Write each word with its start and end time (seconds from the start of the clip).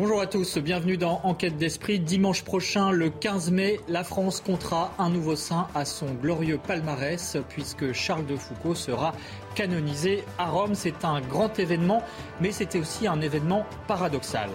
Bonjour 0.00 0.20
à 0.20 0.28
tous, 0.28 0.58
bienvenue 0.58 0.96
dans 0.96 1.20
Enquête 1.24 1.56
d'esprit. 1.56 1.98
Dimanche 1.98 2.44
prochain, 2.44 2.92
le 2.92 3.10
15 3.10 3.50
mai, 3.50 3.80
la 3.88 4.04
France 4.04 4.40
comptera 4.40 4.92
un 4.96 5.10
nouveau 5.10 5.34
saint 5.34 5.66
à 5.74 5.84
son 5.84 6.06
glorieux 6.14 6.60
palmarès 6.64 7.36
puisque 7.48 7.92
Charles 7.92 8.24
de 8.24 8.36
Foucault 8.36 8.76
sera 8.76 9.12
canonisé 9.56 10.22
à 10.38 10.50
Rome. 10.50 10.76
C'est 10.76 11.04
un 11.04 11.20
grand 11.20 11.58
événement, 11.58 12.00
mais 12.40 12.52
c'était 12.52 12.78
aussi 12.78 13.08
un 13.08 13.20
événement 13.20 13.66
paradoxal. 13.88 14.50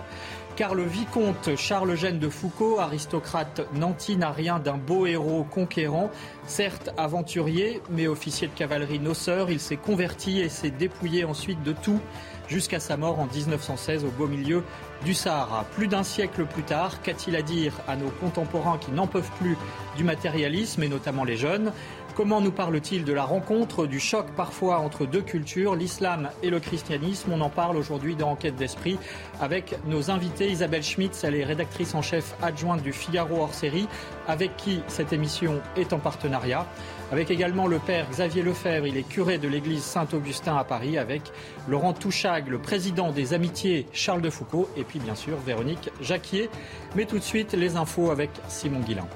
Car 0.55 0.75
le 0.75 0.84
vicomte 0.84 1.57
Charles-Eugène 1.57 2.20
de 2.20 2.30
Foucault, 2.30 2.80
aristocrate 2.80 3.68
nanti, 3.73 4.16
n'a 4.16 4.32
rien 4.32 4.60
d'un 4.60 4.78
beau 4.78 5.07
héros 5.07 5.44
conquérant. 5.44 6.10
Certes 6.46 6.91
aventurier, 6.96 7.82
mais 7.89 8.07
officier 8.07 8.48
de 8.48 8.54
cavalerie 8.54 9.00
noceur, 9.00 9.52
il 9.52 9.60
s'est 9.60 9.75
converti 9.75 10.39
et 10.39 10.48
s'est 10.48 10.70
dépouillé 10.70 11.25
ensuite 11.25 11.62
de 11.64 11.73
tout 11.73 12.00
jusqu'à 12.48 12.80
sa 12.80 12.98
mort 12.98 13.20
en 13.20 13.25
1916 13.25 14.05
au 14.05 14.10
beau 14.10 14.28
milieu 14.28 14.64
du 15.05 15.14
Sahara. 15.14 15.66
Plus 15.75 15.88
d'un 15.88 16.04
siècle 16.04 16.46
plus 16.46 16.64
tard, 16.64 17.01
qu'a-t-il 17.01 17.36
à 17.36 17.42
dire 17.42 17.74
à 17.88 17.96
nos 17.96 18.10
contemporains 18.10 18.78
qui 18.78 18.92
n'en 18.92 19.07
peuvent 19.07 19.32
plus 19.39 19.57
du 19.97 20.04
matérialisme 20.04 20.84
et 20.84 20.87
notamment 20.87 21.24
les 21.24 21.37
jeunes? 21.37 21.71
Comment 22.15 22.42
nous 22.42 22.51
parle-t-il 22.51 23.06
de 23.06 23.14
la 23.14 23.24
rencontre, 23.24 23.87
du 23.87 24.00
choc 24.00 24.28
parfois 24.36 24.78
entre 24.78 25.07
deux 25.07 25.24
cultures, 25.24 25.75
l'islam 25.75 26.29
et 26.43 26.51
le 26.51 26.60
christianisme? 26.60 27.32
On 27.34 27.42
en 27.42 27.50
parle 27.50 27.75
aujourd'hui 27.75 28.15
dans 28.15 28.29
Enquête 28.29 28.56
d'esprit 28.56 29.00
avec 29.42 29.75
nos 29.87 30.12
invités. 30.12 30.51
Isabelle 30.51 30.84
Schmitz, 30.84 31.23
elle 31.23 31.34
est 31.34 31.43
rédactrice 31.43 31.96
en 31.96 32.03
chef 32.03 32.36
adjointe 32.44 32.84
du 32.84 32.94
Figaro 32.94 33.42
hors 33.42 33.56
série, 33.56 33.88
avec 34.28 34.56
qui 34.58 34.81
cette 34.88 35.12
émission 35.12 35.59
est 35.75 35.92
en 35.92 35.98
partenariat. 35.98 36.67
Avec 37.13 37.30
également 37.30 37.67
le 37.67 37.77
père 37.77 38.09
Xavier 38.09 38.41
Lefebvre, 38.41 38.88
il 38.88 38.97
est 38.97 39.08
curé 39.08 39.38
de 39.38 39.47
l'église 39.47 39.83
Saint-Augustin 39.83 40.58
à 40.58 40.63
Paris, 40.63 40.97
avec 40.97 41.22
Laurent 41.67 41.94
Touchag, 41.94 42.47
le 42.47 42.58
président 42.58 43.11
des 43.11 43.36
Amitiés 43.36 43.86
Charles 43.94 44.23
de 44.23 44.31
Foucault, 44.31 44.67
et 44.75 44.83
puis 44.83 44.97
bien 44.97 45.13
sûr 45.13 45.38
Véronique 45.38 45.91
Jacquier. 46.02 46.49
Mais 46.95 47.05
tout 47.05 47.19
de 47.19 47.23
suite, 47.23 47.53
les 47.53 47.75
infos 47.75 48.09
avec 48.09 48.31
Simon 48.47 48.80
Guillain. 48.80 49.08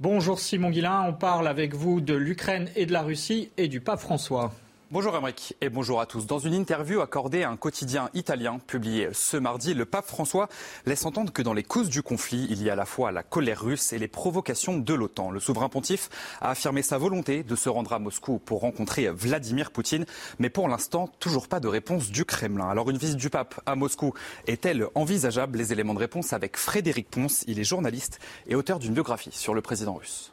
Bonjour 0.00 0.40
Simon 0.40 0.70
Guillain, 0.70 1.04
on 1.06 1.12
parle 1.12 1.46
avec 1.46 1.72
vous 1.72 2.00
de 2.00 2.14
l'Ukraine 2.14 2.68
et 2.74 2.84
de 2.84 2.92
la 2.92 3.02
Russie 3.02 3.50
et 3.56 3.68
du 3.68 3.80
pape 3.80 4.00
François. 4.00 4.50
Bonjour 4.92 5.16
Emmerich 5.16 5.56
et 5.62 5.70
bonjour 5.70 6.02
à 6.02 6.04
tous. 6.06 6.26
Dans 6.26 6.38
une 6.38 6.52
interview 6.52 7.00
accordée 7.00 7.44
à 7.44 7.48
un 7.48 7.56
quotidien 7.56 8.10
italien 8.12 8.58
publié 8.58 9.08
ce 9.14 9.38
mardi, 9.38 9.72
le 9.72 9.86
pape 9.86 10.04
François 10.04 10.50
laisse 10.84 11.06
entendre 11.06 11.32
que 11.32 11.40
dans 11.40 11.54
les 11.54 11.62
causes 11.62 11.88
du 11.88 12.02
conflit, 12.02 12.46
il 12.50 12.62
y 12.62 12.68
a 12.68 12.74
à 12.74 12.76
la 12.76 12.84
fois 12.84 13.10
la 13.10 13.22
colère 13.22 13.62
russe 13.62 13.94
et 13.94 13.98
les 13.98 14.06
provocations 14.06 14.76
de 14.76 14.92
l'OTAN. 14.92 15.30
Le 15.30 15.40
souverain 15.40 15.70
pontife 15.70 16.10
a 16.42 16.50
affirmé 16.50 16.82
sa 16.82 16.98
volonté 16.98 17.42
de 17.42 17.56
se 17.56 17.70
rendre 17.70 17.94
à 17.94 17.98
Moscou 17.98 18.38
pour 18.38 18.60
rencontrer 18.60 19.08
Vladimir 19.08 19.70
Poutine, 19.70 20.04
mais 20.38 20.50
pour 20.50 20.68
l'instant, 20.68 21.08
toujours 21.20 21.48
pas 21.48 21.58
de 21.58 21.68
réponse 21.68 22.10
du 22.10 22.26
Kremlin. 22.26 22.68
Alors 22.68 22.90
une 22.90 22.98
visite 22.98 23.16
du 23.16 23.30
pape 23.30 23.62
à 23.64 23.76
Moscou 23.76 24.12
est-elle 24.46 24.88
envisageable? 24.94 25.56
Les 25.56 25.72
éléments 25.72 25.94
de 25.94 26.00
réponse 26.00 26.34
avec 26.34 26.58
Frédéric 26.58 27.08
Ponce, 27.08 27.44
il 27.46 27.58
est 27.58 27.64
journaliste 27.64 28.20
et 28.46 28.54
auteur 28.54 28.78
d'une 28.78 28.92
biographie 28.92 29.32
sur 29.32 29.54
le 29.54 29.62
président 29.62 29.94
russe. 29.94 30.31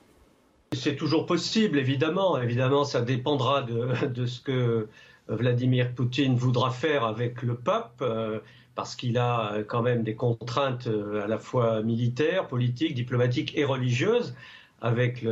C'est 0.74 0.96
toujours 0.96 1.26
possible, 1.26 1.80
évidemment. 1.80 2.40
Évidemment, 2.40 2.84
ça 2.84 3.02
dépendra 3.02 3.64
de, 3.64 4.26
ce 4.26 4.40
que 4.40 4.88
Vladimir 5.28 5.94
Poutine 5.94 6.36
voudra 6.36 6.70
faire 6.70 7.04
avec 7.06 7.42
le 7.42 7.56
pape, 7.56 8.02
euh, 8.02 8.40
parce 8.76 8.96
qu'il 8.96 9.18
a 9.18 9.64
quand 9.68 9.82
même 9.82 10.04
des 10.04 10.16
contraintes 10.16 10.88
euh, 10.88 11.24
à 11.24 11.28
la 11.28 11.40
fois 11.40 11.82
militaires, 11.82 12.48
politiques, 12.48 12.94
diplomatiques 12.94 13.58
et 13.58 13.64
religieuses 13.64 14.36
avec 14.82 15.26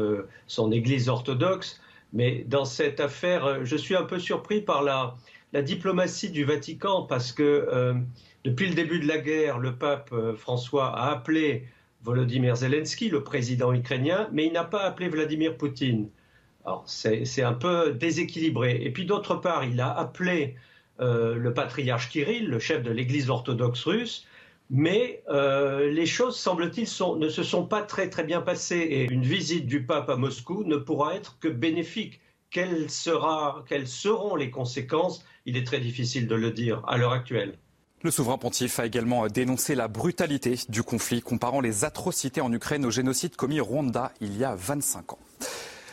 son 0.47 0.71
Église 0.73 1.07
orthodoxe. 1.07 1.79
Mais 2.13 2.43
dans 2.47 2.65
cette 2.65 2.99
affaire, 2.99 3.63
je 3.63 3.77
suis 3.77 3.95
un 3.95 4.03
peu 4.03 4.19
surpris 4.19 4.61
par 4.61 4.83
la, 4.83 5.15
diplomatie 5.61 6.29
du 6.29 6.43
Vatican, 6.43 7.03
parce 7.03 7.31
que 7.31 7.43
euh, 7.43 7.93
depuis 8.43 8.67
le 8.67 8.75
début 8.75 8.99
de 8.99 9.07
la 9.07 9.17
guerre, 9.19 9.57
le 9.59 9.75
pape 9.75 10.13
François 10.35 10.95
a 10.95 11.11
appelé 11.11 11.67
Volodymyr 12.03 12.55
Zelensky, 12.55 13.09
le 13.09 13.23
président 13.23 13.73
ukrainien, 13.73 14.29
mais 14.31 14.45
il 14.45 14.53
n'a 14.53 14.63
pas 14.63 14.81
appelé 14.81 15.09
Vladimir 15.09 15.57
Poutine. 15.57 16.09
Alors 16.65 16.83
c'est 16.85 17.41
un 17.43 17.53
peu 17.53 17.93
déséquilibré. 17.93 18.79
Et 18.81 18.91
puis 18.91 19.05
d'autre 19.05 19.35
part, 19.35 19.63
il 19.63 19.79
a 19.79 19.91
appelé 19.91 20.55
euh, 20.99 21.35
le 21.35 21.53
patriarche 21.53 22.09
Kirill, 22.09 22.47
le 22.49 22.59
chef 22.59 22.83
de 22.83 22.91
l'Église 22.91 23.29
orthodoxe 23.29 23.83
russe, 23.85 24.27
mais 24.69 25.23
euh, 25.29 25.89
les 25.89 26.05
choses, 26.05 26.37
semble-t-il, 26.37 26.87
ne 27.19 27.29
se 27.29 27.43
sont 27.43 27.65
pas 27.65 27.83
très 27.83 28.09
très 28.09 28.23
bien 28.23 28.41
passées. 28.41 28.75
Et 28.77 29.11
une 29.11 29.23
visite 29.23 29.65
du 29.65 29.85
pape 29.85 30.09
à 30.09 30.17
Moscou 30.17 30.63
ne 30.65 30.75
pourra 30.77 31.15
être 31.15 31.37
que 31.39 31.47
bénéfique. 31.47 32.19
quelles 32.49 32.89
seront 32.89 34.35
les 34.35 34.49
conséquences? 34.49 35.23
Il 35.45 35.55
est 35.55 35.65
très 35.65 35.79
difficile 35.79 36.27
de 36.27 36.35
le 36.35 36.51
dire 36.51 36.83
à 36.87 36.97
l'heure 36.97 37.13
actuelle. 37.13 37.57
Le 38.03 38.11
souverain 38.11 38.37
pontife 38.37 38.79
a 38.79 38.85
également 38.85 39.25
dénoncé 39.27 39.73
la 39.73 39.87
brutalité 39.87 40.59
du 40.69 40.83
conflit, 40.83 41.21
comparant 41.21 41.61
les 41.61 41.83
atrocités 41.83 42.41
en 42.41 42.53
Ukraine 42.53 42.85
au 42.85 42.91
génocide 42.91 43.35
commis 43.35 43.59
au 43.59 43.65
Rwanda 43.65 44.11
il 44.21 44.37
y 44.37 44.43
a 44.43 44.53
25 44.53 45.13
ans. 45.13 45.19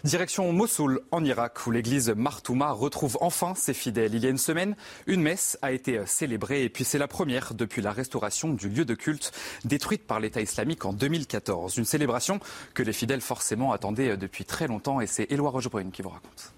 Direction 0.05 0.53
Mossoul, 0.53 1.01
en 1.13 1.25
Irak, 1.25 1.67
où 1.67 1.71
l'église 1.71 2.11
Martouma 2.11 2.73
retrouve 2.73 3.17
enfin 3.23 3.55
ses 3.55 3.73
fidèles. 3.73 4.15
Il 4.15 4.23
y 4.23 4.27
a 4.27 4.29
une 4.29 4.37
semaine, 4.37 4.77
une 5.07 5.23
messe 5.23 5.59
a 5.63 5.73
été 5.73 6.05
célébrée 6.05 6.65
et 6.65 6.69
puis 6.69 6.85
c'est 6.85 6.99
la 6.99 7.09
première 7.09 7.55
depuis 7.55 7.81
la 7.81 7.91
restauration 7.91 8.53
du 8.53 8.69
lieu 8.69 8.85
de 8.85 8.95
culte 8.95 9.33
détruite 9.65 10.07
par 10.07 10.21
l'État 10.21 10.43
islamique 10.43 10.85
en 10.85 10.93
2014. 10.93 11.79
Une 11.79 11.87
célébration 11.87 12.39
que 12.75 12.83
les 12.83 12.93
fidèles 12.93 13.23
forcément 13.23 13.73
attendaient 13.73 14.19
depuis 14.19 14.45
très 14.45 14.67
longtemps 14.67 15.01
et 15.01 15.07
c'est 15.07 15.33
Éloi 15.33 15.49
Rochebrune 15.49 15.91
qui 15.91 16.03
vous 16.03 16.11
raconte. 16.11 16.53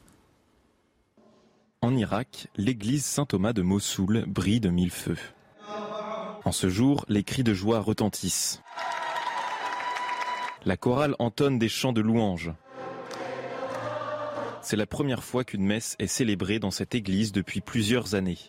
En 1.87 1.97
Irak, 1.97 2.49
l'église 2.57 3.05
Saint-Thomas 3.05 3.53
de 3.53 3.63
Mossoul 3.63 4.25
brille 4.27 4.59
de 4.59 4.71
mille 4.71 4.91
feux. 4.91 5.19
En 6.45 6.51
ce 6.51 6.69
jour, 6.69 7.05
les 7.09 7.23
cris 7.23 7.45
de 7.45 7.55
joie 7.55 7.79
retentissent. 7.79 8.61
La 10.65 10.77
chorale 10.77 11.15
entonne 11.21 11.61
des 11.61 11.69
chants 11.69 11.93
de 11.93 12.01
louanges. 12.01 12.51
C'est 14.63 14.75
la 14.75 14.87
première 14.87 15.23
fois 15.23 15.45
qu'une 15.45 15.65
messe 15.65 15.95
est 16.01 16.09
célébrée 16.09 16.59
dans 16.59 16.73
cette 16.73 16.97
église 16.97 17.31
depuis 17.31 17.61
plusieurs 17.61 18.17
années. 18.17 18.41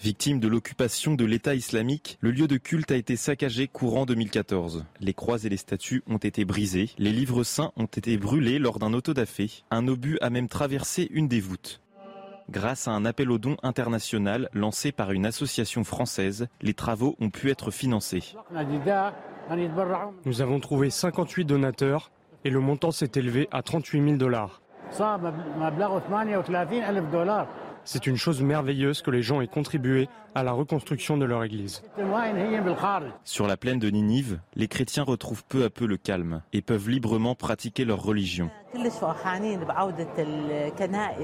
Victime 0.00 0.38
de 0.38 0.46
l'occupation 0.46 1.16
de 1.16 1.24
l'État 1.24 1.56
islamique, 1.56 2.16
le 2.20 2.30
lieu 2.30 2.46
de 2.46 2.58
culte 2.58 2.92
a 2.92 2.96
été 2.96 3.16
saccagé 3.16 3.66
courant 3.66 4.06
2014. 4.06 4.84
Les 5.00 5.14
croix 5.14 5.42
et 5.42 5.48
les 5.48 5.56
statues 5.56 6.04
ont 6.06 6.18
été 6.18 6.44
brisées, 6.44 6.90
les 6.96 7.12
livres 7.12 7.42
saints 7.42 7.72
ont 7.74 7.86
été 7.86 8.16
brûlés 8.16 8.60
lors 8.60 8.78
d'un 8.78 8.92
autodafé. 8.92 9.50
Un 9.72 9.88
obus 9.88 10.18
a 10.20 10.30
même 10.30 10.48
traversé 10.48 11.08
une 11.10 11.26
des 11.26 11.40
voûtes. 11.40 11.80
Grâce 12.48 12.86
à 12.86 12.92
un 12.92 13.04
appel 13.04 13.30
aux 13.30 13.38
dons 13.38 13.56
international 13.62 14.48
lancé 14.52 14.92
par 14.92 15.10
une 15.10 15.26
association 15.26 15.82
française, 15.82 16.46
les 16.62 16.74
travaux 16.74 17.16
ont 17.20 17.30
pu 17.30 17.50
être 17.50 17.72
financés. 17.72 18.22
Nous 20.24 20.40
avons 20.42 20.60
trouvé 20.60 20.90
58 20.90 21.44
donateurs 21.44 22.10
et 22.44 22.50
le 22.50 22.60
montant 22.60 22.92
s'est 22.92 23.10
élevé 23.16 23.48
à 23.50 23.62
38 23.62 24.04
000 24.04 24.16
dollars. 24.16 24.62
C'est 27.86 28.08
une 28.08 28.16
chose 28.16 28.42
merveilleuse 28.42 29.00
que 29.00 29.12
les 29.12 29.22
gens 29.22 29.40
aient 29.40 29.46
contribué 29.46 30.08
à 30.34 30.42
la 30.42 30.50
reconstruction 30.50 31.16
de 31.16 31.24
leur 31.24 31.44
église. 31.44 31.82
Sur 33.24 33.46
la 33.46 33.56
plaine 33.56 33.78
de 33.78 33.88
Ninive, 33.88 34.40
les 34.56 34.66
chrétiens 34.66 35.04
retrouvent 35.04 35.44
peu 35.44 35.62
à 35.62 35.70
peu 35.70 35.86
le 35.86 35.96
calme 35.96 36.42
et 36.52 36.62
peuvent 36.62 36.90
librement 36.90 37.36
pratiquer 37.36 37.84
leur 37.84 38.02
religion. 38.02 38.50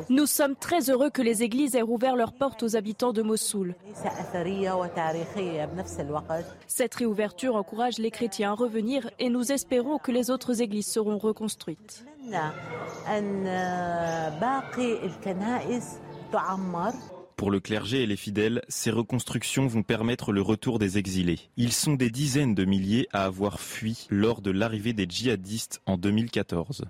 Nous 0.08 0.26
sommes 0.26 0.54
très 0.54 0.88
heureux 0.88 1.10
que 1.10 1.20
les 1.20 1.42
églises 1.42 1.74
aient 1.74 1.82
rouvert 1.82 2.14
leurs 2.14 2.32
portes 2.32 2.62
aux 2.62 2.76
habitants 2.76 3.12
de 3.12 3.22
Mossoul. 3.22 3.74
Cette 6.68 6.94
réouverture 6.94 7.56
encourage 7.56 7.98
les 7.98 8.12
chrétiens 8.12 8.52
à 8.52 8.54
revenir 8.54 9.10
et 9.18 9.28
nous 9.30 9.50
espérons 9.50 9.98
que 9.98 10.12
les 10.12 10.31
autres 10.31 10.62
églises 10.62 10.87
seront 10.87 11.19
reconstruites. 11.19 12.06
Pour 17.37 17.50
le 17.50 17.61
clergé 17.61 18.02
et 18.02 18.06
les 18.06 18.17
fidèles, 18.17 18.62
ces 18.69 18.90
reconstructions 18.90 19.67
vont 19.67 19.82
permettre 19.82 20.32
le 20.32 20.43
retour 20.43 20.79
des 20.79 20.99
exilés. 20.99 21.40
Ils 21.56 21.73
sont 21.73 21.94
des 21.94 22.11
dizaines 22.11 22.55
de 22.55 22.64
milliers 22.64 23.08
à 23.12 23.25
avoir 23.25 23.61
fui 23.61 24.06
lors 24.11 24.40
de 24.40 24.50
l'arrivée 24.50 24.93
des 24.93 25.06
djihadistes 25.08 25.82
en 25.87 25.96
2014. 25.96 26.84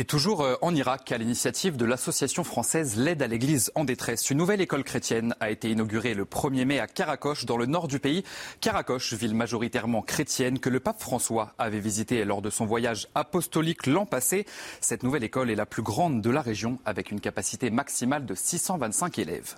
Et 0.00 0.04
toujours 0.04 0.42
euh, 0.42 0.54
en 0.62 0.76
Irak, 0.76 1.10
à 1.10 1.18
l'initiative 1.18 1.76
de 1.76 1.84
l'association 1.84 2.44
française 2.44 2.96
L'aide 2.96 3.20
à 3.20 3.26
l'Église 3.26 3.72
en 3.74 3.82
détresse, 3.82 4.30
une 4.30 4.38
nouvelle 4.38 4.60
école 4.60 4.84
chrétienne 4.84 5.34
a 5.40 5.50
été 5.50 5.70
inaugurée 5.70 6.14
le 6.14 6.24
1er 6.24 6.64
mai 6.66 6.78
à 6.78 6.86
Karakoche, 6.86 7.46
dans 7.46 7.56
le 7.56 7.66
nord 7.66 7.88
du 7.88 7.98
pays. 7.98 8.22
Karakoche, 8.60 9.14
ville 9.14 9.34
majoritairement 9.34 10.02
chrétienne 10.02 10.60
que 10.60 10.68
le 10.68 10.78
pape 10.78 11.00
François 11.00 11.52
avait 11.58 11.80
visité 11.80 12.24
lors 12.24 12.42
de 12.42 12.48
son 12.48 12.64
voyage 12.64 13.08
apostolique 13.16 13.88
l'an 13.88 14.06
passé. 14.06 14.46
Cette 14.80 15.02
nouvelle 15.02 15.24
école 15.24 15.50
est 15.50 15.56
la 15.56 15.66
plus 15.66 15.82
grande 15.82 16.22
de 16.22 16.30
la 16.30 16.42
région, 16.42 16.78
avec 16.84 17.10
une 17.10 17.20
capacité 17.20 17.70
maximale 17.70 18.24
de 18.24 18.36
625 18.36 19.18
élèves. 19.18 19.56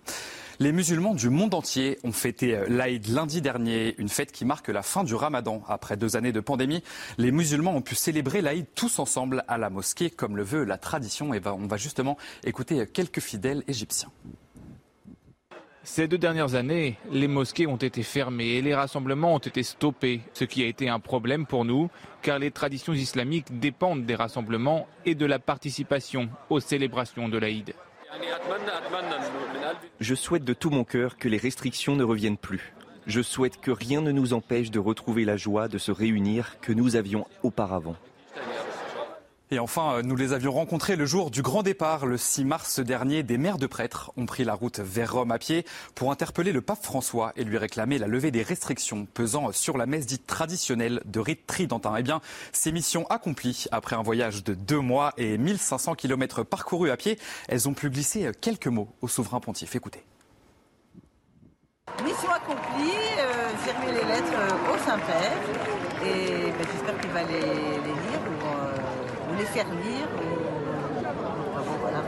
Les 0.63 0.73
musulmans 0.73 1.15
du 1.15 1.31
monde 1.31 1.55
entier 1.55 1.99
ont 2.05 2.13
fêté 2.13 2.61
l'Aïd 2.69 3.09
lundi 3.09 3.41
dernier, 3.41 3.95
une 3.97 4.11
fête 4.11 4.31
qui 4.31 4.45
marque 4.45 4.69
la 4.69 4.83
fin 4.83 5.05
du 5.05 5.15
ramadan. 5.15 5.63
Après 5.67 5.97
deux 5.97 6.17
années 6.17 6.33
de 6.33 6.41
pandémie, 6.41 6.85
les 7.17 7.33
musulmans 7.33 7.75
ont 7.75 7.81
pu 7.81 7.95
célébrer 7.95 8.43
l'Aïd 8.43 8.67
tous 8.75 8.99
ensemble 8.99 9.43
à 9.49 9.57
la 9.57 9.71
mosquée, 9.71 10.11
comme 10.11 10.37
le 10.37 10.43
veut 10.43 10.65
la 10.65 10.77
tradition. 10.77 11.33
Et 11.33 11.41
on 11.47 11.67
va 11.67 11.79
justement 11.79 12.19
écouter 12.45 12.87
quelques 12.87 13.21
fidèles 13.21 13.65
égyptiens. 13.69 14.11
Ces 15.83 16.09
deux 16.09 16.19
dernières 16.19 16.55
années, 16.55 16.99
les 17.11 17.27
mosquées 17.27 17.67
ont 17.67 17.77
été 17.79 18.03
fermées 18.03 18.57
et 18.57 18.61
les 18.61 18.75
rassemblements 18.75 19.37
ont 19.37 19.39
été 19.39 19.63
stoppés, 19.63 20.21
ce 20.35 20.45
qui 20.45 20.63
a 20.63 20.67
été 20.67 20.91
un 20.91 21.01
problème 21.01 21.47
pour 21.47 21.65
nous, 21.65 21.89
car 22.21 22.39
les 22.39 22.51
traditions 22.51 22.93
islamiques 22.93 23.59
dépendent 23.61 24.05
des 24.05 24.15
rassemblements 24.15 24.87
et 25.07 25.15
de 25.15 25.25
la 25.25 25.39
participation 25.39 26.29
aux 26.51 26.61
célébrations 26.61 27.31
de 27.31 27.39
l'Aïd. 27.39 27.73
Je 30.01 30.15
souhaite 30.15 30.45
de 30.45 30.55
tout 30.55 30.71
mon 30.71 30.85
cœur 30.85 31.17
que 31.19 31.29
les 31.29 31.37
restrictions 31.37 31.97
ne 31.97 32.05
reviennent 32.05 32.37
plus. 32.37 32.73
Je 33.07 33.23
souhaite 33.23 33.61
que 33.61 33.71
rien 33.71 34.01
ne 34.01 34.13
nous 34.13 34.33
empêche 34.33 34.71
de 34.71 34.79
retrouver 34.79 35.25
la 35.25 35.37
joie 35.37 35.69
de 35.69 35.79
se 35.79 35.91
réunir 35.91 36.61
que 36.61 36.73
nous 36.73 36.97
avions 36.97 37.27
auparavant. 37.43 37.97
Et 39.53 39.59
enfin, 39.59 39.95
euh, 39.95 40.03
nous 40.03 40.15
les 40.15 40.33
avions 40.33 40.53
rencontrés 40.53 40.95
le 40.95 41.07
jour 41.07 41.33
du 41.33 41.43
grand 41.43 41.65
départ, 41.65 42.07
le 42.07 42.17
6 42.17 42.45
mars 42.45 42.79
dernier. 42.79 43.25
Des 43.25 43.37
maires 43.37 43.59
de 43.59 43.67
prêtres 43.67 44.13
ont 44.17 44.25
pris 44.25 44.45
la 44.45 44.55
route 44.55 44.79
vers 44.79 45.13
Rome 45.13 45.33
à 45.33 45.39
pied 45.39 45.67
pour 45.97 46.13
interpeller 46.13 46.53
le 46.53 46.61
pape 46.61 46.85
François 46.85 47.33
et 47.35 47.43
lui 47.43 47.59
réclamer 47.59 47.99
la 47.99 48.07
levée 48.07 48.31
des 48.31 48.45
restrictions 48.45 49.07
pesant 49.13 49.51
sur 49.51 49.77
la 49.77 49.87
messe 49.87 50.07
dite 50.07 50.25
traditionnelle 50.25 51.03
de 51.05 51.19
rite 51.19 51.49
tridentin. 51.49 51.97
Eh 51.99 52.03
bien, 52.05 52.21
ces 52.53 52.71
missions 52.71 53.07
accomplies 53.09 53.67
après 53.73 53.97
un 53.97 54.03
voyage 54.03 54.45
de 54.45 54.55
deux 54.55 54.79
mois 54.79 55.13
et 55.17 55.37
1500 55.37 55.97
km 55.97 56.45
parcourus 56.45 56.91
à 56.91 56.97
pied, 56.97 57.19
elles 57.49 57.69
ont 57.69 57.75
pu 57.75 57.91
glisser 57.91 58.31
quelques 58.41 58.69
mots 58.69 58.89
au 59.03 59.09
souverain 59.09 59.41
pontife. 59.41 59.75
Écoutez. 59.75 60.05
Mission 62.05 62.31
accomplie, 62.31 62.95
euh, 63.19 63.51
les 63.89 64.07
lettres 64.07 64.33
euh, 64.33 64.75
au 64.75 64.79
Saint-Père 64.79 65.37
et 66.03 66.51
ben, 66.51 66.67
j'espère 66.73 66.99
qu'il 66.99 67.11
va 67.11 67.23
les, 67.25 67.90
les 69.41 69.47
faire 69.47 69.67
lire. 69.67 70.09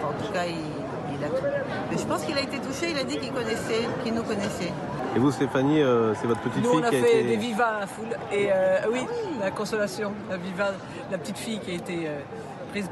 en 0.04 0.24
tout 0.24 0.32
cas, 0.32 0.44
il, 0.46 1.24
a 1.24 1.28
tout. 1.28 1.44
Mais 1.90 1.98
je 1.98 2.04
pense 2.04 2.24
qu'il 2.24 2.36
a 2.36 2.42
été 2.42 2.58
touché, 2.58 2.90
il 2.90 2.98
a 2.98 3.04
dit 3.04 3.16
qu'il 3.16 3.32
connaissait, 3.32 3.88
qu'il 4.02 4.14
nous 4.14 4.22
connaissait. 4.22 4.72
Et 5.14 5.18
vous, 5.18 5.30
Stéphanie, 5.30 5.82
euh, 5.82 6.14
c'est 6.14 6.26
votre 6.26 6.40
petite 6.40 6.64
fille 6.64 6.70
on 6.72 6.82
a 6.82 6.88
qui 6.88 6.96
a 6.96 7.02
fait 7.02 7.22
des 7.22 7.36
vivas 7.36 7.76
à 7.76 7.80
la 7.80 7.86
foule. 7.86 8.16
Et 8.32 8.48
euh, 8.50 8.78
oui, 8.90 9.06
la 9.40 9.50
consolation, 9.50 10.12
la 10.30 10.36
viva, 10.36 10.72
la 11.10 11.18
petite 11.18 11.38
fille 11.38 11.58
qui 11.60 11.70
a 11.70 11.74
été 11.74 12.06
euh, 12.06 12.20
prise, 12.70 12.88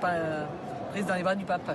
prise 0.93 1.07
dans 1.07 1.15
les 1.15 1.23
bras 1.23 1.35
du 1.35 1.45
pape. 1.45 1.75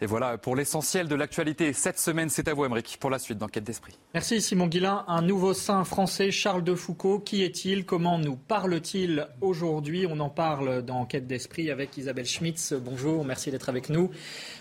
Et 0.00 0.06
voilà 0.06 0.38
pour 0.38 0.54
l'essentiel 0.54 1.08
de 1.08 1.16
l'actualité. 1.16 1.72
Cette 1.72 1.98
semaine, 1.98 2.28
c'est 2.28 2.46
à 2.46 2.54
vous, 2.54 2.64
Emmerich, 2.64 2.98
pour 3.00 3.10
la 3.10 3.18
suite 3.18 3.36
d'Enquête 3.36 3.64
d'Esprit. 3.64 3.98
Merci, 4.14 4.40
Simon 4.40 4.68
Guillain. 4.68 5.04
Un 5.08 5.22
nouveau 5.22 5.54
saint 5.54 5.82
français, 5.82 6.30
Charles 6.30 6.62
de 6.62 6.76
Foucault. 6.76 7.18
Qui 7.18 7.42
est-il? 7.42 7.84
Comment 7.84 8.16
nous 8.16 8.36
parle-t-il 8.36 9.26
aujourd'hui? 9.40 10.06
On 10.08 10.20
en 10.20 10.28
parle 10.28 10.82
dans 10.82 11.00
Enquête 11.00 11.26
d'Esprit 11.26 11.72
avec 11.72 11.96
Isabelle 11.96 12.26
Schmitz. 12.26 12.74
Bonjour, 12.74 13.24
merci 13.24 13.50
d'être 13.50 13.68
avec 13.68 13.88
nous. 13.88 14.12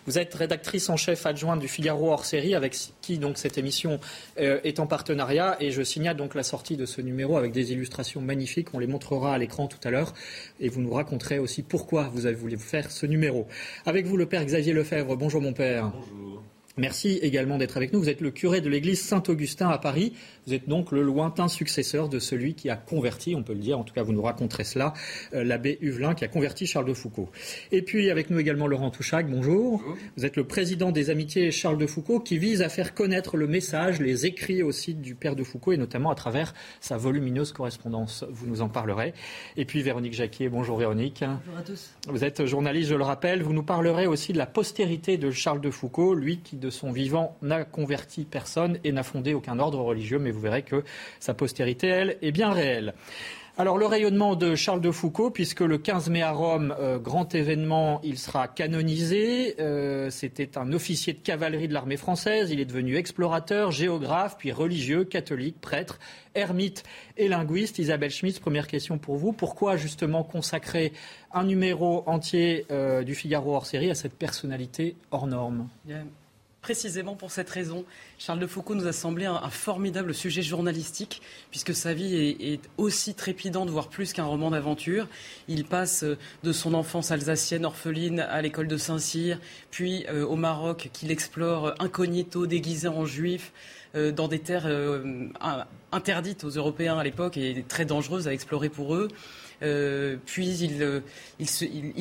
Vous 0.08 0.18
êtes 0.18 0.34
rédactrice 0.34 0.90
en 0.90 0.98
chef 0.98 1.28
adjointe 1.28 1.60
du 1.60 1.68
Figaro 1.68 2.12
hors 2.12 2.26
série, 2.26 2.56
avec 2.56 2.76
qui 3.02 3.20
donc 3.20 3.38
cette 3.38 3.60
émission 3.60 4.00
euh, 4.40 4.60
est 4.64 4.80
en 4.80 4.88
partenariat. 4.88 5.56
Et 5.60 5.70
je 5.70 5.84
signale 5.84 6.18
donc 6.18 6.34
la 6.34 6.42
sortie 6.42 6.78
de 6.78 6.88
ce 6.88 7.00
numéro 7.00 7.38
avec 7.38 7.52
des 7.52 7.74
illustrations 7.74 8.22
magnifiques. 8.22 8.70
On 8.74 8.80
les 8.80 8.88
montrera 8.88 9.36
à 9.36 9.38
l'écran 9.38 9.68
tout 9.68 9.78
à 9.84 9.92
l'heure. 9.92 10.16
Et 10.60 10.70
vous 10.70 10.82
nous 10.82 10.94
raconterez 10.94 11.38
aussi 11.38 11.62
pourquoi 11.62 12.10
vous 12.12 12.26
avez 12.26 12.36
voulu 12.36 12.58
faire 12.58 12.90
ce 12.90 13.06
numéro. 13.06 13.46
Avec 13.86 14.08
vous, 14.08 14.18
le 14.18 14.26
père 14.26 14.44
Xavier 14.44 14.74
Lefebvre. 14.74 15.16
Mon 15.36 15.54
père. 15.54 15.92
Bonjour. 15.92 16.44
Merci 16.80 17.18
également 17.24 17.58
d'être 17.58 17.76
avec 17.76 17.92
nous. 17.92 18.00
Vous 18.00 18.10
êtes 18.10 18.22
le 18.22 18.30
curé 18.30 18.62
de 18.62 18.70
l'église 18.70 19.02
Saint-Augustin 19.02 19.68
à 19.70 19.80
Paris. 19.80 20.14
Vous 20.46 20.54
êtes 20.54 20.70
donc 20.70 20.92
le 20.92 21.02
lointain 21.02 21.48
successeur 21.48 22.08
de 22.08 22.20
celui 22.20 22.54
qui 22.54 22.70
a 22.70 22.76
converti, 22.76 23.34
on 23.34 23.42
peut 23.42 23.54
le 23.54 23.60
dire, 23.60 23.80
en 23.80 23.84
tout 23.84 23.96
cas 23.96 24.04
vous 24.04 24.14
nous 24.14 24.22
raconterez 24.22 24.64
cela, 24.64 24.94
euh, 25.34 25.44
l'abbé 25.44 25.80
Huvelin 25.82 26.14
qui 26.14 26.24
a 26.24 26.28
converti 26.28 26.68
Charles 26.68 26.86
de 26.86 26.94
Foucault. 26.94 27.30
Et 27.72 27.82
puis 27.82 28.12
avec 28.12 28.30
nous 28.30 28.38
également 28.38 28.68
Laurent 28.68 28.92
Touchac, 28.92 29.28
bonjour. 29.28 29.84
Vous 30.18 30.26
êtes 30.26 30.36
le 30.36 30.44
président 30.44 30.92
des 30.92 31.10
Amitiés 31.10 31.50
Charles 31.50 31.80
de 31.80 31.88
Foucault 31.88 32.20
qui 32.20 32.38
vise 32.38 32.62
à 32.62 32.70
faire 32.70 32.94
connaître 32.94 33.38
le 33.38 33.48
message, 33.48 34.00
les 34.00 34.28
écrits 34.28 34.62
aussi 34.62 34.94
du 34.94 35.16
père 35.16 35.36
de 35.36 35.44
Foucault 35.44 35.72
et 35.72 35.78
notamment 35.78 36.12
à 36.12 36.16
travers 36.16 36.54
sa 36.80 36.96
volumineuse 36.96 37.54
correspondance. 37.54 38.24
Vous 38.30 38.46
nous 38.46 38.62
en 38.62 38.70
parlerez. 38.70 39.16
Et 39.56 39.66
puis 39.66 39.82
Véronique 39.82 40.14
Jacquier, 40.14 40.48
bonjour 40.48 40.78
Véronique. 40.78 41.24
Bonjour 41.48 41.60
à 41.60 41.64
tous. 41.64 41.90
Vous 42.08 42.24
êtes 42.24 42.46
journaliste, 42.46 42.92
je 42.92 42.96
le 42.96 43.04
rappelle. 43.04 43.42
Vous 43.42 43.54
nous 43.54 43.64
parlerez 43.64 44.06
aussi 44.06 44.32
de 44.32 44.38
la 44.38 44.46
postérité 44.46 45.18
de 45.18 45.32
Charles 45.32 45.62
de 45.62 45.72
Foucault, 45.72 46.14
lui 46.14 46.38
qui 46.38 46.56
de 46.56 46.67
son 46.70 46.92
vivant 46.92 47.38
n'a 47.42 47.64
converti 47.64 48.26
personne 48.26 48.80
et 48.84 48.92
n'a 48.92 49.04
fondé 49.04 49.34
aucun 49.34 49.60
ordre 49.60 49.80
religieux, 49.80 50.20
mais 50.20 50.32
vous 50.32 50.40
verrez 50.40 50.64
que 50.64 50.84
sa 51.20 51.34
postérité, 51.34 51.88
elle, 51.88 52.18
est 52.22 52.32
bien 52.32 52.52
réelle. 52.52 52.94
Alors 53.60 53.80
le 53.80 53.88
rayonnement 53.88 54.36
de 54.36 54.54
Charles 54.54 54.82
de 54.82 54.92
Foucault, 54.92 55.32
puisque 55.32 55.62
le 55.62 55.80
15 55.80 56.12
mai 56.12 56.22
à 56.22 56.32
Rome, 56.32 56.76
euh, 56.80 57.00
grand 57.00 57.34
événement, 57.34 58.00
il 58.04 58.20
sera 58.20 58.48
canonisé. 58.48 59.56
Euh, 59.60 60.12
c'était 60.12 60.60
un 60.60 60.74
officier 60.74 61.14
de 61.14 61.18
cavalerie 61.18 61.68
de 61.68 61.74
l'armée 61.74 61.98
française. 61.98 62.52
Il 62.52 62.60
est 62.60 62.66
devenu 62.66 62.98
explorateur, 62.98 63.72
géographe, 63.72 64.38
puis 64.38 64.52
religieux, 64.52 65.06
catholique, 65.06 65.60
prêtre, 65.60 65.98
ermite 66.36 66.84
et 67.18 67.28
linguiste. 67.28 67.80
Isabelle 67.80 68.12
Schmitz, 68.12 68.38
première 68.38 68.68
question 68.68 69.00
pour 69.00 69.16
vous. 69.16 69.34
Pourquoi 69.34 69.76
justement 69.76 70.24
consacrer 70.24 70.94
un 71.34 71.44
numéro 71.44 72.04
entier 72.06 72.68
euh, 72.70 73.02
du 73.02 73.16
Figaro 73.16 73.56
hors 73.56 73.66
série 73.66 73.90
à 73.90 73.96
cette 73.96 74.14
personnalité 74.14 74.96
hors 75.10 75.26
norme? 75.26 75.68
Précisément 76.68 77.16
pour 77.16 77.32
cette 77.32 77.50
raison. 77.50 77.86
Charles 78.20 78.40
de 78.40 78.46
Foucault 78.46 78.76
nous 78.76 78.88
a 78.88 78.92
semblé 78.92 79.24
un, 79.24 79.50
formidable 79.50 80.14
sujet 80.14 80.42
journalistique, 80.42 81.22
puisque 81.50 81.74
sa 81.74 81.94
vie 81.94 82.14
est, 82.14 82.60
aussi 82.76 83.14
trépidante, 83.14 83.70
voire 83.70 83.88
plus 83.88 84.12
qu'un 84.12 84.26
roman 84.26 84.52
d'aventure. 84.52 85.08
Il 85.48 85.64
passe 85.64 86.04
euh, 86.04 86.18
de 86.44 86.52
son 86.52 86.74
enfance 86.74 87.10
alsacienne 87.10 87.64
orpheline 87.64 88.20
à 88.20 88.42
l'école 88.42 88.68
de 88.68 88.76
Saint-Cyr, 88.76 89.40
puis 89.72 90.06
euh, 90.10 90.26
au 90.26 90.36
Maroc, 90.36 90.90
qu'il 90.92 91.10
explore 91.10 91.74
incognito, 91.80 92.48
déguisé 92.48 92.90
en 92.90 93.06
juif, 93.06 93.54
euh, 93.96 94.12
dans 94.12 94.28
des 94.28 94.40
terres 94.40 94.68
interdites 95.94 96.44
aux 96.44 96.50
Européens 96.50 96.98
à 96.98 97.04
l'époque 97.06 97.38
et 97.38 97.64
très 97.66 97.86
dangereuses 97.86 98.28
à 98.28 98.34
explorer 98.34 98.68
pour 98.68 98.94
eux. 98.94 99.08
Euh, 99.64 100.18
puis 100.26 100.48
il, 100.60 100.84
euh, 100.84 101.00
il, 101.40 101.48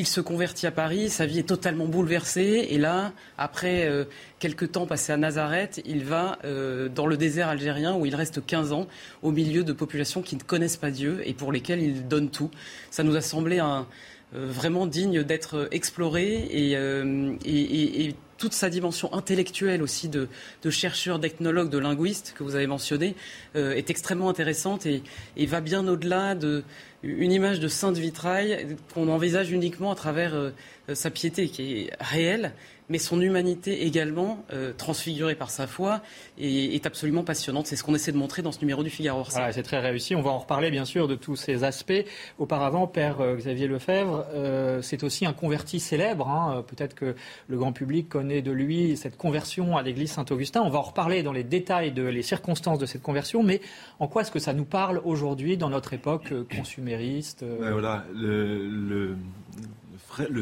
se, 0.07 0.21
convertit 0.21 0.67
à 0.67 0.71
Paris, 0.71 1.09
sa 1.09 1.27
vie 1.27 1.39
est 1.39 1.49
totalement 1.49 1.87
bouleversée. 1.87 2.69
Et 2.71 2.79
là, 2.79 3.13
après 3.39 3.87
euh, 3.87 4.05
quelques 4.39 4.73
temps 4.73 4.87
passés 4.87 5.13
à 5.13 5.17
Nazareth, 5.17 5.81
il 5.85 6.05
va 6.05 6.39
dans 6.95 7.07
le 7.07 7.17
désert 7.17 7.49
algérien 7.49 7.95
où 7.97 8.07
il 8.07 8.15
reste 8.15 8.45
15 8.45 8.73
ans 8.73 8.87
au 9.23 9.31
milieu 9.31 9.65
de 9.65 9.73
populations 9.73 10.23
qui 10.23 10.37
ne 10.37 10.43
connaissent 10.43 10.77
pas 10.77 10.91
Dieu 10.91 11.21
et 11.25 11.35
pour 11.35 11.53
lesquelles 11.53 11.83
il 11.83 12.09
donne 12.09 12.31
tout. 12.31 12.51
Ça 12.91 13.03
nous 13.03 13.17
a 13.17 13.21
semblé 13.21 13.61
vraiment 14.33 14.87
digne 14.87 15.23
d'être 15.23 15.69
exploré 15.71 16.47
et, 16.51 18.15
toute 18.39 18.53
sa 18.53 18.71
dimension 18.71 19.13
intellectuelle 19.13 19.83
aussi 19.83 20.09
de, 20.09 20.29
chercheur, 20.69 21.19
d'ethnologue, 21.19 21.71
de 21.71 21.79
linguiste 21.79 22.35
que 22.37 22.43
vous 22.43 22.55
avez 22.55 22.67
mentionné 22.67 23.15
est 23.55 23.91
extrêmement 23.91 24.29
intéressante 24.29 24.87
et, 24.87 25.03
va 25.47 25.61
bien 25.61 25.87
au-delà 25.87 26.35
de, 26.35 26.65
une 27.03 27.33
image 27.33 27.61
de 27.61 27.69
sainte 27.69 27.97
vitrail 27.97 28.77
qu'on 28.95 29.09
envisage 29.09 29.51
uniquement 29.51 29.93
à 29.93 29.95
travers 29.95 30.35
euh, 30.35 30.51
sa 30.95 31.11
piété, 31.11 31.49
qui 31.49 31.81
est 31.81 31.91
réelle, 32.01 32.53
mais 32.89 32.99
son 32.99 33.21
humanité 33.21 33.85
également, 33.87 34.45
euh, 34.53 34.73
transfigurée 34.77 35.35
par 35.35 35.51
sa 35.51 35.67
foi, 35.67 36.03
est, 36.39 36.87
absolument 36.87 37.25
passionnante. 37.25 37.67
C'est 37.67 37.77
ce 37.77 37.83
qu'on 37.83 37.95
essaie 37.95 38.13
de 38.13 38.17
montrer 38.17 38.43
dans 38.43 38.53
ce 38.53 38.61
numéro 38.61 38.83
du 38.83 38.91
Figaro. 38.91 39.25
Voilà, 39.31 39.53
c'est 39.53 39.63
très 39.63 39.81
réussi. 39.81 40.15
On 40.15 40.23
va 40.23 40.31
en 40.31 40.39
reparler 40.39 40.71
bien 40.71 40.85
sûr 40.85 41.09
de 41.09 41.15
tous 41.15 41.37
ces 41.37 41.65
aspects. 41.65 42.05
Auparavant, 42.39 42.87
Père 42.87 43.21
euh, 43.21 43.37
Xavier 43.37 43.67
Lefebvre, 43.67 44.27
euh, 44.35 44.83
c'est 44.83 45.03
aussi 45.03 45.27
un 45.27 45.33
converti 45.33 45.81
célèbre. 45.81 46.29
Hein. 46.29 46.65
Peut-être 46.67 46.95
que 46.95 47.15
le 47.49 47.57
grand 47.57 47.73
public 47.73 48.09
connaît 48.09 48.26
de 48.27 48.51
lui 48.51 48.97
cette 48.97 49.17
conversion 49.17 49.77
à 49.77 49.83
l'église 49.83 50.13
Saint-Augustin. 50.13 50.63
On 50.63 50.69
va 50.69 50.79
en 50.79 50.83
reparler 50.83 51.23
dans 51.23 51.33
les 51.33 51.45
détails 51.45 51.93
de 51.93 52.03
les 52.03 52.23
circonstances 52.23 52.79
de 52.79 52.87
cette 52.87 53.03
conversion, 53.03 53.43
mais 53.43 53.61
en 53.99 54.09
quoi 54.09 54.23
est-ce 54.23 54.31
que 54.31 54.39
ça 54.39 54.53
nous 54.53 54.65
parle 54.65 55.01
aujourd'hui 55.05 55.57
dans 55.57 55.71
notre 55.71 55.93
époque 55.93 56.35
consumériste 56.55 57.45
ben 57.45 57.73
voilà, 57.73 58.05
le, 58.15 59.17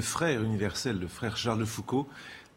frère 0.00 0.42
universel, 0.42 0.98
le 0.98 1.08
frère 1.08 1.36
Charles 1.36 1.66
Foucault, 1.66 2.08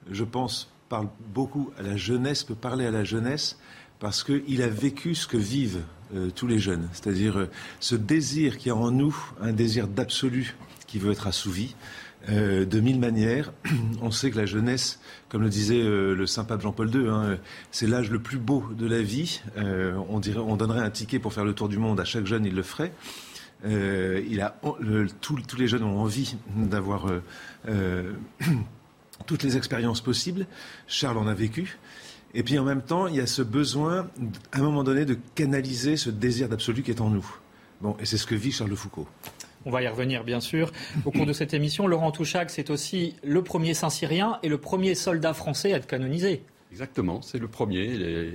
je 0.09 0.23
pense, 0.23 0.71
parle 0.89 1.07
beaucoup 1.33 1.71
à 1.77 1.81
la 1.81 1.97
jeunesse, 1.97 2.43
peut 2.43 2.55
parler 2.55 2.85
à 2.85 2.91
la 2.91 3.03
jeunesse, 3.03 3.59
parce 3.99 4.23
qu'il 4.23 4.61
a 4.61 4.67
vécu 4.67 5.15
ce 5.15 5.27
que 5.27 5.37
vivent 5.37 5.81
euh, 6.15 6.29
tous 6.33 6.47
les 6.47 6.59
jeunes, 6.59 6.87
c'est-à-dire 6.93 7.37
euh, 7.37 7.49
ce 7.79 7.95
désir 7.95 8.57
qui 8.57 8.69
a 8.69 8.75
en 8.75 8.91
nous, 8.91 9.15
un 9.41 9.51
désir 9.51 9.87
d'absolu 9.87 10.55
qui 10.85 10.99
veut 10.99 11.11
être 11.11 11.27
assouvi. 11.27 11.75
Euh, 12.29 12.65
de 12.65 12.79
mille 12.79 12.99
manières. 12.99 13.53
On 14.01 14.11
sait 14.11 14.31
que 14.31 14.37
la 14.37 14.45
jeunesse, 14.45 14.99
comme 15.29 15.41
le 15.43 15.49
disait 15.49 15.81
le 15.81 16.25
saint 16.27 16.43
pape 16.43 16.61
Jean-Paul 16.61 16.93
II, 16.93 17.07
hein, 17.07 17.37
c'est 17.71 17.87
l'âge 17.87 18.11
le 18.11 18.19
plus 18.19 18.37
beau 18.37 18.65
de 18.77 18.85
la 18.85 19.01
vie. 19.01 19.41
on, 19.55 20.19
dirait, 20.19 20.39
on 20.39 20.57
donnerait 20.57 20.81
un 20.81 20.89
ticket 20.89 21.19
pour 21.19 21.33
faire 21.33 21.45
le 21.45 21.53
tour 21.53 21.69
du 21.69 21.77
monde 21.77 21.99
à 21.99 22.05
chaque 22.05 22.25
jeune, 22.25 22.45
il 22.45 22.55
le 22.55 22.63
ferait. 22.63 22.91
tous 25.21 25.57
les 25.57 25.67
jeunes 25.67 25.83
ont 25.83 25.99
envie 25.99 26.35
d'avoir 26.55 27.07
toutes 29.25 29.43
les 29.43 29.57
expériences 29.57 30.01
possibles. 30.01 30.47
Charles 30.87 31.17
en 31.17 31.27
a 31.27 31.33
vécu. 31.33 31.77
Et 32.33 32.43
puis 32.43 32.59
en 32.59 32.63
même 32.63 32.81
temps, 32.81 33.07
il 33.07 33.15
y 33.15 33.21
a 33.21 33.27
ce 33.27 33.41
besoin, 33.41 34.09
à 34.51 34.59
un 34.59 34.61
moment 34.61 34.83
donné, 34.83 35.05
de 35.05 35.17
canaliser 35.35 35.97
ce 35.97 36.09
désir 36.09 36.49
d'absolu 36.49 36.83
qui 36.83 36.91
est 36.91 37.01
en 37.01 37.09
nous. 37.09 37.27
Bon, 37.81 37.95
et 37.99 38.05
c'est 38.05 38.17
ce 38.17 38.27
que 38.27 38.35
vit 38.35 38.51
Charles 38.51 38.75
Foucault. 38.75 39.07
On 39.67 39.69
va 39.69 39.81
y 39.81 39.87
revenir, 39.89 40.23
bien 40.23 40.39
sûr, 40.39 40.71
au 41.03 41.11
cours 41.11 41.25
de 41.25 41.33
cette 41.33 41.53
émission. 41.53 41.87
Laurent 41.87 42.11
Touchac, 42.11 42.49
c'est 42.51 42.69
aussi 42.69 43.17
le 43.21 43.43
premier 43.43 43.73
Saint-Syrien 43.73 44.39
et 44.41 44.47
le 44.47 44.57
premier 44.57 44.95
soldat 44.95 45.33
français 45.33 45.73
à 45.73 45.75
être 45.75 45.87
canonisé. 45.87 46.41
Exactement, 46.71 47.21
c'est 47.21 47.37
le 47.37 47.49
premier. 47.49 48.31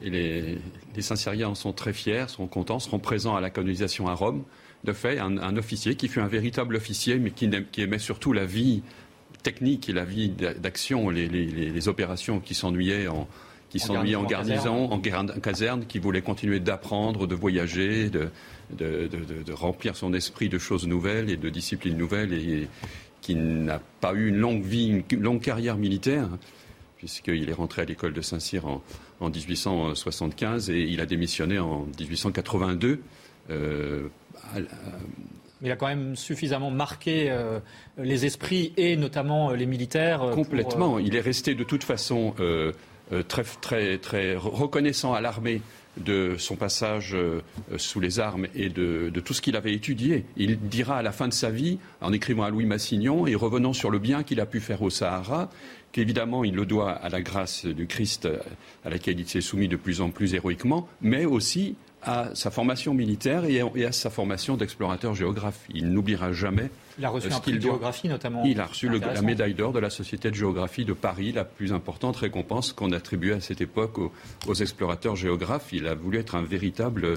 et 0.00 0.08
les, 0.08 0.58
Saint-Syriens 0.98 1.48
en 1.48 1.54
sont 1.54 1.74
très 1.74 1.92
fiers, 1.92 2.24
sont 2.28 2.46
contents, 2.46 2.78
seront 2.78 3.00
présents 3.00 3.36
à 3.36 3.42
la 3.42 3.50
canonisation 3.50 4.08
à 4.08 4.14
Rome. 4.14 4.44
De 4.84 4.94
fait, 4.94 5.18
un, 5.18 5.56
officier 5.58 5.94
qui 5.94 6.08
fut 6.08 6.20
un 6.20 6.26
véritable 6.26 6.76
officier, 6.76 7.18
mais 7.18 7.32
qui, 7.32 7.50
qui 7.70 7.82
aimait 7.82 7.98
surtout 7.98 8.32
la 8.32 8.46
vie 8.46 8.82
technique 9.42 9.90
et 9.90 9.92
la 9.92 10.06
vie 10.06 10.30
d'action, 10.30 11.10
les, 11.10 11.88
opérations 11.88 12.40
qui 12.40 12.54
s'ennuyaient 12.54 13.08
en, 13.08 13.28
qui 13.68 13.78
s'ennuyaient 13.78 14.16
en, 14.16 14.24
garnison, 14.24 14.90
en, 14.90 14.98
caserne, 14.98 15.84
qui 15.84 15.98
voulait 15.98 16.22
continuer 16.22 16.60
d'apprendre, 16.60 17.26
de 17.26 17.34
voyager, 17.34 18.08
de, 18.08 18.30
de, 18.76 19.52
remplir 19.52 19.96
son 19.96 20.14
esprit 20.14 20.48
de 20.48 20.58
choses 20.58 20.86
nouvelles 20.86 21.30
et 21.30 21.36
de 21.36 21.48
disciplines 21.48 21.96
nouvelles, 21.96 22.32
et, 22.32 22.68
qui 23.22 23.36
n'a 23.36 23.80
pas 24.00 24.12
eu 24.12 24.28
une 24.28 24.36
longue 24.36 24.62
vie, 24.62 25.02
une 25.10 25.22
longue 25.22 25.40
carrière 25.40 25.76
militaire, 25.76 26.28
puisqu'il 26.98 27.48
est 27.48 27.54
rentré 27.54 27.82
à 27.82 27.84
l'école 27.84 28.12
de 28.12 28.20
Saint-Cyr 28.20 28.66
en, 28.66 28.82
1875 29.20 30.70
et 30.70 30.80
il 30.80 31.00
a 31.00 31.06
démissionné 31.06 31.60
en 31.60 31.86
1882. 31.98 33.00
Euh, 33.50 34.08
il 35.62 35.70
a 35.70 35.76
quand 35.76 35.86
même 35.86 36.16
suffisamment 36.16 36.72
marqué 36.72 37.30
euh, 37.30 37.60
les 37.96 38.26
esprits 38.26 38.72
et 38.76 38.96
notamment 38.96 39.50
euh, 39.50 39.56
les 39.56 39.66
militaires. 39.66 40.30
Complètement. 40.34 40.98
Il 40.98 41.14
est 41.14 41.20
resté 41.20 41.54
de 41.54 41.62
toute 41.62 41.84
façon 41.84 42.34
très, 43.28 43.44
très, 43.60 43.98
très 43.98 44.34
reconnaissant 44.34 45.12
à 45.12 45.20
l'armée 45.20 45.62
de 45.98 46.36
son 46.38 46.56
passage 46.56 47.16
sous 47.76 48.00
les 48.00 48.18
armes 48.18 48.46
et 48.54 48.68
de, 48.68 49.10
de 49.12 49.20
tout 49.20 49.34
ce 49.34 49.42
qu'il 49.42 49.56
avait 49.56 49.74
étudié. 49.74 50.24
Il 50.36 50.58
dira 50.58 50.96
à 50.96 51.02
la 51.02 51.12
fin 51.12 51.28
de 51.28 51.32
sa 51.32 51.50
vie, 51.50 51.78
en 52.00 52.12
écrivant 52.12 52.44
à 52.44 52.50
Louis 52.50 52.64
Massignon 52.64 53.26
et 53.26 53.34
revenant 53.34 53.72
sur 53.72 53.90
le 53.90 53.98
bien 53.98 54.22
qu'il 54.22 54.40
a 54.40 54.46
pu 54.46 54.60
faire 54.60 54.82
au 54.82 54.90
Sahara, 54.90 55.50
qu'évidemment 55.92 56.44
il 56.44 56.54
le 56.54 56.66
doit 56.66 56.92
à 56.92 57.08
la 57.08 57.20
grâce 57.20 57.66
du 57.66 57.86
Christ 57.86 58.28
à 58.84 58.90
laquelle 58.90 59.20
il 59.20 59.28
s'est 59.28 59.40
soumis 59.40 59.68
de 59.68 59.76
plus 59.76 60.00
en 60.00 60.10
plus 60.10 60.34
héroïquement, 60.34 60.88
mais 61.02 61.26
aussi 61.26 61.76
à 62.02 62.30
sa 62.34 62.50
formation 62.50 62.94
militaire 62.94 63.44
et 63.44 63.60
à, 63.84 63.92
sa 63.92 64.10
formation 64.10 64.56
d'explorateur 64.56 65.14
géographe. 65.14 65.60
Il 65.72 65.90
n'oubliera 65.90 66.32
jamais. 66.32 66.70
Il 66.98 67.04
a 67.04 67.10
reçu 67.10 67.32
un 67.32 67.38
prix 67.38 67.52
de 67.52 67.60
géographie 67.60 68.08
notamment. 68.08 68.42
Il 68.44 68.60
a 68.60 68.66
reçu 68.66 68.88
la 68.88 69.22
médaille 69.22 69.54
d'or 69.54 69.72
de 69.72 69.78
la 69.78 69.90
Société 69.90 70.30
de 70.30 70.34
géographie 70.34 70.84
de 70.84 70.92
Paris, 70.92 71.32
la 71.32 71.44
plus 71.44 71.72
importante 71.72 72.16
récompense 72.16 72.72
qu'on 72.72 72.92
attribuait 72.92 73.34
à 73.34 73.40
cette 73.40 73.60
époque 73.60 73.98
aux, 73.98 74.54
explorateurs 74.54 75.16
géographes. 75.16 75.72
Il 75.72 75.86
a 75.86 75.94
voulu 75.94 76.18
être 76.18 76.34
un 76.34 76.42
véritable 76.42 77.14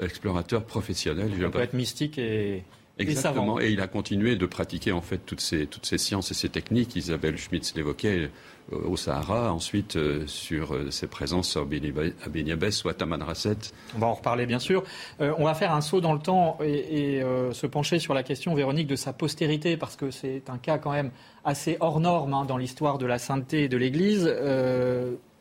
explorateur 0.00 0.64
professionnel. 0.64 1.30
Il 1.36 1.50
peut 1.50 1.60
être 1.60 1.74
mystique 1.74 2.18
et, 2.18 2.64
Exactement. 2.98 3.60
Et, 3.60 3.70
il 3.70 3.80
a 3.80 3.86
continué 3.86 4.36
de 4.36 4.46
pratiquer 4.46 4.92
en 4.92 5.00
fait 5.00 5.18
toutes 5.18 5.40
ces, 5.40 5.66
toutes 5.66 5.86
ces 5.86 5.98
sciences 5.98 6.30
et 6.30 6.34
ces 6.34 6.48
techniques. 6.48 6.96
Isabelle 6.96 7.38
Schmitz 7.38 7.74
l'évoquait 7.74 8.18
euh, 8.18 8.28
au 8.72 8.96
Sahara, 8.96 9.52
ensuite 9.52 9.96
euh, 9.96 10.26
sur 10.26 10.74
euh, 10.74 10.90
ses 10.90 11.06
présences 11.06 11.56
à 11.56 11.64
Beniabès 11.64 12.84
ou 12.84 12.88
à 12.88 12.94
Tamanrasset. 12.94 13.56
On 13.96 13.98
va 13.98 14.08
en 14.08 14.14
reparler 14.14 14.46
bien 14.46 14.58
sûr. 14.58 14.82
on 15.20 15.44
va 15.44 15.54
faire 15.54 15.72
un 15.72 15.80
saut 15.80 16.00
dans 16.00 16.12
le 16.12 16.18
temps 16.18 16.58
et, 16.62 17.22
se 17.52 17.66
pencher 17.66 17.98
sur 17.98 18.14
la 18.14 18.22
question, 18.22 18.54
Véronique, 18.54 18.86
de 18.86 18.96
sa 18.96 19.12
postérité, 19.12 19.76
parce 19.76 19.96
que 19.96 20.10
c'est 20.10 20.48
un 20.48 20.58
cas 20.58 20.78
quand 20.78 20.92
même 20.92 21.10
assez 21.44 21.76
hors 21.80 22.00
norme 22.00 22.34
hein, 22.34 22.44
dans 22.44 22.56
l'histoire 22.56 22.98
de 22.98 23.06
la 23.06 23.18
sainteté 23.18 23.68
de 23.68 23.76
l'Église. 23.76 24.32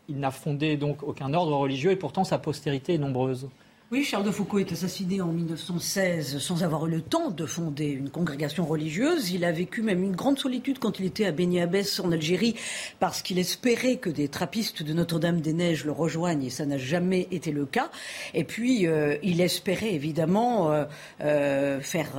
il 0.10 0.20
n'a 0.20 0.32
fondé 0.32 0.78
donc 0.78 1.04
aucun 1.04 1.34
ordre 1.34 1.56
religieux 1.56 1.92
et 1.92 1.96
pourtant 1.96 2.24
sa 2.24 2.38
postérité 2.38 2.96
est 2.96 2.98
nombreuse. 3.00 3.50
Oui, 3.90 4.04
Charles 4.04 4.26
de 4.26 4.32
Foucault 4.32 4.60
est 4.60 4.74
assassiné 4.74 5.22
en 5.22 5.28
1916 5.28 6.40
sans 6.40 6.62
avoir 6.66 6.86
eu 6.88 6.92
le 6.92 7.02
temps 7.02 7.32
de 7.32 7.46
fonder 7.46 7.86
une 7.86 8.10
congrégation 8.10 8.66
religieuse. 8.66 9.32
Il 9.32 9.46
a 9.46 9.54
vécu 9.54 9.82
même 9.82 10.04
une 10.04 10.14
grande 10.14 10.38
solitude 10.38 10.78
quand 10.78 11.00
il 11.00 11.06
était 11.06 11.24
à 11.24 11.32
Beni 11.32 11.62
Abbès 11.62 12.02
en 12.02 12.12
Algérie 12.12 12.56
parce 13.00 13.22
qu'il 13.22 13.40
espérait 13.40 13.96
que 13.96 14.10
des 14.10 14.28
trappistes 14.28 14.84
de 14.84 14.92
Notre-Dame-des-Neiges 14.92 15.86
le 15.86 15.94
rejoignent 15.94 16.44
et 16.44 16.50
ça 16.50 16.66
n'a 16.66 16.78
jamais 16.78 17.30
été 17.32 17.54
le 17.54 17.66
cas. 17.66 17.90
Et 18.34 18.44
puis, 18.44 18.88
euh, 18.88 19.16
il 19.24 19.40
espérait 19.40 19.94
évidemment 19.94 20.70
euh, 20.70 20.84
euh, 21.22 21.80
faire 21.80 22.10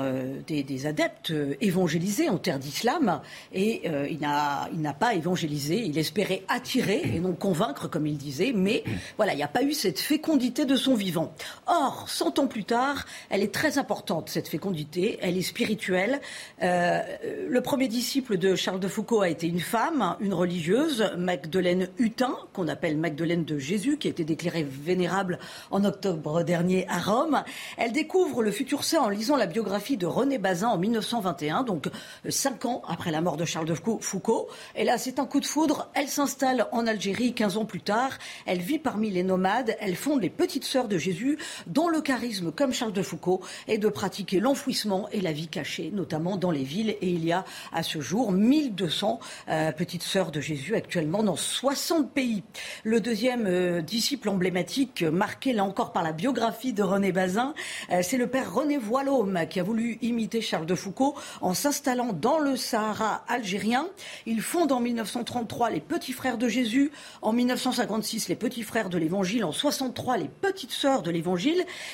des, 0.47 0.87
adeptes 0.87 1.35
évangélisés 1.61 2.31
en 2.31 2.39
terre 2.39 2.59
d'islam 2.59 3.21
et 3.53 3.83
il 4.09 4.21
n'a 4.21 4.95
pas 4.99 5.13
évangélisé. 5.13 5.85
Il 5.85 5.99
espérait 5.99 6.45
attirer 6.49 7.03
et 7.15 7.21
non 7.21 7.35
convaincre, 7.35 7.89
comme 7.89 8.07
il 8.07 8.17
disait, 8.17 8.53
mais 8.57 8.85
voilà, 9.19 9.35
il 9.35 9.37
n'y 9.37 9.43
a 9.43 9.49
pas 9.49 9.65
eu 9.65 9.75
cette 9.75 9.99
fécondité 9.99 10.65
de 10.65 10.77
son 10.77 10.95
vivant. 10.95 11.35
Or, 11.71 12.09
cent 12.09 12.39
ans 12.39 12.47
plus 12.47 12.65
tard, 12.65 13.05
elle 13.29 13.43
est 13.43 13.53
très 13.53 13.77
importante, 13.77 14.31
cette 14.31 14.49
fécondité, 14.49 15.19
elle 15.21 15.37
est 15.37 15.43
spirituelle. 15.43 16.19
Euh, 16.63 17.03
le 17.47 17.61
premier 17.61 17.89
disciple 17.89 18.39
de 18.39 18.57
Charles 18.57 18.81
de 18.81 18.89
Foucault 18.89 19.21
a 19.21 19.29
été 19.29 19.47
une 19.47 19.61
femme, 19.61 20.17
une 20.21 20.33
religieuse, 20.33 21.13
Magdeleine 21.19 21.89
Hutin, 21.99 22.35
qu'on 22.55 22.69
appelle 22.69 22.97
Magdeleine 22.97 23.45
de 23.45 23.59
Jésus, 23.59 23.99
qui 23.99 24.09
a 24.09 24.11
été 24.11 24.25
déclarée 24.25 24.63
vénérable 24.63 25.39
en 25.71 25.85
octobre 25.85 26.43
dernier 26.43 26.87
à 26.89 27.01
Rome. 27.01 27.43
Elle 27.77 27.93
découvre 27.93 28.43
le 28.43 28.51
futur 28.51 28.83
saint 28.83 29.01
en 29.01 29.11
lisant 29.11 29.37
la 29.37 29.47
biographie 29.47 29.99
de 29.99 30.07
René 30.07 30.39
Bazin 30.39 30.69
en 30.69 30.79
1921, 30.79 31.65
donc 31.65 31.91
cinq 32.31 32.65
ans 32.65 32.81
après 32.89 33.11
la 33.11 33.21
mort 33.21 33.37
de 33.37 33.45
Charles 33.45 33.67
de 33.67 33.75
Foucault. 33.75 34.49
Et 34.75 34.85
là, 34.85 34.97
c'est 34.97 35.19
un 35.19 35.27
coup 35.27 35.41
de 35.41 35.47
foudre. 35.47 35.91
Elle 35.93 36.09
s'installe 36.09 36.67
en 36.73 36.87
Algérie 36.87 37.35
15 37.35 37.59
ans 37.59 37.67
plus 37.67 37.83
tard. 37.83 38.13
Elle 38.47 38.61
vit 38.61 38.79
parmi 38.79 39.11
les 39.11 39.23
nomades. 39.23 39.77
Elle 39.81 39.97
fonde 39.97 40.23
les 40.23 40.31
Petites 40.31 40.65
Sœurs 40.65 40.89
de 40.89 40.97
Jésus 40.97 41.37
dont 41.67 41.89
le 41.89 42.01
charisme, 42.01 42.53
comme 42.53 42.73
Charles 42.73 42.93
de 42.93 43.03
Foucault, 43.03 43.41
est 43.67 43.79
de 43.79 43.89
pratiquer 43.89 44.41
l'enfouissement 44.41 45.09
et 45.13 45.21
la 45.21 45.33
vie 45.33 45.49
cachée, 45.49 45.91
notamment 45.93 46.37
dans 46.37 46.51
les 46.51 46.65
villes. 46.65 46.97
Et 47.01 47.11
il 47.11 47.25
y 47.25 47.33
a 47.33 47.45
à 47.73 47.83
ce 47.83 48.01
jour 48.01 48.33
1200 48.33 49.21
euh, 49.49 49.73
petites 49.73 50.03
sœurs 50.03 50.31
de 50.31 50.41
Jésus 50.41 50.75
actuellement 50.75 51.23
dans 51.23 51.37
60 51.37 52.13
pays. 52.13 52.43
Le 52.85 53.01
deuxième 53.01 53.47
euh, 53.47 53.81
disciple 53.81 54.29
emblématique, 54.29 55.03
marqué 55.03 55.53
là 55.53 55.65
encore 55.65 55.93
par 55.93 56.03
la 56.03 56.13
biographie 56.13 56.73
de 56.73 56.83
René 56.83 57.13
Bazin, 57.13 57.55
euh, 57.91 58.01
c'est 58.03 58.17
le 58.17 58.27
père 58.27 58.53
René 58.53 58.79
Voilhomme 58.79 59.41
qui 59.49 59.61
a 59.61 59.63
voulu 59.63 59.99
imiter 60.03 60.41
Charles 60.41 60.67
de 60.67 60.75
Foucault 60.75 61.15
en 61.41 61.55
s'installant 61.55 62.13
dans 62.13 62.39
le 62.39 62.57
Sahara 62.57 63.25
algérien. 63.29 63.89
Il 64.27 64.43
fonde 64.43 64.73
en 64.73 64.81
1933 64.81 65.71
les 65.71 65.81
Petits 65.81 66.13
Frères 66.13 66.39
de 66.39 66.49
Jésus, 66.49 66.91
en 67.23 67.33
1956 67.33 68.29
les 68.29 68.37
Petits 68.37 68.63
Frères 68.63 68.89
de 68.89 68.99
l'Évangile, 68.99 69.45
en 69.45 69.53
63 69.53 70.19
les 70.19 70.29
Petites 70.29 70.73
Sœurs 70.73 71.03
de 71.03 71.11
l'Évangile 71.11 71.48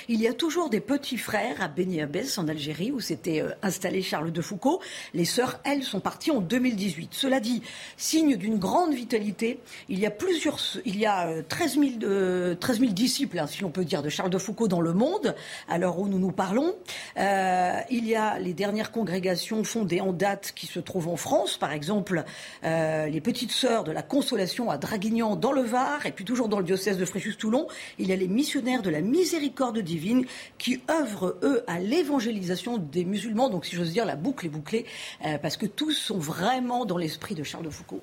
il 0.09 0.21
y 0.21 0.29
a 0.29 0.33
toujours 0.33 0.71
des 0.71 0.81
petits 0.81 1.19
frères 1.19 1.61
à 1.61 1.69
Beni 1.69 2.01
Abbès, 2.01 2.39
en 2.39 2.49
Algérie, 2.49 2.93
où 2.93 3.01
s'était 3.01 3.41
euh, 3.41 3.51
installé 3.63 4.03
Charles 4.03 4.33
de 4.33 4.41
Foucault. 4.41 4.81
Les 5.13 5.25
sœurs, 5.25 5.61
elles, 5.65 5.83
sont 5.83 6.01
parties 6.01 6.31
en 6.31 6.41
2018. 6.41 7.11
Cela 7.13 7.41
dit, 7.41 7.63
signe 7.97 8.37
d'une 8.37 8.59
grande 8.59 8.95
vitalité, 8.95 9.61
il 9.89 9.99
y 9.99 10.07
a 10.07 10.11
plusieurs, 10.11 10.59
il 10.85 10.99
y 10.99 11.07
a 11.07 11.43
13 11.49 11.79
euh, 11.79 11.81
000, 11.81 11.93
euh, 12.05 12.57
disciples, 12.91 13.39
hein, 13.39 13.47
si 13.47 13.63
l'on 13.63 13.71
peut 13.71 13.85
dire, 13.85 14.03
de 14.03 14.09
Charles 14.09 14.31
de 14.31 14.39
Foucault 14.39 14.69
dans 14.69 14.81
le 14.81 14.93
monde, 14.93 15.35
à 15.69 15.79
l'heure 15.79 15.99
où 15.99 16.09
nous 16.09 16.19
nous 16.19 16.33
parlons. 16.33 16.75
il 17.17 18.07
y 18.07 18.15
a 18.15 18.39
les 18.39 18.55
dernières 18.55 18.91
congrégations 18.91 19.65
fondées 19.65 20.01
en 20.01 20.13
date 20.13 20.53
qui 20.55 20.67
se 20.67 20.81
trouvent 20.81 21.09
en 21.09 21.17
France, 21.17 21.57
par 21.57 21.73
exemple 21.73 22.25
les 22.63 23.21
petites 23.21 23.53
sœurs 23.53 23.85
de 23.85 23.93
la 23.93 24.03
Consolation 24.03 24.71
à 24.71 24.79
Draguignan 24.79 25.37
dans 25.37 25.53
le 25.53 25.63
Var, 25.63 26.07
et 26.07 26.13
puis 26.13 26.25
toujours 26.25 26.49
dans 26.49 26.59
le 26.59 26.65
diocèse 26.65 26.99
de 26.99 27.05
Fréjus-Toulon, 27.05 27.67
il 27.99 28.09
y 28.09 28.13
a 28.13 28.17
les 28.17 28.29
missionnaires 28.29 28.83
de 28.83 28.91
la 28.91 29.01
miséricorde 29.01 29.34
miséricorde 29.35 29.79
divine 29.81 30.27
qui 30.59 30.81
œuvrent, 30.91 31.37
eux, 31.43 31.65
à 31.67 31.81
l'évangélisation 31.81 32.79
des 32.79 33.05
musulmans. 33.05 33.51
Donc, 33.51 33.67
si 33.67 33.75
j'ose 33.75 33.93
dire, 33.93 34.05
la 34.05 34.17
boucle 34.17 34.47
est 34.47 34.51
bouclée, 34.51 34.87
euh, 35.25 35.39
parce 35.39 35.57
que 35.57 35.67
tous 35.67 35.93
sont 35.93 36.19
vraiment 36.19 36.85
dans 36.85 36.97
l'esprit 36.97 37.35
de 37.35 37.43
Charles 37.43 37.65
de 37.65 37.71
Foucault. 37.71 38.01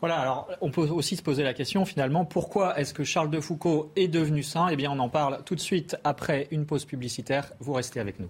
Voilà, 0.00 0.18
alors 0.18 0.48
on 0.60 0.70
peut 0.70 0.82
aussi 0.82 1.16
se 1.16 1.22
poser 1.22 1.42
la 1.42 1.54
question 1.54 1.84
finalement, 1.84 2.24
pourquoi 2.24 2.78
est-ce 2.78 2.94
que 2.94 3.02
Charles 3.02 3.30
de 3.30 3.40
Foucault 3.40 3.90
est 3.96 4.06
devenu 4.06 4.44
saint? 4.44 4.68
Eh 4.68 4.76
bien 4.76 4.92
on 4.92 4.98
en 5.00 5.08
parle 5.08 5.42
tout 5.44 5.56
de 5.56 5.60
suite 5.60 5.96
après 6.04 6.46
une 6.52 6.66
pause 6.66 6.84
publicitaire. 6.84 7.50
Vous 7.58 7.72
restez 7.72 7.98
avec 7.98 8.20
nous. 8.20 8.28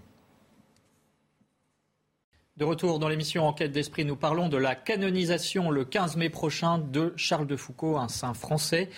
De 2.57 2.65
retour 2.65 2.99
dans 2.99 3.09
l'émission 3.09 3.47
Enquête 3.47 3.71
d'esprit, 3.71 4.07
nous 4.07 4.17
parlons 4.17 4.49
de 4.49 4.57
la 4.57 4.75
canonisation 4.75 5.71
le 5.71 5.85
15 5.85 6.17
mai 6.17 6.31
prochain 6.31 6.79
de 6.79 7.13
Charles 7.17 7.47
de 7.47 7.57
Foucault, 7.57 7.99
un 7.99 8.09
saint 8.09 8.33
français 8.33 8.89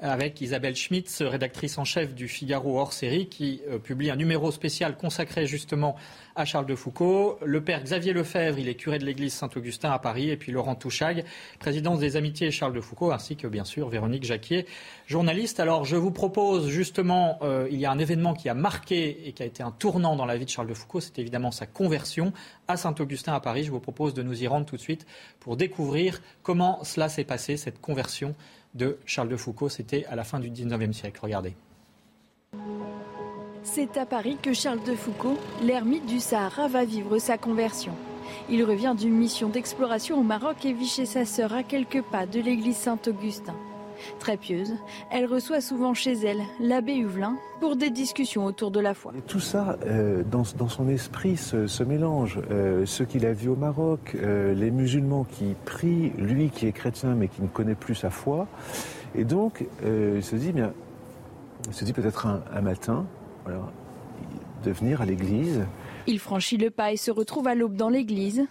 avec 0.00 0.40
Isabelle 0.40 0.76
Schmitz, 0.76 1.22
rédactrice 1.22 1.78
en 1.78 1.84
chef 1.84 2.14
du 2.14 2.28
Figaro 2.28 2.78
hors 2.78 2.92
série, 2.92 3.28
qui 3.28 3.62
euh, 3.68 3.78
publie 3.78 4.10
un 4.10 4.16
numéro 4.16 4.50
spécial 4.50 4.96
consacré 4.96 5.46
justement 5.46 5.96
à 6.36 6.44
Charles 6.44 6.66
de 6.66 6.74
Foucault. 6.74 7.38
Le 7.44 7.62
père 7.62 7.82
Xavier 7.82 8.12
Lefebvre, 8.12 8.58
il 8.58 8.68
est 8.68 8.74
curé 8.74 8.98
de 8.98 9.04
l'église 9.04 9.32
Saint-Augustin 9.32 9.90
à 9.90 9.98
Paris, 9.98 10.30
et 10.30 10.36
puis 10.36 10.52
Laurent 10.52 10.74
Touchag, 10.74 11.24
présidence 11.58 12.00
des 12.00 12.16
Amitiés 12.16 12.50
Charles 12.50 12.74
de 12.74 12.80
Foucault, 12.80 13.12
ainsi 13.12 13.36
que 13.36 13.46
bien 13.46 13.64
sûr 13.64 13.88
Véronique 13.88 14.24
Jacquier, 14.24 14.66
journaliste. 15.06 15.60
Alors 15.60 15.84
je 15.84 15.96
vous 15.96 16.10
propose 16.10 16.68
justement, 16.68 17.38
euh, 17.42 17.68
il 17.70 17.78
y 17.78 17.86
a 17.86 17.90
un 17.90 17.98
événement 17.98 18.34
qui 18.34 18.48
a 18.48 18.54
marqué 18.54 19.28
et 19.28 19.32
qui 19.32 19.42
a 19.42 19.46
été 19.46 19.62
un 19.62 19.70
tournant 19.70 20.16
dans 20.16 20.26
la 20.26 20.36
vie 20.36 20.44
de 20.44 20.50
Charles 20.50 20.68
de 20.68 20.74
Foucault, 20.74 21.00
c'est 21.00 21.18
évidemment 21.18 21.52
sa 21.52 21.66
conversion 21.66 22.32
à 22.68 22.76
Saint-Augustin 22.76 23.32
à 23.32 23.40
Paris. 23.40 23.64
Je 23.64 23.70
vous 23.70 23.80
propose 23.80 24.12
de 24.14 24.22
nous 24.22 24.42
y 24.42 24.46
rendre 24.46 24.66
tout 24.66 24.76
de 24.76 24.80
suite 24.80 25.06
pour 25.40 25.56
découvrir 25.56 26.20
comment 26.42 26.82
cela 26.82 27.08
s'est 27.08 27.24
passé, 27.24 27.56
cette 27.56 27.80
conversion 27.80 28.34
de 28.74 28.98
Charles 29.06 29.28
de 29.28 29.36
Foucault. 29.36 29.68
C'était 29.68 30.04
à 30.06 30.16
la 30.16 30.24
fin 30.24 30.40
du 30.40 30.50
19e 30.50 30.92
siècle. 30.92 31.20
Regardez. 31.22 31.54
C'est 33.62 33.96
à 33.96 34.04
Paris 34.04 34.36
que 34.40 34.52
Charles 34.52 34.84
de 34.84 34.94
Foucault, 34.94 35.38
l'ermite 35.62 36.06
du 36.06 36.20
Sahara, 36.20 36.68
va 36.68 36.84
vivre 36.84 37.18
sa 37.18 37.38
conversion. 37.38 37.92
Il 38.50 38.62
revient 38.64 38.94
d'une 38.96 39.14
mission 39.14 39.48
d'exploration 39.48 40.18
au 40.18 40.22
Maroc 40.22 40.64
et 40.64 40.72
vit 40.72 40.86
chez 40.86 41.06
sa 41.06 41.24
sœur 41.24 41.52
à 41.52 41.62
quelques 41.62 42.02
pas 42.02 42.26
de 42.26 42.40
l'église 42.40 42.76
Saint-Augustin. 42.76 43.54
Très 44.18 44.36
pieuse, 44.36 44.74
elle 45.10 45.26
reçoit 45.26 45.60
souvent 45.60 45.94
chez 45.94 46.12
elle 46.12 46.42
l'abbé 46.60 46.94
Huvelin 46.94 47.36
pour 47.60 47.76
des 47.76 47.90
discussions 47.90 48.44
autour 48.44 48.70
de 48.70 48.80
la 48.80 48.94
foi. 48.94 49.12
tout 49.26 49.40
ça, 49.40 49.76
euh, 49.86 50.22
dans, 50.24 50.44
son 50.44 50.88
esprit, 50.88 51.36
se, 51.36 51.82
mélange. 51.82 52.40
Euh, 52.50 52.86
ce 52.86 53.02
qu'il 53.02 53.26
a 53.26 53.32
vu 53.32 53.48
au 53.48 53.56
Maroc, 53.56 54.16
euh, 54.16 54.54
les 54.54 54.70
musulmans 54.70 55.24
qui 55.24 55.54
prient, 55.64 56.12
lui 56.18 56.50
qui 56.50 56.66
est 56.66 56.72
chrétien 56.72 57.14
mais 57.14 57.28
qui 57.28 57.42
ne 57.42 57.48
connaît 57.48 57.74
plus 57.74 57.94
sa 57.94 58.10
foi. 58.10 58.46
Et 59.14 59.24
donc, 59.24 59.64
il 59.84 60.22
se 60.24 60.34
dit, 60.34 60.50
bien, 60.50 60.72
il 61.68 61.74
se 61.74 61.84
dit 61.84 61.92
peut-être 61.92 62.26
un, 62.26 62.60
matin, 62.60 63.06
de 64.64 64.70
venir 64.72 65.02
à 65.02 65.06
l'église. 65.06 65.64
Il 66.08 66.18
franchit 66.18 66.56
le 66.56 66.70
pas 66.70 66.92
et 66.92 66.96
se 66.96 67.12
retrouve 67.12 67.46
à 67.46 67.54
l'aube 67.54 67.76
dans 67.76 67.90
l'église. 67.90 68.44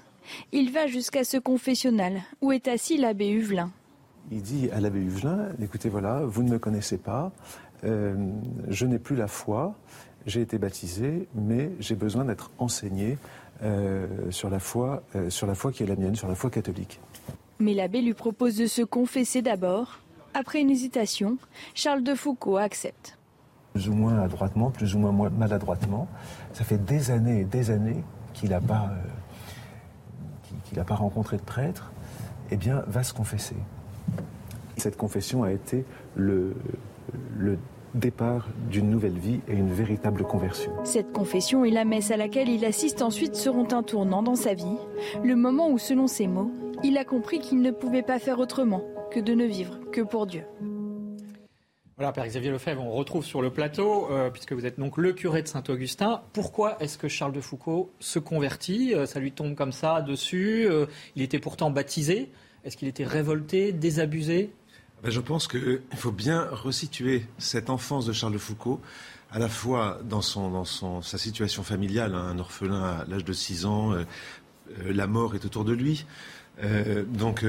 Il 0.52 0.72
va 0.72 0.88
jusqu'à 0.88 1.24
ce 1.24 1.38
confessionnal 1.38 2.22
où 2.42 2.52
est 2.52 2.68
assis 2.68 2.98
l'abbé 2.98 3.30
Huvelin 3.30 3.72
il 4.32 4.42
dit 4.42 4.70
à 4.72 4.80
l'abbé 4.80 5.00
Huvelin, 5.00 5.50
écoutez, 5.62 5.90
voilà, 5.90 6.22
vous 6.26 6.44
ne 6.44 6.50
me 6.50 6.60
connaissez 6.60 6.98
pas, 6.98 7.32
euh, 7.84 8.16
je 8.70 8.86
n'ai 8.86 9.00
plus 9.00 9.16
la 9.16 9.28
foi, 9.28 9.76
j'ai 10.26 10.42
été 10.42 10.58
baptisé, 10.58 11.28
mais 11.36 11.72
j'ai 11.80 11.96
besoin 11.96 12.26
d'être 12.26 12.52
enseigné 12.58 13.18
euh, 13.62 14.08
sur, 14.32 14.50
la 14.50 14.60
foi, 14.60 15.04
euh, 15.16 15.30
sur 15.30 15.48
la 15.48 15.56
foi 15.56 15.72
qui 15.72 15.84
est 15.84 15.86
la 15.86 15.96
mienne, 15.96 16.16
sur 16.16 16.28
la 16.28 16.36
foi 16.36 16.50
catholique. 16.50 17.00
Mais 17.60 17.74
l'abbé 17.74 18.02
lui 18.02 18.14
propose 18.14 18.58
de 18.58 18.68
se 18.68 18.82
confesser 18.82 19.42
d'abord. 19.42 20.00
Après 20.34 20.62
une 20.62 20.70
hésitation, 20.70 21.38
Charles 21.76 22.04
de 22.04 22.16
Foucault 22.16 22.58
accepte. 22.58 23.18
Plus 23.74 23.90
ou 23.90 23.94
moins 23.94 24.20
adroitement, 24.20 24.72
plus 24.72 24.96
ou 24.96 25.00
moins 25.00 25.30
maladroitement. 25.30 26.08
Ça 26.54 26.64
fait 26.64 26.84
des 26.84 27.12
années 27.12 27.42
et 27.42 27.46
des 27.46 27.70
années 27.70 28.04
qu'il 28.34 28.50
n'a 28.50 28.62
pas, 28.62 28.90
pas 30.76 30.96
rencontré 30.96 31.38
de 31.38 31.42
prêtre. 31.44 31.92
Eh 32.52 32.58
bien, 32.58 32.84
va 32.88 33.04
se 33.04 33.14
confesser. 33.14 33.56
Cette 34.78 34.98
confession 34.98 35.44
a 35.44 35.52
été 35.52 35.86
le, 36.16 36.56
départ 37.94 38.48
d'une 38.72 38.90
nouvelle 38.90 39.18
vie 39.18 39.40
et 39.48 39.54
une 39.54 39.72
véritable 39.72 40.24
conversion. 40.24 40.72
Cette 40.84 41.12
confession 41.12 41.64
et 41.64 41.70
la 41.70 41.86
messe 41.86 42.10
à 42.10 42.18
laquelle 42.18 42.50
il 42.50 42.66
assiste 42.66 43.04
ensuite 43.04 43.36
seront 43.36 43.68
un 43.72 43.84
tournant 43.84 44.24
dans 44.24 44.36
sa 44.36 44.56
vie, 44.56 44.78
le 45.24 45.36
moment 45.36 45.70
où, 45.70 45.78
selon 45.78 46.08
ses 46.08 46.28
mots, 46.28 46.52
il 46.84 46.98
a 46.98 47.06
compris 47.06 47.40
qu'il 47.40 47.62
ne 47.62 47.72
pouvait 47.72 48.02
pas 48.02 48.18
faire 48.18 48.40
autrement 48.40 48.84
que 49.12 49.20
de 49.20 49.34
ne 49.34 49.46
vivre 49.46 49.80
que 49.92 50.02
pour 50.02 50.26
Dieu. 50.26 50.44
Voilà, 51.96 52.12
Père 52.12 52.26
Xavier 52.26 52.50
Lefebvre, 52.50 52.84
on 52.84 52.92
retrouve 52.92 53.24
sur 53.24 53.44
le 53.44 53.52
plateau, 53.52 54.08
euh, 54.10 54.32
puisque 54.32 54.54
vous 54.54 54.66
êtes 54.66 54.80
donc 54.80 54.98
le 54.98 55.14
curé 55.14 55.44
de 55.44 55.48
Saint-Augustin. 55.48 56.24
Pourquoi 56.34 56.76
est-ce 56.80 56.98
que 56.98 57.08
Charles 57.08 57.34
de 57.34 57.40
Foucault 57.40 57.92
se 58.00 58.18
convertit 58.18 58.96
euh, 58.96 59.06
Ça 59.06 59.20
lui 59.20 59.32
tombe 59.32 59.54
comme 59.54 59.72
ça 59.72 60.02
dessus. 60.02 60.66
Euh, 60.68 60.88
il 61.16 61.22
était 61.22 61.38
pourtant 61.38 61.70
baptisé. 61.70 62.32
Est-ce 62.64 62.78
qu'il 62.78 62.88
était 62.88 63.04
révolté, 63.04 63.72
désabusé? 63.72 64.50
Ben, 65.04 65.12
je 65.12 65.20
pense 65.20 65.50
qu'il 65.50 65.82
faut 65.98 66.14
bien 66.14 66.48
resituer 66.50 67.26
cette 67.38 67.70
enfance 67.70 68.06
de 68.06 68.14
Charles 68.14 68.40
Foucault, 68.40 68.82
à 69.32 69.38
la 69.38 69.50
fois 69.50 70.00
dans, 70.06 70.22
son, 70.22 70.50
dans 70.50 70.64
son, 70.64 71.02
sa 71.02 71.18
situation 71.18 71.62
familiale, 71.64 72.16
hein, 72.16 72.28
un 72.30 72.40
orphelin 72.40 72.82
à 72.82 73.06
l'âge 73.10 73.26
de 73.26 73.34
6 73.34 73.66
ans, 73.66 73.92
euh, 73.92 74.04
euh, 74.80 74.94
la 74.94 75.08
mort 75.08 75.36
est 75.36 75.44
autour 75.44 75.66
de 75.66 75.74
lui, 75.74 76.06
euh, 76.64 77.04
donc 77.04 77.46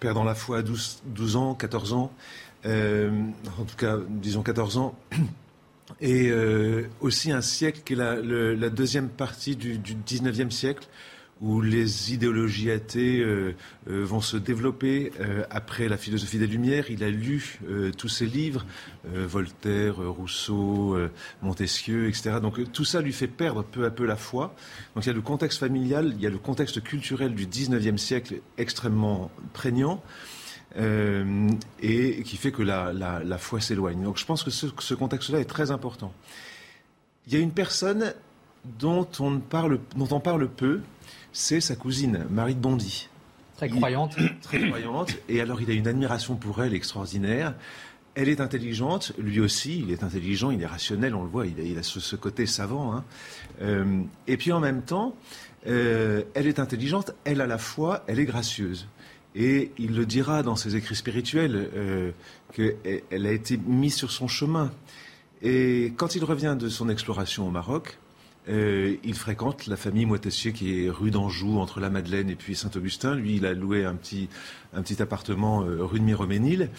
perdant 0.00 0.24
la 0.24 0.34
foi 0.34 0.58
à 0.58 0.62
12, 0.62 1.02
12 1.06 1.36
ans, 1.36 1.54
14 1.54 1.92
ans, 1.92 2.12
en 2.64 3.64
tout 3.64 3.76
cas 3.76 3.98
disons 4.08 4.42
14 4.42 4.78
ans, 4.78 4.98
et 6.00 6.32
aussi 7.00 7.30
un 7.30 7.42
siècle 7.42 7.82
qui 7.84 7.92
est 7.92 7.96
la, 7.96 8.16
la 8.16 8.70
deuxième 8.70 9.08
partie 9.08 9.54
du, 9.54 9.78
du 9.78 9.94
19e 9.94 10.50
siècle, 10.50 10.88
où 11.40 11.60
les 11.60 12.12
idéologies 12.12 12.70
athées 12.70 13.20
euh, 13.20 13.54
euh, 13.88 14.04
vont 14.04 14.20
se 14.20 14.36
développer 14.36 15.12
euh, 15.20 15.44
après 15.50 15.88
la 15.88 15.96
philosophie 15.96 16.38
des 16.38 16.46
Lumières. 16.46 16.90
Il 16.90 17.04
a 17.04 17.10
lu 17.10 17.60
tous 17.96 18.08
ses 18.08 18.26
livres, 18.26 18.64
Voltaire, 19.04 19.96
Rousseau, 19.96 20.96
Montesquieu, 21.42 22.08
etc. 22.08 22.38
Donc 22.40 22.72
tout 22.72 22.84
ça 22.84 23.00
lui 23.00 23.12
fait 23.12 23.26
perdre 23.26 23.62
peu 23.62 23.84
à 23.84 23.90
peu 23.90 24.04
la 24.04 24.16
foi. 24.16 24.54
Donc 24.94 25.04
il 25.04 25.08
y 25.08 25.10
a 25.10 25.14
le 25.14 25.20
contexte 25.20 25.58
familial, 25.58 26.12
il 26.16 26.22
y 26.22 26.26
a 26.26 26.30
le 26.30 26.38
contexte 26.38 26.82
culturel 26.82 27.34
du 27.34 27.46
19e 27.46 27.96
siècle 27.96 28.40
extrêmement 28.56 29.30
prégnant. 29.52 30.02
et 30.76 32.22
qui 32.24 32.36
fait 32.36 32.52
que 32.52 32.62
la, 32.62 33.38
foi 33.38 33.60
s'éloigne. 33.60 34.02
Donc 34.02 34.18
je 34.18 34.24
pense 34.24 34.42
que 34.42 34.50
ce, 34.50 34.66
ce 34.78 34.94
contexte-là 34.94 35.40
est 35.40 35.50
très 35.50 35.70
important. 35.70 36.12
Il 37.26 37.34
y 37.34 37.36
a 37.36 37.40
une 37.40 37.52
personne 37.52 38.14
dont 38.78 39.08
on, 39.20 39.38
parle, 39.38 39.80
dont 39.96 40.08
on 40.10 40.20
parle 40.20 40.48
peu, 40.48 40.80
c'est 41.32 41.60
sa 41.60 41.76
cousine, 41.76 42.26
Marie 42.30 42.54
de 42.54 42.60
Bondy. 42.60 43.08
Très 43.56 43.68
croyante. 43.68 44.16
très 44.42 44.68
croyante. 44.68 45.16
Et 45.28 45.40
alors, 45.40 45.60
il 45.60 45.70
a 45.70 45.74
une 45.74 45.88
admiration 45.88 46.36
pour 46.36 46.62
elle 46.62 46.74
extraordinaire. 46.74 47.54
Elle 48.14 48.28
est 48.28 48.40
intelligente, 48.40 49.12
lui 49.18 49.40
aussi, 49.40 49.80
il 49.80 49.92
est 49.92 50.02
intelligent, 50.02 50.50
il 50.50 50.62
est 50.62 50.66
rationnel, 50.66 51.14
on 51.14 51.22
le 51.22 51.28
voit, 51.28 51.46
il 51.46 51.78
a, 51.78 51.82
ce, 51.82 52.16
côté 52.16 52.46
savant. 52.46 52.94
Hein. 52.94 53.04
Euh, 53.62 54.02
et 54.26 54.36
puis 54.36 54.50
en 54.50 54.58
même 54.58 54.82
temps, 54.82 55.14
euh, 55.66 56.22
elle 56.34 56.46
est 56.46 56.58
intelligente, 56.58 57.12
elle 57.24 57.40
a 57.40 57.46
la 57.46 57.58
foi, 57.58 58.04
elle 58.06 58.18
est 58.18 58.24
gracieuse. 58.24 58.88
Et 59.34 59.72
il 59.78 59.94
le 59.94 60.06
dira 60.06 60.42
dans 60.42 60.56
ses 60.56 60.74
écrits 60.74 60.96
spirituels 60.96 61.70
euh, 61.76 62.10
qu'elle 62.52 63.26
a 63.26 63.32
été 63.32 63.56
mise 63.56 63.94
sur 63.94 64.10
son 64.10 64.26
chemin. 64.26 64.72
Et 65.42 65.92
quand 65.96 66.16
il 66.16 66.24
revient 66.24 66.56
de 66.58 66.68
son 66.68 66.88
exploration 66.88 67.46
au 67.46 67.50
Maroc, 67.50 67.98
euh, 68.48 68.96
il 69.04 69.14
fréquente 69.14 69.66
la 69.66 69.76
famille 69.76 70.06
Moitessier 70.06 70.52
qui 70.52 70.84
est 70.84 70.90
rue 70.90 71.10
d'Anjou, 71.10 71.58
entre 71.58 71.80
la 71.80 71.90
Madeleine 71.90 72.30
et 72.30 72.34
puis 72.34 72.56
Saint-Augustin. 72.56 73.14
Lui, 73.14 73.36
il 73.36 73.46
a 73.46 73.52
loué 73.52 73.84
un 73.84 73.94
petit, 73.94 74.28
un 74.72 74.82
petit 74.82 75.02
appartement 75.02 75.62
euh, 75.62 75.84
rue 75.84 76.00
de 76.00 76.04
Miroménil. 76.04 76.70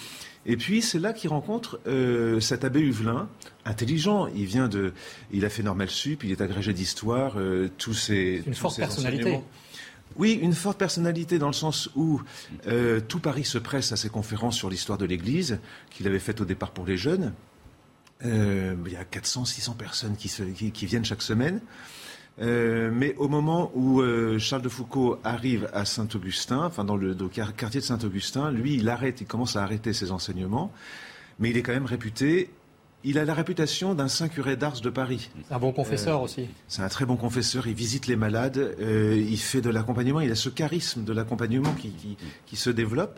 Et 0.46 0.58
puis, 0.58 0.82
c'est 0.82 1.00
là 1.00 1.14
qu'il 1.14 1.30
rencontre 1.30 1.80
euh, 1.86 2.40
cet 2.40 2.64
abbé 2.64 2.80
Huvelin, 2.80 3.30
intelligent. 3.66 4.28
Il 4.36 4.46
vient 4.46 4.68
de, 4.68 4.94
il 5.32 5.46
a 5.46 5.50
fait 5.50 5.64
normal 5.64 5.90
sup, 5.90 6.24
il 6.24 6.32
est 6.32 6.42
agrégé 6.42 6.74
d'histoire, 6.74 7.36
tous 7.78 7.94
ses, 7.94 8.42
une 8.48 8.56
forte 8.56 8.78
personnalité. 8.78 9.40
Oui, 10.16 10.40
une 10.42 10.54
forte 10.54 10.80
personnalité 10.80 11.38
dans 11.38 11.48
le 11.48 11.54
sens 11.54 11.90
où 11.96 12.22
tout 13.08 13.20
Paris 13.20 13.44
se 13.44 13.58
presse 13.60 13.92
à 13.92 13.96
ses 13.96 14.10
conférences 14.10 14.56
sur 14.56 14.70
l'histoire 14.70 14.98
de 14.98 15.06
l'Église 15.06 15.60
qu'il 15.92 16.08
avait 16.08 16.20
faites 16.20 16.42
au 16.42 16.46
départ 16.46 16.72
pour 16.72 16.86
les 16.86 16.98
jeunes. 16.98 17.34
Euh, 18.26 18.76
il 18.86 18.92
y 18.92 18.98
a 18.98 19.06
400, 19.06 19.46
600 19.46 19.76
personnes 19.76 20.16
qui, 20.18 20.86
viennent 20.86 21.06
chaque 21.06 21.22
semaine. 21.22 21.62
Euh, 22.42 22.90
mais 22.94 23.16
au 23.18 23.28
moment 23.28 23.72
où 23.76 24.02
euh, 24.02 24.40
Charles 24.40 24.62
de 24.62 24.70
Foucault 24.70 25.20
arrive 25.24 25.70
à 25.74 25.86
Saint-Augustin, 25.86 26.66
enfin 26.66 26.86
dans 26.86 26.96
le, 26.96 27.16
quartier 27.28 27.82
de 27.82 27.86
Saint-Augustin, 27.86 28.52
lui, 28.52 28.76
il 28.76 28.88
arrête, 28.90 29.22
il 29.22 29.28
commence 29.28 29.56
à 29.56 29.64
arrêter 29.64 29.92
ses 29.94 30.12
enseignements, 30.12 30.72
mais 31.40 31.50
il 31.50 31.58
est 31.58 31.62
quand 31.62 31.74
même 31.74 31.86
réputé. 31.86 32.50
Il 33.06 33.18
a 33.18 33.24
la 33.24 33.34
réputation 33.34 33.94
d'un 33.94 34.10
saint 34.10 34.28
curé 34.28 34.58
d'Ars 34.58 34.82
de 34.82 34.90
Paris. 34.90 35.30
Un 35.50 35.60
bon 35.60 35.72
confesseur 35.72 36.22
aussi. 36.22 36.50
C'est 36.68 36.82
un 36.82 36.90
très 36.90 37.06
bon 37.06 37.16
confesseur. 37.16 37.66
Il 37.68 37.74
visite 37.74 38.08
les 38.08 38.18
malades, 38.18 38.76
il 38.82 39.38
fait 39.38 39.62
de 39.62 39.70
l'accompagnement. 39.70 40.20
Il 40.20 40.30
a 40.32 40.36
ce 40.36 40.50
charisme 40.50 41.06
de 41.06 41.14
l'accompagnement 41.14 41.74
qui, 41.76 42.58
se 42.58 42.70
développe. 42.70 43.18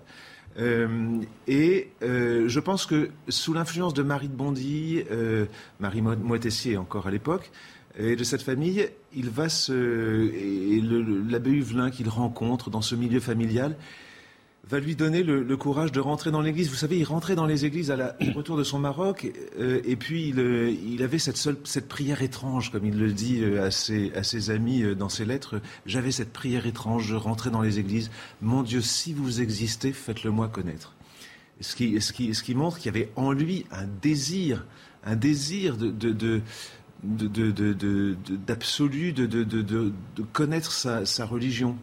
Euh, 0.59 1.21
et 1.47 1.89
euh, 2.03 2.47
je 2.47 2.59
pense 2.59 2.85
que 2.85 3.09
sous 3.29 3.53
l'influence 3.53 3.93
de 3.93 4.03
Marie 4.03 4.27
de 4.27 4.33
Bondy, 4.33 5.03
euh, 5.11 5.45
Marie 5.79 6.01
Moitessier 6.01 6.77
encore 6.77 7.07
à 7.07 7.11
l'époque, 7.11 7.51
et 7.97 8.15
de 8.15 8.23
cette 8.23 8.41
famille, 8.41 8.89
il 9.13 9.29
va 9.29 9.49
se. 9.49 9.73
L'abbé 11.29 11.51
Huvelin 11.51 11.91
qu'il 11.91 12.07
rencontre 12.07 12.69
dans 12.69 12.81
ce 12.81 12.95
milieu 12.95 13.19
familial 13.19 13.75
va 14.71 14.79
lui 14.79 14.95
donner 14.95 15.21
le, 15.21 15.57
courage 15.57 15.91
de 15.91 15.99
rentrer 15.99 16.31
dans 16.31 16.39
l'église. 16.39 16.69
Vous 16.69 16.75
savez, 16.75 16.97
il 16.97 17.03
rentrait 17.03 17.35
dans 17.35 17.45
les 17.45 17.65
églises 17.65 17.91
à 17.91 17.97
la, 17.97 18.15
au 18.21 18.31
retour 18.31 18.55
de 18.57 18.63
son 18.63 18.79
Maroc, 18.79 19.29
euh, 19.59 19.81
et 19.83 19.97
puis 19.97 20.29
il, 20.29 20.39
euh, 20.39 21.03
avait 21.03 21.19
cette, 21.19 21.35
seule, 21.35 21.57
cette 21.65 21.89
prière 21.89 22.21
étrange, 22.21 22.71
comme 22.71 22.85
il 22.85 22.97
le 22.97 23.11
dit 23.11 23.43
euh, 23.43 23.65
à, 23.65 23.69
ses, 23.69 24.13
à 24.13 24.23
ses 24.23 24.49
amis 24.49 24.83
dans 24.95 25.09
ses 25.09 25.25
lettres. 25.25 25.61
J'avais 25.85 26.11
cette 26.11 26.31
prière 26.31 26.65
étrange, 26.65 27.05
je 27.05 27.15
rentrais 27.15 27.49
dans 27.49 27.61
les 27.61 27.79
églises. 27.79 28.11
Mon 28.41 28.63
Dieu, 28.63 28.79
si 28.79 29.11
vous 29.13 29.41
existez, 29.41 29.91
faites-le 29.91 30.31
moi 30.31 30.47
connaître. 30.47 30.95
Ce 31.59 31.75
qui, 31.75 31.99
ce 31.99 32.13
qui, 32.13 32.33
ce 32.33 32.41
qui 32.41 32.55
montre 32.55 32.77
qu'il 32.77 32.85
y 32.85 32.97
avait 32.97 33.11
en 33.17 33.33
lui 33.33 33.65
un 33.71 33.87
désir, 34.01 34.65
un 35.03 35.17
désir 35.17 35.75
de, 35.75 35.91
de, 35.91 36.13
de 36.13 36.41
d'absolu, 38.47 39.11
de, 39.11 39.25
de, 39.25 39.43
de, 39.43 39.61
de, 39.61 39.91
connaître 40.31 40.71
sa, 40.71 41.05
sa 41.05 41.25
religion. 41.25 41.77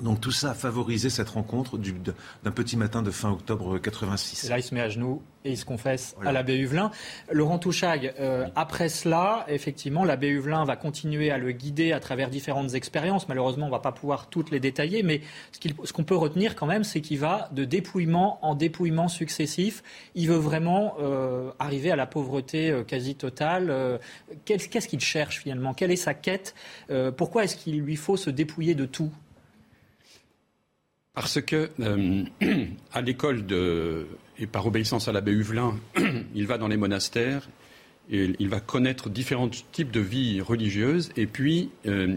Donc 0.00 0.20
tout 0.20 0.30
ça 0.30 0.52
a 0.52 0.54
favorisé 0.54 1.10
cette 1.10 1.28
rencontre 1.28 1.78
d'un 1.78 2.50
petit 2.50 2.76
matin 2.76 3.02
de 3.02 3.10
fin 3.10 3.30
octobre 3.30 3.78
86. 3.78 4.44
Et 4.44 4.48
là, 4.48 4.58
il 4.58 4.62
se 4.62 4.74
met 4.74 4.80
à 4.80 4.88
genoux 4.88 5.22
et 5.44 5.52
il 5.52 5.56
se 5.56 5.64
confesse 5.64 6.16
à 6.24 6.32
l'abbé 6.32 6.56
Huvelin. 6.56 6.90
Laurent 7.30 7.58
Touchag, 7.58 8.14
euh, 8.18 8.46
après 8.56 8.88
cela, 8.88 9.46
effectivement, 9.48 10.04
l'abbé 10.04 10.28
Huvelin 10.28 10.64
va 10.64 10.76
continuer 10.76 11.30
à 11.30 11.38
le 11.38 11.52
guider 11.52 11.92
à 11.92 12.00
travers 12.00 12.28
différentes 12.30 12.74
expériences. 12.74 13.28
Malheureusement, 13.28 13.64
on 13.64 13.68
ne 13.68 13.74
va 13.74 13.80
pas 13.80 13.92
pouvoir 13.92 14.28
toutes 14.28 14.50
les 14.50 14.60
détailler, 14.60 15.02
mais 15.02 15.22
ce 15.84 15.92
qu'on 15.92 16.04
peut 16.04 16.16
retenir 16.16 16.56
quand 16.56 16.66
même, 16.66 16.84
c'est 16.84 17.00
qu'il 17.00 17.18
va 17.18 17.48
de 17.52 17.64
dépouillement 17.64 18.38
en 18.44 18.54
dépouillement 18.54 19.08
successif. 19.08 19.82
Il 20.14 20.28
veut 20.28 20.36
vraiment 20.36 20.94
euh, 21.00 21.50
arriver 21.58 21.90
à 21.90 21.96
la 21.96 22.06
pauvreté 22.06 22.70
euh, 22.70 22.84
quasi 22.84 23.14
totale. 23.14 24.00
Qu'est-ce 24.44 24.88
qu'il 24.88 25.00
cherche 25.00 25.40
finalement? 25.40 25.74
Quelle 25.74 25.90
est 25.90 25.96
sa 25.96 26.14
quête? 26.14 26.54
Pourquoi 27.16 27.44
est-ce 27.44 27.56
qu'il 27.56 27.80
lui 27.80 27.96
faut 27.96 28.16
se 28.16 28.30
dépouiller 28.30 28.74
de 28.74 28.84
tout? 28.84 29.10
Parce 31.14 31.40
que 31.40 31.70
à 32.92 33.00
l'école 33.00 33.44
et 34.38 34.46
par 34.46 34.66
obéissance 34.66 35.08
à 35.08 35.12
l'abbé 35.12 35.32
Huvelin, 35.32 35.78
il 36.34 36.46
va 36.46 36.58
dans 36.58 36.68
les 36.68 36.76
monastères, 36.76 37.48
et 38.10 38.32
il 38.38 38.48
va 38.48 38.60
connaître 38.60 39.08
différents 39.08 39.50
types 39.72 39.90
de 39.90 40.00
vie 40.00 40.40
religieuse, 40.40 41.10
et 41.16 41.26
puis 41.26 41.70
euh, 41.86 42.16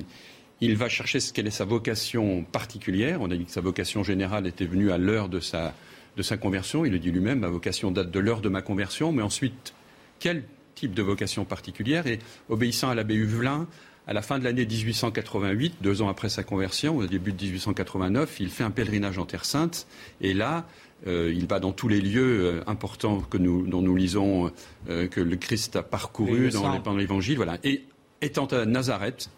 il 0.62 0.75
va 0.77 0.89
chercher 0.89 1.19
ce 1.19 1.34
qu'elle 1.34 1.47
est 1.47 1.51
sa 1.51 1.65
vocation 1.65 2.43
particulière. 2.43 3.21
On 3.21 3.29
a 3.29 3.36
dit 3.36 3.45
que 3.45 3.51
sa 3.51 3.62
vocation 3.62 4.03
générale 4.03 4.47
était 4.47 4.65
venue 4.65 4.91
à 4.91 4.97
l'heure 4.97 5.29
de 5.29 5.39
sa, 5.39 5.73
de 6.15 6.21
sa 6.23 6.38
conversion. 6.38 6.86
Il 6.86 6.93
le 6.93 6.99
dit 6.99 7.12
lui-même, 7.12 7.39
ma 7.39 7.49
vocation 7.49 7.91
date 7.91 8.12
de 8.12 8.19
l'heure 8.19 8.41
de 8.41 8.49
ma 8.49 8.62
conversion, 8.62 9.12
mais 9.12 9.21
ensuite, 9.21 9.73
quel 10.19 10.43
type 10.73 10.93
de 10.93 11.03
vocation 11.03 11.45
particulière? 11.45 12.08
Et 12.08 12.19
obéissant 12.49 12.89
à 12.89 12.95
l'abbé 12.95 13.15
Huvelin, 13.15 13.67
à 14.08 14.13
la 14.13 14.22
fin 14.22 14.38
de 14.38 14.44
l'année 14.44 14.66
1888, 14.66 15.76
deux 15.82 16.02
ans 16.02 16.10
après 16.10 16.30
sa 16.30 16.44
conversion, 16.44 16.98
au 16.98 17.08
début 17.08 17.32
de 17.32 17.42
1889, 17.42 18.39
il 18.39 18.50
fait 18.50 18.63
un 18.63 18.72
pèlerinage 18.72 19.18
en 19.18 19.26
Terre 19.26 19.46
Sainte. 19.46 19.88
Et 20.20 20.34
là, 20.34 20.66
euh, 21.08 21.34
il 21.34 21.48
va 21.48 21.60
dans 21.60 21.72
tous 21.72 21.88
les 21.88 22.02
lieux 22.02 22.46
euh, 22.46 22.63
importants 22.68 23.22
que 23.22 23.38
nous, 23.38 23.66
dont 23.66 23.82
nous 23.82 23.96
lisons 23.96 24.52
euh, 24.89 25.08
que 25.08 25.22
le 25.22 25.36
Christ 25.38 25.78
a 25.78 25.84
parcouru 25.84 26.50
dans 26.50 26.96
l'Évangile. 26.96 27.38
Voilà. 27.38 27.58
Et 27.63 27.86
étant 28.22 28.46
à 28.48 28.66
Nazareth, 28.66 29.30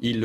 il, 0.00 0.24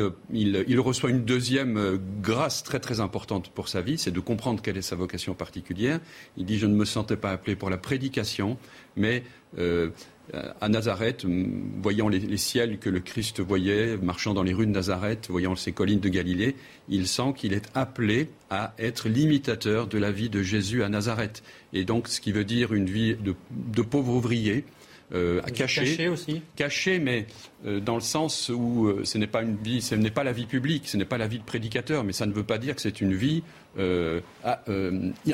reçoit 0.78 1.10
une 1.10 1.24
deuxième 1.24 2.00
grâce 2.20 2.64
très 2.64 2.80
très 2.80 2.98
importante 2.98 3.50
pour 3.50 3.68
sa 3.68 3.80
vie, 3.80 3.96
c'est 3.96 4.10
de 4.10 4.18
comprendre 4.18 4.60
quelle 4.60 4.76
est 4.76 4.82
sa 4.82 4.96
vocation 4.96 5.34
particulière. 5.34 6.00
Il 6.36 6.46
dit 6.46 6.58
Je 6.58 6.66
ne 6.66 6.74
me 6.74 6.84
sentais 6.84 7.16
pas 7.16 7.30
appelé 7.30 7.54
pour 7.54 7.70
la 7.70 7.78
prédication, 7.78 8.58
mais 8.96 9.22
à 10.60 10.68
Nazareth, 10.68 11.26
voyant 11.82 12.08
les, 12.08 12.36
ciels 12.36 12.78
que 12.78 12.90
le 12.90 13.00
Christ 13.00 13.40
voyait, 13.40 13.96
marchant 13.96 14.34
dans 14.34 14.42
les 14.42 14.52
rues 14.52 14.66
de 14.66 14.72
Nazareth, 14.72 15.28
voyant 15.30 15.56
ces 15.56 15.72
collines 15.72 16.00
de 16.00 16.08
Galilée, 16.08 16.56
il 16.88 17.06
sent 17.06 17.34
qu'il 17.36 17.52
est 17.52 17.66
appelé 17.74 18.28
à 18.50 18.74
être 18.78 19.08
l'imitateur 19.08 19.86
de 19.86 19.98
la 19.98 20.10
vie 20.10 20.28
de 20.28 20.42
Jésus 20.42 20.82
à 20.82 20.88
Nazareth. 20.88 21.42
Et 21.72 21.84
donc, 21.84 22.08
ce 22.08 22.20
qui 22.20 22.32
veut 22.32 22.44
dire 22.44 22.72
une 22.72 22.90
vie 22.90 23.16
de 23.50 23.82
pauvre 23.82 24.14
ouvrier, 24.14 24.64
euh, 25.14 25.40
caché. 25.40 25.84
Caché 25.84 26.08
aussi. 26.08 26.42
Caché, 26.54 26.98
mais 26.98 27.26
euh, 27.66 27.80
dans 27.80 27.94
le 27.94 28.00
sens 28.00 28.50
où 28.54 28.86
euh, 28.86 29.04
ce 29.04 29.16
n'est 29.16 29.26
pas 29.26 29.42
une 29.42 29.56
vie, 29.56 29.80
ce 29.80 29.94
n'est 29.94 30.10
pas 30.10 30.24
la 30.24 30.32
vie 30.32 30.46
publique, 30.46 30.86
ce 30.86 30.96
n'est 30.96 31.06
pas 31.06 31.16
la 31.18 31.26
vie 31.26 31.38
de 31.38 31.44
prédicateur, 31.44 32.04
mais 32.04 32.12
ça 32.12 32.26
ne 32.26 32.32
veut 32.32 32.44
pas 32.44 32.58
dire 32.58 32.74
que 32.74 32.82
c'est 32.82 33.00
une 33.00 33.14
vie 33.14 33.42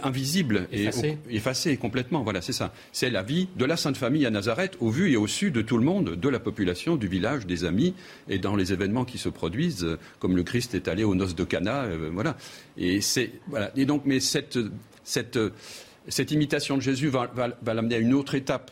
invisible 0.02 0.68
et 0.70 0.90
effacée 1.30 1.76
complètement. 1.78 2.22
Voilà, 2.22 2.42
c'est 2.42 2.52
ça. 2.52 2.74
C'est 2.92 3.08
la 3.08 3.22
vie 3.22 3.48
de 3.56 3.64
la 3.64 3.76
Sainte 3.76 3.96
Famille 3.96 4.26
à 4.26 4.30
Nazareth, 4.30 4.76
au 4.80 4.90
vu 4.90 5.10
et 5.10 5.16
au 5.16 5.26
su 5.26 5.50
de 5.50 5.62
tout 5.62 5.78
le 5.78 5.84
monde, 5.84 6.10
de 6.10 6.28
la 6.28 6.38
population, 6.38 6.96
du 6.96 7.08
village, 7.08 7.46
des 7.46 7.64
amis, 7.64 7.94
et 8.28 8.38
dans 8.38 8.54
les 8.54 8.72
événements 8.72 9.06
qui 9.06 9.16
se 9.16 9.30
produisent, 9.30 9.86
comme 10.18 10.36
le 10.36 10.42
Christ 10.42 10.74
est 10.74 10.88
allé 10.88 11.04
aux 11.04 11.14
noces 11.14 11.34
de 11.34 11.44
Cana, 11.44 11.86
voilà. 12.12 12.36
Et 12.76 13.00
c'est 13.00 13.30
voilà. 13.48 13.70
Et 13.76 13.86
donc, 13.86 14.02
mais 14.04 14.20
cette 14.20 14.58
cette 15.04 15.38
cette 16.08 16.30
imitation 16.30 16.76
de 16.76 16.82
Jésus 16.82 17.08
va, 17.08 17.32
va 17.34 17.74
l'amener 17.74 17.94
à 17.94 17.98
une 17.98 18.12
autre 18.12 18.34
étape 18.34 18.70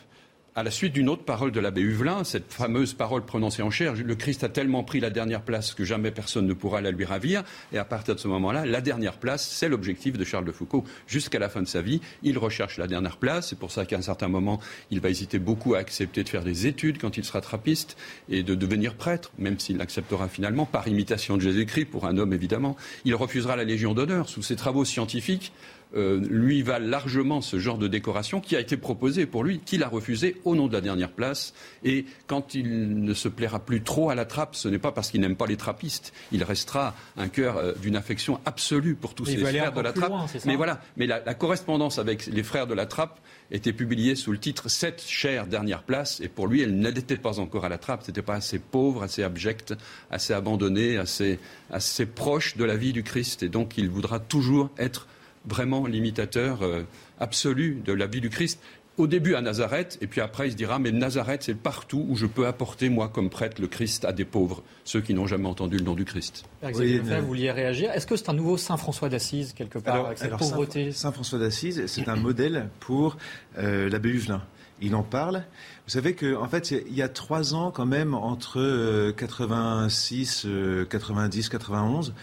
à 0.55 0.61
la 0.61 0.69
suite 0.69 0.93
d'une 0.93 1.09
autre 1.09 1.23
parole 1.23 1.51
de 1.51 1.59
l'abbé 1.59 1.81
Huvelin, 1.81 2.23
cette 2.23 2.53
fameuse 2.53 2.93
parole 2.93 3.25
prononcée 3.25 3.63
en 3.63 3.71
chair, 3.71 3.95
le 3.95 4.15
Christ 4.15 4.43
a 4.43 4.49
tellement 4.49 4.83
pris 4.83 4.99
la 4.99 5.09
dernière 5.09 5.41
place 5.41 5.73
que 5.73 5.83
jamais 5.83 6.11
personne 6.11 6.45
ne 6.45 6.53
pourra 6.53 6.79
la 6.79 6.91
lui 6.91 7.05
ravir. 7.05 7.43
Et 7.71 7.79
à 7.79 7.85
partir 7.85 8.13
de 8.13 8.19
ce 8.19 8.27
moment-là, 8.27 8.65
la 8.65 8.81
dernière 8.81 9.17
place, 9.17 9.47
c'est 9.47 9.67
l'objectif 9.67 10.15
de 10.15 10.23
Charles 10.23 10.45
de 10.45 10.51
Foucault. 10.51 10.83
Jusqu'à 11.07 11.39
la 11.39 11.49
fin 11.49 11.63
de 11.63 11.67
sa 11.67 11.81
vie, 11.81 12.01
il 12.21 12.37
recherche 12.37 12.77
la 12.77 12.85
dernière 12.85 13.17
place. 13.17 13.49
C'est 13.49 13.57
pour 13.57 13.71
ça 13.71 13.85
qu'à 13.85 13.97
un 13.97 14.03
certain 14.03 14.27
moment, 14.27 14.59
il 14.91 14.99
va 14.99 15.09
hésiter 15.09 15.39
beaucoup 15.39 15.73
à 15.73 15.79
accepter 15.79 16.23
de 16.23 16.29
faire 16.29 16.43
des 16.43 16.67
études 16.67 16.99
quand 16.99 17.17
il 17.17 17.23
sera 17.23 17.41
trappiste 17.41 17.97
et 18.29 18.43
de 18.43 18.53
devenir 18.53 18.93
prêtre, 18.93 19.31
même 19.39 19.59
s'il 19.59 19.77
l'acceptera 19.77 20.27
finalement, 20.27 20.67
par 20.67 20.87
imitation 20.87 21.35
de 21.35 21.41
Jésus-Christ, 21.41 21.85
pour 21.85 22.05
un 22.05 22.17
homme 22.19 22.33
évidemment. 22.33 22.75
Il 23.05 23.15
refusera 23.15 23.55
la 23.55 23.63
Légion 23.63 23.95
d'honneur 23.95 24.29
sous 24.29 24.43
ses 24.43 24.55
travaux 24.55 24.85
scientifiques. 24.85 25.51
Euh, 25.95 26.19
lui 26.27 26.63
va 26.63 26.79
largement 26.79 27.41
ce 27.41 27.59
genre 27.59 27.77
de 27.77 27.87
décoration 27.87 28.41
qui 28.41 28.55
a 28.55 28.59
été 28.59 28.77
proposé 28.77 29.27
pour 29.27 29.43
lui, 29.43 29.59
qu'il 29.59 29.83
a 29.83 29.87
refusé 29.87 30.37
au 30.43 30.55
nom 30.55 30.67
de 30.67 30.73
la 30.73 30.81
dernière 30.81 31.11
place. 31.11 31.53
Et 31.83 32.05
quand 32.25 32.55
il 32.55 33.03
ne 33.03 33.13
se 33.13 33.27
plaira 33.27 33.59
plus 33.59 33.83
trop 33.83 34.09
à 34.09 34.15
la 34.15 34.25
trappe, 34.25 34.55
ce 34.55 34.67
n'est 34.67 34.79
pas 34.79 34.91
parce 34.91 35.11
qu'il 35.11 35.21
n'aime 35.21 35.35
pas 35.35 35.45
les 35.45 35.57
trappistes. 35.57 36.11
Il 36.31 36.43
restera 36.43 36.95
un 37.15 37.27
cœur 37.27 37.57
euh, 37.57 37.73
d'une 37.79 37.95
affection 37.95 38.39
absolue 38.45 38.95
pour 38.95 39.13
tous 39.13 39.25
ces 39.25 39.37
frères 39.37 39.71
de 39.71 39.81
la 39.81 39.93
trappe. 39.93 40.13
mais 40.45 40.55
voilà, 40.55 40.81
mais 40.97 41.05
la, 41.05 41.19
correspondance 41.35 41.99
avec 41.99 42.25
les 42.25 42.43
frères 42.43 42.65
de 42.65 42.73
la 42.73 42.87
trappe 42.87 43.19
était 43.51 43.73
publiée 43.73 44.15
sous 44.15 44.31
le 44.31 44.39
titre 44.39 44.69
Cette 44.69 45.03
chère 45.03 45.45
dernière 45.45 45.83
place. 45.83 46.21
Et 46.21 46.27
pour 46.27 46.47
lui, 46.47 46.61
elle 46.61 46.75
n'était 46.75 47.17
pas 47.17 47.39
encore 47.39 47.65
à 47.65 47.69
la 47.69 47.77
trappe. 47.77 48.01
C'était 48.03 48.23
pas 48.23 48.35
assez 48.35 48.57
pauvre, 48.57 49.03
assez 49.03 49.21
abjecte, 49.21 49.75
assez 50.09 50.33
abandonné, 50.33 50.97
assez, 50.97 51.39
assez 51.69 52.07
proche 52.07 52.57
de 52.57 52.63
la 52.63 52.75
vie 52.75 52.93
du 52.93 53.03
Christ. 53.03 53.43
Et 53.43 53.49
donc, 53.49 53.77
il 53.77 53.89
voudra 53.89 54.19
toujours 54.19 54.71
être 54.79 55.07
vraiment 55.45 55.85
l'imitateur 55.85 56.61
euh, 56.61 56.83
absolu 57.19 57.81
de 57.83 57.93
la 57.93 58.07
vie 58.07 58.21
du 58.21 58.29
Christ. 58.29 58.59
Au 58.95 59.07
début 59.07 59.33
à 59.33 59.41
Nazareth, 59.41 59.97
et 60.01 60.07
puis 60.07 60.21
après 60.21 60.49
il 60.49 60.51
se 60.51 60.55
dira, 60.55 60.77
mais 60.77 60.91
Nazareth 60.91 61.41
c'est 61.41 61.55
partout 61.55 62.05
où 62.07 62.15
je 62.15 62.27
peux 62.27 62.45
apporter, 62.45 62.89
moi 62.89 63.07
comme 63.07 63.31
prêtre, 63.31 63.59
le 63.59 63.67
Christ 63.67 64.05
à 64.05 64.11
des 64.11 64.23
pauvres, 64.23 64.61
ceux 64.83 65.01
qui 65.01 65.15
n'ont 65.15 65.25
jamais 65.25 65.47
entendu 65.47 65.77
le 65.77 65.83
nom 65.83 65.95
du 65.95 66.05
Christ. 66.05 66.45
Oui, 66.61 66.99
vous 66.99 67.25
vouliez 67.25 67.49
réagir. 67.49 67.89
Est-ce 67.91 68.05
que 68.05 68.15
c'est 68.15 68.29
un 68.29 68.33
nouveau 68.33 68.55
Saint 68.55 68.77
François 68.77 69.09
d'Assise, 69.09 69.53
quelque 69.53 69.79
part, 69.79 70.05
avec 70.05 70.19
cette 70.19 70.37
pauvreté 70.37 70.91
Saint, 70.91 71.11
François 71.11 71.39
d'Assise, 71.39 71.87
c'est 71.87 72.07
un 72.07 72.17
modèle 72.17 72.69
pour 72.79 73.17
euh, 73.57 73.89
l'abbé 73.89 74.09
Huvelin. 74.09 74.43
Il 74.79 74.93
en 74.93 75.03
parle. 75.03 75.43
Vous 75.87 75.91
savez 75.91 76.13
qu'en 76.13 76.43
en 76.43 76.47
fait, 76.47 76.69
il 76.69 76.93
y 76.93 77.01
a 77.01 77.09
trois 77.09 77.55
ans 77.55 77.71
quand 77.71 77.85
même, 77.87 78.13
entre 78.13 79.11
86, 79.17 80.45
90, 80.87 81.49
91, 81.49 82.13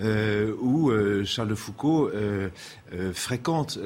euh, 0.00 0.52
où 0.60 0.90
euh, 0.90 1.24
Charles 1.24 1.48
de 1.48 1.54
Foucault 1.54 2.10
euh, 2.12 2.48
fréquente 3.12 3.78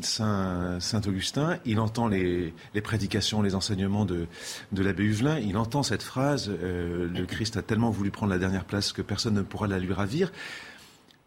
Saint, 0.00 0.78
Augustin, 1.06 1.58
il 1.64 1.80
entend 1.80 2.08
les, 2.08 2.52
prédications, 2.82 3.42
les 3.42 3.54
enseignements 3.54 4.04
de, 4.04 4.26
de 4.72 4.82
l'abbé 4.82 5.04
Huvelin, 5.04 5.38
il 5.38 5.56
entend 5.56 5.82
cette 5.82 6.02
phrase 6.02 6.50
Le 6.50 7.24
Christ 7.24 7.56
a 7.56 7.62
tellement 7.62 7.90
voulu 7.90 8.10
prendre 8.10 8.32
la 8.32 8.38
dernière 8.38 8.64
place 8.64 8.92
que 8.92 9.02
personne 9.02 9.34
ne 9.34 9.42
pourra 9.42 9.66
la 9.66 9.78
lui 9.78 9.92
ravir. 9.92 10.32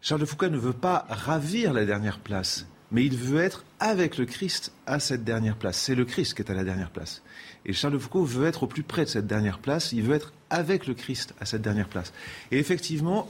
Charles 0.00 0.20
de 0.20 0.26
Foucault 0.26 0.48
ne 0.48 0.58
veut 0.58 0.72
pas 0.72 1.06
ravir 1.08 1.72
la 1.72 1.84
dernière 1.84 2.18
place, 2.18 2.66
mais 2.92 3.04
il 3.04 3.16
veut 3.16 3.42
être 3.42 3.64
avec 3.80 4.16
le 4.16 4.26
Christ 4.26 4.72
à 4.86 5.00
cette 5.00 5.24
dernière 5.24 5.56
place. 5.56 5.76
C'est 5.76 5.94
le 5.94 6.04
Christ 6.04 6.34
qui 6.34 6.42
est 6.42 6.50
à 6.50 6.54
la 6.54 6.64
dernière 6.64 6.90
place. 6.90 7.22
Et 7.66 7.72
Charles 7.72 7.94
de 7.94 7.98
Foucault 7.98 8.24
veut 8.24 8.46
être 8.46 8.62
au 8.62 8.66
plus 8.66 8.84
près 8.84 9.04
de 9.04 9.10
cette 9.10 9.26
dernière 9.26 9.58
place, 9.58 9.92
il 9.92 10.02
veut 10.02 10.14
être 10.14 10.32
avec 10.50 10.86
le 10.86 10.94
Christ 10.94 11.34
à 11.40 11.44
cette 11.44 11.62
dernière 11.62 11.88
place. 11.88 12.12
Et 12.50 12.58
effectivement, 12.58 13.28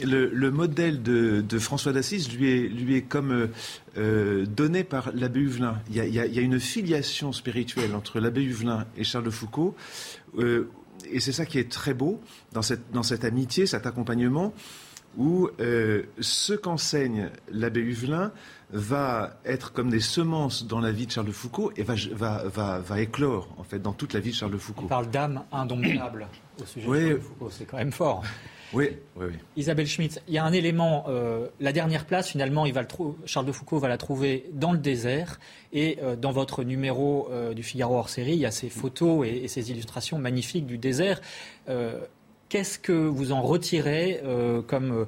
le, 0.00 0.50
modèle 0.50 1.02
de, 1.02 1.58
François 1.58 1.92
d'Assise 1.92 2.30
lui 2.32 2.94
est, 2.96 3.02
comme 3.02 3.32
euh, 3.32 3.46
euh, 3.96 4.46
donné 4.46 4.84
par 4.84 5.10
l'abbé 5.14 5.40
Huvelin. 5.40 5.80
Il 5.90 5.96
y, 5.96 6.18
a, 6.20 6.40
une 6.40 6.60
filiation 6.60 7.32
spirituelle 7.32 7.94
entre 7.94 8.20
l'abbé 8.20 8.42
Huvelin 8.42 8.86
et 8.96 9.04
Charles 9.04 9.24
de 9.24 9.30
Foucault. 9.30 9.74
Euh, 10.38 10.68
et 11.10 11.20
c'est 11.20 11.32
ça 11.32 11.46
qui 11.46 11.58
est 11.58 11.70
très 11.70 11.94
beau 11.94 12.20
dans 12.52 12.62
cette, 12.62 12.90
dans 12.92 13.02
cette 13.02 13.24
amitié, 13.24 13.66
cet 13.66 13.86
accompagnement, 13.86 14.52
où 15.16 15.48
ce 15.58 16.52
qu'enseigne 16.52 17.30
l'abbé 17.50 17.80
Huvelin 17.80 18.30
va 18.70 19.38
être 19.44 19.72
comme 19.72 19.90
des 19.90 20.00
semences 20.00 20.66
dans 20.66 20.80
la 20.80 20.92
vie 20.92 21.06
de 21.06 21.12
Charles 21.12 21.26
de 21.26 21.32
Foucault 21.32 21.72
et 21.76 21.82
va, 21.82 21.94
va, 22.12 22.44
va, 22.44 22.78
va 22.80 23.00
éclore 23.00 23.48
en 23.56 23.64
fait 23.64 23.78
dans 23.78 23.92
toute 23.92 24.12
la 24.12 24.20
vie 24.20 24.30
de 24.30 24.34
Charles 24.34 24.52
de 24.52 24.58
Foucault. 24.58 24.84
On 24.84 24.88
parle 24.88 25.10
d'âme 25.10 25.42
indomptable 25.52 26.28
au 26.60 26.66
sujet 26.66 26.86
de 26.86 26.92
Charles 26.92 27.14
de 27.14 27.18
Foucault, 27.18 27.50
c'est 27.50 27.64
quand 27.64 27.78
même 27.78 27.92
fort. 27.92 28.22
Oui, 28.74 28.90
oui, 29.16 29.26
oui. 29.30 29.34
Isabelle 29.56 29.86
Schmitt, 29.86 30.20
il 30.28 30.34
y 30.34 30.38
a 30.38 30.44
un 30.44 30.52
élément, 30.52 31.06
euh, 31.08 31.48
la 31.58 31.72
dernière 31.72 32.04
place, 32.04 32.28
finalement, 32.28 32.66
il 32.66 32.74
va 32.74 32.82
le 32.82 32.88
Charles 33.24 33.46
de 33.46 33.52
Foucault 33.52 33.78
va 33.78 33.88
la 33.88 33.96
trouver 33.96 34.44
dans 34.52 34.72
le 34.72 34.78
désert. 34.78 35.40
Et 35.72 35.98
euh, 36.02 36.16
dans 36.16 36.32
votre 36.32 36.64
numéro 36.64 37.28
euh, 37.30 37.54
du 37.54 37.62
Figaro 37.62 37.96
hors 37.96 38.10
série, 38.10 38.32
il 38.32 38.40
y 38.40 38.46
a 38.46 38.50
ces 38.50 38.68
photos 38.68 39.26
et, 39.26 39.44
et 39.44 39.48
ces 39.48 39.70
illustrations 39.70 40.18
magnifiques 40.18 40.66
du 40.66 40.76
désert. 40.76 41.22
Qu'est-ce 42.48 42.78
que 42.78 42.92
vous 42.92 43.32
en 43.32 43.42
retirez 43.42 44.22
comme 44.66 45.06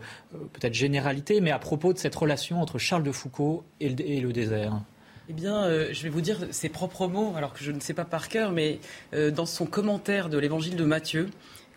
peut-être 0.52 0.74
généralité, 0.74 1.40
mais 1.40 1.50
à 1.50 1.58
propos 1.58 1.92
de 1.92 1.98
cette 1.98 2.14
relation 2.14 2.60
entre 2.60 2.78
Charles 2.78 3.02
de 3.02 3.12
Foucault 3.12 3.64
et 3.80 3.88
le, 4.20 4.32
désert? 4.32 4.80
Eh 5.28 5.32
bien, 5.32 5.90
je 5.90 6.02
vais 6.02 6.10
vous 6.10 6.20
dire 6.20 6.38
ses 6.50 6.68
propres 6.68 7.06
mots, 7.06 7.32
alors 7.36 7.54
que 7.54 7.64
je 7.64 7.72
ne 7.72 7.80
sais 7.80 7.94
pas 7.94 8.04
par 8.04 8.28
cœur, 8.28 8.52
mais 8.52 8.78
dans 9.12 9.46
son 9.46 9.64
commentaire 9.64 10.28
de 10.28 10.36
l'évangile 10.36 10.76
de 10.76 10.84
Matthieu, 10.84 11.30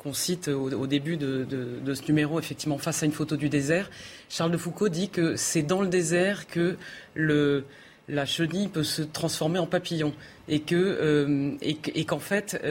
qu'on 0.04 0.14
cite 0.14 0.50
au, 0.50 0.86
début 0.86 1.16
de, 1.16 1.94
ce 1.94 2.02
numéro, 2.08 2.38
effectivement, 2.40 2.78
face 2.78 3.04
à 3.04 3.06
une 3.06 3.14
photo 3.14 3.38
du 3.38 3.48
désert, 3.48 3.90
Charles 4.30 4.52
de 4.52 4.58
Foucault 4.58 4.90
dit 4.90 5.10
que 5.10 5.38
c'est 5.38 5.64
dans 5.64 5.82
le 5.82 5.88
désert 5.88 6.46
que 6.48 6.78
la 7.16 8.26
chenille 8.26 8.68
peut 8.68 8.84
se 8.84 9.02
transformer 9.02 9.60
en 9.60 9.66
papillon 9.66 10.14
euh, 10.50 11.52
et, 11.62 12.06
qu'en 12.06 12.20
fait 12.20 12.62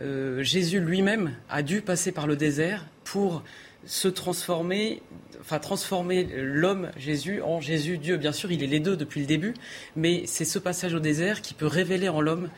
euh, 0.00 0.04
euh, 0.04 0.42
Jésus 0.42 0.80
lui-même 0.80 1.34
a 1.48 1.62
dû 1.62 1.80
passer 1.80 2.12
par 2.12 2.26
le 2.26 2.36
désert 2.36 2.86
pour 3.04 3.42
se 3.86 4.08
transformer, 4.08 5.02
enfin 5.40 5.58
transformer 5.58 6.26
l'homme 6.34 6.90
Jésus 6.96 7.42
en 7.42 7.60
Jésus 7.60 7.98
Dieu. 7.98 8.16
Bien 8.16 8.32
sûr, 8.32 8.50
il 8.50 8.62
est 8.62 8.66
les 8.66 8.80
deux 8.80 8.96
depuis 8.96 9.20
le 9.20 9.26
début, 9.26 9.54
mais 9.94 10.22
c'est 10.26 10.46
ce 10.46 10.58
passage 10.58 10.94
au 10.94 11.00
désert 11.00 11.42
qui 11.42 11.52
peut 11.52 11.66
révéler 11.66 12.08
en 12.08 12.20
l'homme 12.20 12.48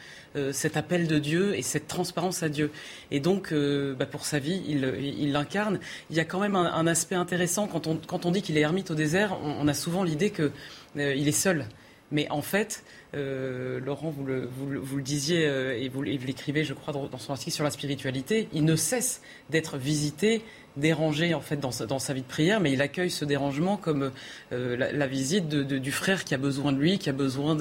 cet 0.52 0.76
appel 0.76 1.06
de 1.06 1.18
Dieu 1.18 1.56
et 1.56 1.62
cette 1.62 1.88
transparence 1.88 2.42
à 2.42 2.50
Dieu. 2.50 2.70
Et 3.10 3.20
donc, 3.20 3.54
bah, 3.54 4.04
pour 4.04 4.26
sa 4.26 4.38
vie, 4.38 4.62
il 4.68 5.32
l'incarne. 5.32 5.80
Il, 6.10 6.16
y 6.16 6.20
a 6.20 6.26
quand 6.26 6.40
même 6.40 6.54
un, 6.54 6.86
aspect 6.86 7.14
intéressant 7.14 7.66
quand 7.66 7.86
on, 8.26 8.30
dit 8.30 8.42
qu'il 8.42 8.58
est 8.58 8.60
ermite 8.60 8.90
au 8.90 8.94
désert. 8.94 9.38
On, 9.42 9.66
a 9.66 9.72
souvent 9.72 10.04
l'idée 10.04 10.30
qu'il 10.30 10.52
il 10.94 11.26
est 11.26 11.32
seul. 11.32 11.64
Mais 12.12 12.28
en 12.30 12.42
fait, 12.42 12.84
euh, 13.16 13.80
Laurent, 13.80 14.10
vous 14.10 14.24
le, 14.24 15.02
disiez 15.02 15.46
euh, 15.46 15.78
et 15.78 15.88
vous, 15.88 16.02
l'écrivez, 16.02 16.64
je 16.64 16.74
crois, 16.74 16.92
dans, 16.92 17.18
son 17.18 17.32
article 17.32 17.52
sur 17.52 17.64
la 17.64 17.70
spiritualité, 17.70 18.48
il 18.52 18.64
ne 18.64 18.76
cesse 18.76 19.22
d'être 19.50 19.78
visité, 19.78 20.42
dérangé 20.76 21.32
en 21.32 21.40
fait 21.40 21.56
dans 21.56 21.70
sa, 21.70 22.14
vie 22.14 22.20
de 22.20 22.26
prière, 22.26 22.60
mais 22.60 22.72
il 22.72 22.82
accueille 22.82 23.10
ce 23.10 23.24
dérangement 23.24 23.78
comme 23.78 24.12
euh, 24.52 24.76
la, 24.76 25.06
visite 25.06 25.48
du 25.48 25.92
frère 25.92 26.24
qui 26.24 26.34
a 26.34 26.38
besoin 26.38 26.72
de 26.72 26.78
lui, 26.78 26.98
qui 26.98 27.08
a 27.08 27.14
besoin 27.14 27.56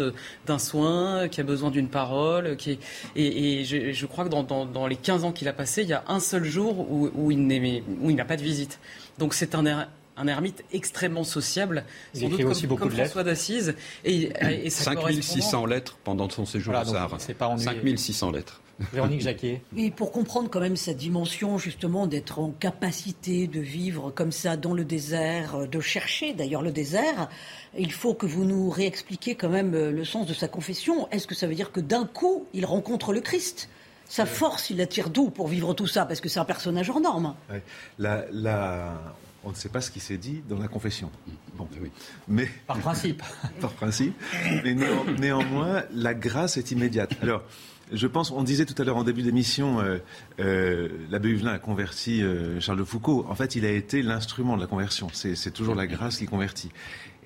d'un 0.45 0.59
soin, 0.59 1.29
qui 1.29 1.39
a 1.39 1.43
besoin 1.43 1.71
d'une 1.71 1.89
parole. 1.89 2.57
Et, 3.15 3.63
je, 3.63 4.05
crois 4.05 4.25
que 4.25 4.29
dans, 4.29 4.43
dans, 4.43 4.87
les 4.87 4.97
15 4.97 5.23
ans 5.23 5.31
qu'il 5.31 5.47
a 5.47 5.53
passé, 5.53 5.83
il 5.83 5.89
y 5.89 5.93
a 5.93 6.03
un 6.07 6.19
seul 6.19 6.43
jour 6.43 6.91
où, 6.91 7.09
où 7.15 7.31
il 7.31 8.15
n'a 8.15 8.25
pas 8.25 8.37
de 8.37 8.43
visite. 8.43 8.79
Donc 9.17 9.33
c'est 9.33 9.55
un 9.55 9.87
un 10.17 10.27
ermite 10.27 10.63
extrêmement 10.71 11.23
sociable, 11.23 11.85
il 12.13 12.21
sans 12.21 12.29
doute 12.29 12.41
comme, 12.41 12.51
aussi 12.51 12.67
beaucoup 12.67 12.89
de 12.89 12.93
François 12.93 13.23
d'Assise. 13.23 13.75
Et, 14.03 14.31
et 14.41 14.69
5600 14.69 15.65
lettres 15.65 15.97
pendant 16.03 16.29
son 16.29 16.45
séjour 16.45 16.73
voilà, 16.73 16.89
au 16.89 16.93
Sahara. 16.93 17.19
5600 17.19 18.31
lettres. 18.31 18.61
Véronique 18.91 19.21
Jacquier. 19.21 19.61
Et 19.77 19.91
pour 19.91 20.11
comprendre 20.11 20.49
quand 20.49 20.59
même 20.59 20.75
cette 20.75 20.97
dimension 20.97 21.57
justement 21.57 22.07
d'être 22.07 22.39
en 22.39 22.51
capacité 22.51 23.47
de 23.47 23.59
vivre 23.59 24.11
comme 24.11 24.31
ça 24.31 24.57
dans 24.57 24.73
le 24.73 24.83
désert, 24.83 25.67
de 25.67 25.79
chercher 25.79 26.33
d'ailleurs 26.33 26.61
le 26.61 26.71
désert, 26.71 27.29
il 27.77 27.91
faut 27.91 28.13
que 28.13 28.25
vous 28.25 28.43
nous 28.43 28.69
réexpliquiez 28.69 29.35
quand 29.35 29.49
même 29.49 29.73
euh, 29.73 29.91
le 29.91 30.03
sens 30.03 30.27
de 30.27 30.33
sa 30.33 30.47
confession. 30.47 31.09
Est-ce 31.11 31.27
que 31.27 31.35
ça 31.35 31.47
veut 31.47 31.55
dire 31.55 31.71
que 31.71 31.79
d'un 31.79 32.05
coup, 32.05 32.45
il 32.53 32.65
rencontre 32.65 33.13
le 33.13 33.21
Christ? 33.21 33.69
Sa 34.07 34.25
force, 34.25 34.69
il 34.69 34.77
la 34.77 34.85
tire 34.85 35.09
d'où 35.09 35.29
pour 35.29 35.47
vivre 35.47 35.73
tout 35.73 35.87
ça? 35.87 36.05
Parce 36.05 36.21
que 36.21 36.29
c'est 36.29 36.39
un 36.39 36.45
personnage 36.45 36.89
hors 36.89 36.99
norme. 36.99 37.33
La, 37.97 38.25
la, 38.31 39.01
on 39.45 39.51
ne 39.51 39.55
sait 39.55 39.69
pas 39.69 39.81
ce 39.81 39.91
qui 39.91 39.99
s'est 39.99 40.17
dit 40.17 40.43
dans 40.49 40.57
la 40.57 40.67
confession. 40.67 41.11
Bon, 41.55 41.67
oui. 41.81 41.91
mais 42.27 42.49
par 42.67 42.79
principe. 42.79 43.23
par 43.61 43.71
principe. 43.73 44.13
Mais 44.63 44.75
néanmoins, 45.19 45.83
la 45.93 46.13
grâce 46.13 46.57
est 46.57 46.71
immédiate. 46.71 47.11
Alors, 47.21 47.43
je 47.91 48.07
pense, 48.07 48.31
on 48.31 48.43
disait 48.43 48.65
tout 48.65 48.79
à 48.81 48.85
l'heure 48.85 48.97
en 48.97 49.03
début 49.03 49.21
d'émission, 49.21 49.79
euh, 49.79 49.99
euh, 50.39 50.89
l'abbé 51.11 51.29
Huvelin 51.29 51.53
a 51.53 51.59
converti 51.59 52.23
euh, 52.23 52.59
Charles 52.59 52.79
de 52.79 52.83
Foucault. 52.83 53.25
En 53.29 53.35
fait, 53.35 53.55
il 53.55 53.65
a 53.65 53.71
été 53.71 54.01
l'instrument 54.01 54.55
de 54.55 54.61
la 54.61 54.67
conversion. 54.67 55.07
C'est 55.13 55.53
toujours 55.53 55.75
la 55.75 55.85
grâce 55.85 56.17
qui 56.17 56.25
convertit. 56.25 56.71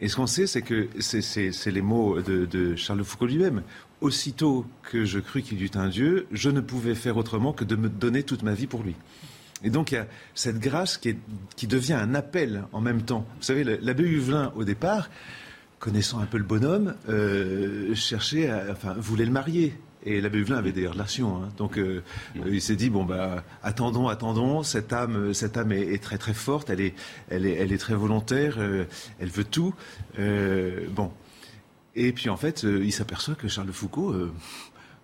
Et 0.01 0.09
ce 0.09 0.17
qu'on 0.17 0.27
sait, 0.27 0.47
c'est 0.47 0.61
que 0.61 0.89
c'est 0.99 1.71
les 1.71 1.81
mots 1.81 2.21
de, 2.21 2.45
de 2.45 2.75
Charles 2.75 2.99
de 2.99 3.03
Foucault 3.03 3.27
lui-même. 3.27 3.63
Aussitôt 4.01 4.65
que 4.83 5.05
je 5.05 5.19
crus 5.19 5.43
qu'il 5.43 5.59
y 5.61 5.65
eut 5.65 5.71
un 5.75 5.87
Dieu, 5.87 6.27
je 6.31 6.49
ne 6.49 6.61
pouvais 6.61 6.95
faire 6.95 7.17
autrement 7.17 7.53
que 7.53 7.63
de 7.63 7.75
me 7.75 7.89
donner 7.89 8.23
toute 8.23 8.43
ma 8.43 8.53
vie 8.53 8.67
pour 8.67 8.83
lui. 8.83 8.95
Et 9.63 9.69
donc 9.69 9.91
il 9.91 9.95
y 9.95 9.97
a 9.97 10.07
cette 10.35 10.59
grâce 10.59 10.97
qui, 10.97 11.17
qui 11.55 11.67
devient 11.67 11.93
un 11.93 12.15
appel 12.15 12.63
en 12.71 12.81
même 12.81 13.01
temps. 13.01 13.25
Vous 13.37 13.43
savez, 13.43 13.63
l'abbé 13.63 14.03
Huvelin, 14.03 14.53
au 14.55 14.63
départ, 14.63 15.09
connaissant 15.79 16.19
un 16.19 16.25
peu 16.25 16.37
le 16.37 16.43
bonhomme, 16.43 16.95
euh, 17.09 17.93
cherchait, 17.95 18.49
à, 18.49 18.65
enfin, 18.71 18.93
voulait 18.97 19.25
le 19.25 19.31
marier. 19.31 19.73
Et 20.05 20.21
l'abbé 20.21 20.39
Huvelin 20.39 20.57
avait 20.57 20.71
des 20.71 20.87
relations. 20.87 21.43
Hein. 21.43 21.49
Donc 21.57 21.77
euh, 21.77 22.01
il 22.45 22.61
s'est 22.61 22.77
dit 22.77 22.89
bon 22.89 23.03
bah 23.03 23.43
attendons, 23.63 24.07
attendons. 24.07 24.63
Cette 24.63 24.93
âme, 24.93 25.33
cette 25.33 25.57
âme 25.57 25.73
est, 25.73 26.01
très 26.01 26.17
très 26.17 26.33
forte. 26.33 26.69
Elle 26.69 26.79
est, 26.79 26.93
elle 27.29 27.45
est, 27.45 27.55
elle 27.55 27.73
est 27.73 27.77
très 27.77 27.95
volontaire. 27.95 28.55
Euh, 28.59 28.85
elle 29.19 29.29
veut 29.29 29.43
tout. 29.43 29.73
bon. 30.17 31.11
Et 31.95 32.13
puis 32.13 32.29
en 32.29 32.37
fait, 32.37 32.63
il 32.63 32.93
s'aperçoit 32.93 33.35
que 33.35 33.49
Charles 33.49 33.73
Foucault, 33.73 34.15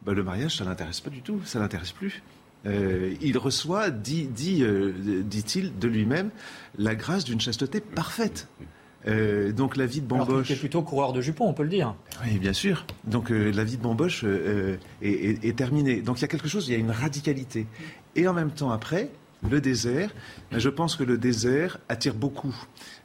bah, 0.05 0.13
le 0.13 0.23
mariage, 0.23 0.55
ça 0.57 0.63
l'intéresse 0.63 1.01
pas 1.01 1.09
du 1.09 1.21
tout. 1.21 1.41
Ça 1.43 1.59
l'intéresse 1.59 1.91
plus. 1.91 2.23
Euh, 2.65 3.13
il 3.21 3.37
reçoit, 3.37 3.89
dit, 3.89 4.25
dit, 4.25 4.63
euh, 4.63 4.93
dit-il 5.23 5.77
de 5.77 5.87
lui-même, 5.87 6.29
la 6.77 6.95
grâce 6.95 7.23
d'une 7.23 7.39
chasteté 7.39 7.79
parfaite. 7.79 8.47
Euh, 9.07 9.51
donc 9.51 9.77
la 9.77 9.85
vie 9.85 10.01
de 10.01 10.07
Bamboche. 10.07 10.49
est 10.49 10.55
plutôt 10.55 10.81
coureur 10.81 11.13
de 11.13 11.21
jupons, 11.21 11.47
on 11.47 11.53
peut 11.53 11.63
le 11.63 11.69
dire. 11.69 11.95
Oui, 12.23 12.39
bien 12.39 12.53
sûr. 12.53 12.87
Donc 13.03 13.29
la 13.29 13.63
vie 13.63 13.77
de 13.77 13.83
Bamboche 13.83 14.23
est, 14.23 15.45
est, 15.45 15.55
terminée. 15.55 16.01
Donc 16.01 16.17
il 16.19 16.21
y 16.23 16.25
a 16.25 16.27
quelque 16.27 16.47
chose, 16.47 16.67
il 16.67 16.71
y 16.71 16.75
a 16.75 16.79
une 16.79 16.91
radicalité. 16.91 17.67
Et 18.15 18.27
en 18.27 18.33
même 18.33 18.51
temps, 18.51 18.71
après, 18.71 19.11
le 19.49 19.61
désert, 19.61 20.09
je 20.51 20.69
pense 20.69 20.95
que 20.95 21.03
le 21.03 21.17
désert 21.17 21.79
attire 21.89 22.13
beaucoup. 22.13 22.55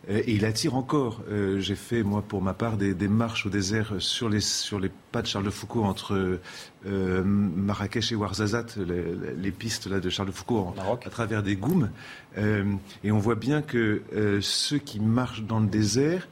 Euh, 0.08 0.22
et 0.26 0.32
il 0.32 0.44
attire 0.44 0.74
encore. 0.74 1.22
Euh, 1.28 1.60
j'ai 1.60 1.74
fait, 1.74 2.02
moi, 2.02 2.22
pour 2.22 2.42
ma 2.42 2.54
part, 2.54 2.76
des, 2.76 2.94
marches 3.08 3.46
au 3.46 3.50
désert 3.50 3.94
sur 3.98 4.28
les, 4.28 4.40
sur 4.40 4.80
les 4.80 4.90
pas 5.12 5.22
de 5.22 5.26
Charles 5.26 5.44
de 5.44 5.50
Foucault 5.50 5.84
entre 5.84 6.40
euh, 6.86 7.22
Marrakech 7.24 8.12
et 8.12 8.14
Ouarzazate, 8.14 8.76
les, 8.76 9.50
pistes 9.50 9.86
là, 9.86 10.00
de 10.00 10.08
Charles 10.08 10.28
de 10.28 10.34
Foucault 10.34 10.74
à 11.04 11.10
travers 11.10 11.42
des 11.42 11.56
goumes. 11.56 11.90
et 12.36 13.12
on 13.12 13.18
voit 13.18 13.34
bien 13.34 13.62
que 13.62 14.02
ceux 14.40 14.78
qui 14.78 15.00
marchent 15.00 15.42
dans 15.42 15.60
le 15.60 15.66
désert 15.66 16.28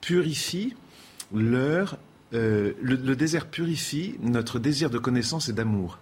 purifient 0.00 0.74
leur. 1.34 1.98
Le, 2.30 3.14
désert 3.14 3.46
purifie 3.46 4.16
notre 4.20 4.58
désir 4.58 4.90
de 4.90 4.98
connaissance 4.98 5.48
et 5.48 5.52
d'amour. 5.52 5.98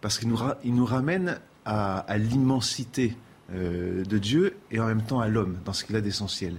Parce 0.00 0.18
qu'il 0.18 0.28
nous, 0.28 0.38
il 0.64 0.74
nous 0.74 0.84
ramène 0.84 1.40
à 1.64 2.18
l'immensité 2.18 3.16
euh, 3.52 4.04
de 4.04 4.16
Dieu 4.16 4.56
et 4.70 4.80
en 4.80 4.86
même 4.86 5.02
temps 5.02 5.20
à 5.20 5.28
l'homme, 5.28 5.58
dans 5.66 5.74
ce 5.74 5.84
qu'il 5.84 5.94
a 5.96 6.00
d'essentiel. 6.00 6.56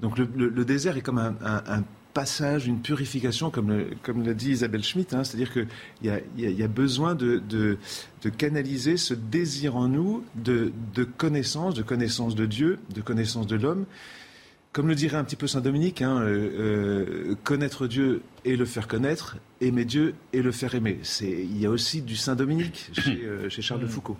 Donc 0.00 0.18
le, 0.18 0.64
désert 0.64 0.96
est 0.96 1.00
comme 1.00 1.18
un, 1.18 1.84
passage, 2.12 2.66
une 2.66 2.80
purification, 2.80 3.50
comme, 3.52 3.84
l'a 4.24 4.34
dit 4.34 4.50
Isabelle 4.50 4.82
Schmitt, 4.82 5.14
hein, 5.14 5.22
c'est-à-dire 5.22 5.52
qu'il 5.52 5.68
y 6.02 6.62
a, 6.62 6.68
besoin 6.68 7.14
de, 7.14 7.78
canaliser 8.36 8.96
ce 8.96 9.14
désir 9.14 9.76
en 9.76 9.86
nous 9.86 10.24
de 10.34 10.72
connaissance, 11.04 11.74
de 11.74 11.82
connaissance 11.82 12.34
de 12.34 12.46
Dieu, 12.46 12.80
de 12.92 13.00
connaissance 13.00 13.46
de 13.46 13.54
l'homme. 13.54 13.84
Comme 14.72 14.88
le 14.88 14.94
dirait 14.94 15.16
un 15.16 15.24
petit 15.24 15.36
peu 15.36 15.46
Saint 15.46 15.60
Dominique, 15.60 16.02
hein, 16.02 16.20
euh, 16.20 17.30
euh, 17.30 17.34
connaître 17.42 17.86
Dieu 17.86 18.22
et 18.44 18.56
le 18.56 18.64
faire 18.64 18.86
connaître, 18.86 19.38
aimer 19.60 19.84
Dieu 19.84 20.14
et 20.32 20.42
le 20.42 20.52
faire 20.52 20.74
aimer. 20.74 21.00
Il 21.20 21.58
y 21.58 21.66
a 21.66 21.70
aussi 21.70 22.02
du 22.02 22.16
Saint 22.16 22.36
Dominique 22.36 22.90
chez, 22.92 23.26
chez 23.48 23.62
Charles 23.62 23.80
de 23.80 23.86
mm. 23.86 23.90
Foucault. 23.90 24.16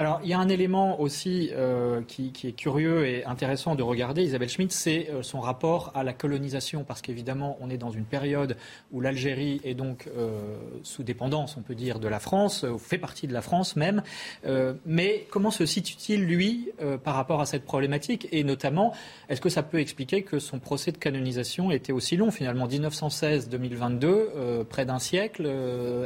Alors, 0.00 0.18
il 0.24 0.28
y 0.28 0.32
a 0.32 0.40
un 0.40 0.48
élément 0.48 1.00
aussi 1.00 1.50
euh, 1.52 2.02
qui, 2.02 2.32
est 2.42 2.52
curieux 2.52 3.06
et 3.06 3.24
intéressant 3.26 3.76
de 3.76 3.84
regarder, 3.84 4.24
Isabelle 4.24 4.48
Schmitt, 4.48 4.72
c'est 4.72 5.08
euh, 5.08 5.22
son 5.22 5.38
rapport 5.38 5.92
à 5.94 6.02
la 6.02 6.12
colonisation, 6.12 6.82
parce 6.82 7.00
qu'évidemment, 7.00 7.56
on 7.60 7.70
est 7.70 7.76
dans 7.76 7.92
une 7.92 8.04
période 8.04 8.56
où 8.90 9.00
l'Algérie 9.00 9.60
est 9.62 9.74
donc 9.74 10.08
euh, 10.16 10.56
sous 10.82 11.04
dépendance, 11.04 11.56
on 11.56 11.62
peut 11.62 11.76
dire, 11.76 12.00
de 12.00 12.08
la 12.08 12.18
France, 12.18 12.66
fait 12.76 12.98
partie 12.98 13.28
de 13.28 13.32
la 13.32 13.40
France 13.40 13.76
même. 13.76 14.02
mais 14.84 15.28
comment 15.30 15.52
se 15.52 15.64
situe-t-il, 15.64 16.24
lui, 16.24 16.70
par 17.04 17.14
rapport 17.14 17.40
à 17.40 17.46
cette 17.46 17.64
problématique? 17.64 18.26
Et 18.32 18.42
notamment, 18.42 18.92
est-ce 19.28 19.40
que 19.40 19.48
ça 19.48 19.62
peut 19.62 19.78
expliquer 19.78 20.22
que 20.22 20.40
son 20.40 20.58
procès 20.58 20.90
de 20.90 20.98
canonisation 20.98 21.70
était 21.70 21.92
aussi 21.92 22.16
long, 22.16 22.32
finalement, 22.32 22.66
1916-2022, 22.66 24.64
près 24.64 24.84
d'un 24.84 24.98
siècle 24.98 25.46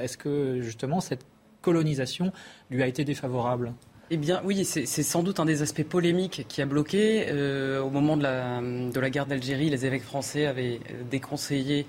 Est-ce 0.03 0.18
que, 0.18 0.61
justement, 0.61 1.01
cette 1.01 1.24
colonisation 1.62 2.33
lui 2.71 2.83
a 2.83 2.87
été 2.87 3.05
défavorable 3.05 3.73
eh 4.11 4.16
bien, 4.16 4.40
oui, 4.42 4.64
c'est 4.64 4.87
sans 4.87 5.23
doute 5.23 5.38
un 5.38 5.44
des 5.44 5.61
aspects 5.61 5.83
polémiques 5.83 6.47
qui 6.49 6.62
a 6.62 6.66
bloqué. 6.66 7.27
Euh, 7.29 7.83
au 7.83 7.90
moment 7.90 8.16
de 8.16 8.23
la, 8.23 8.62
de 8.62 8.99
la 8.99 9.11
guerre 9.11 9.27
d'Algérie, 9.27 9.68
les 9.68 9.85
évêques 9.85 10.03
français 10.03 10.47
avaient 10.47 10.81
déconseillé 11.11 11.85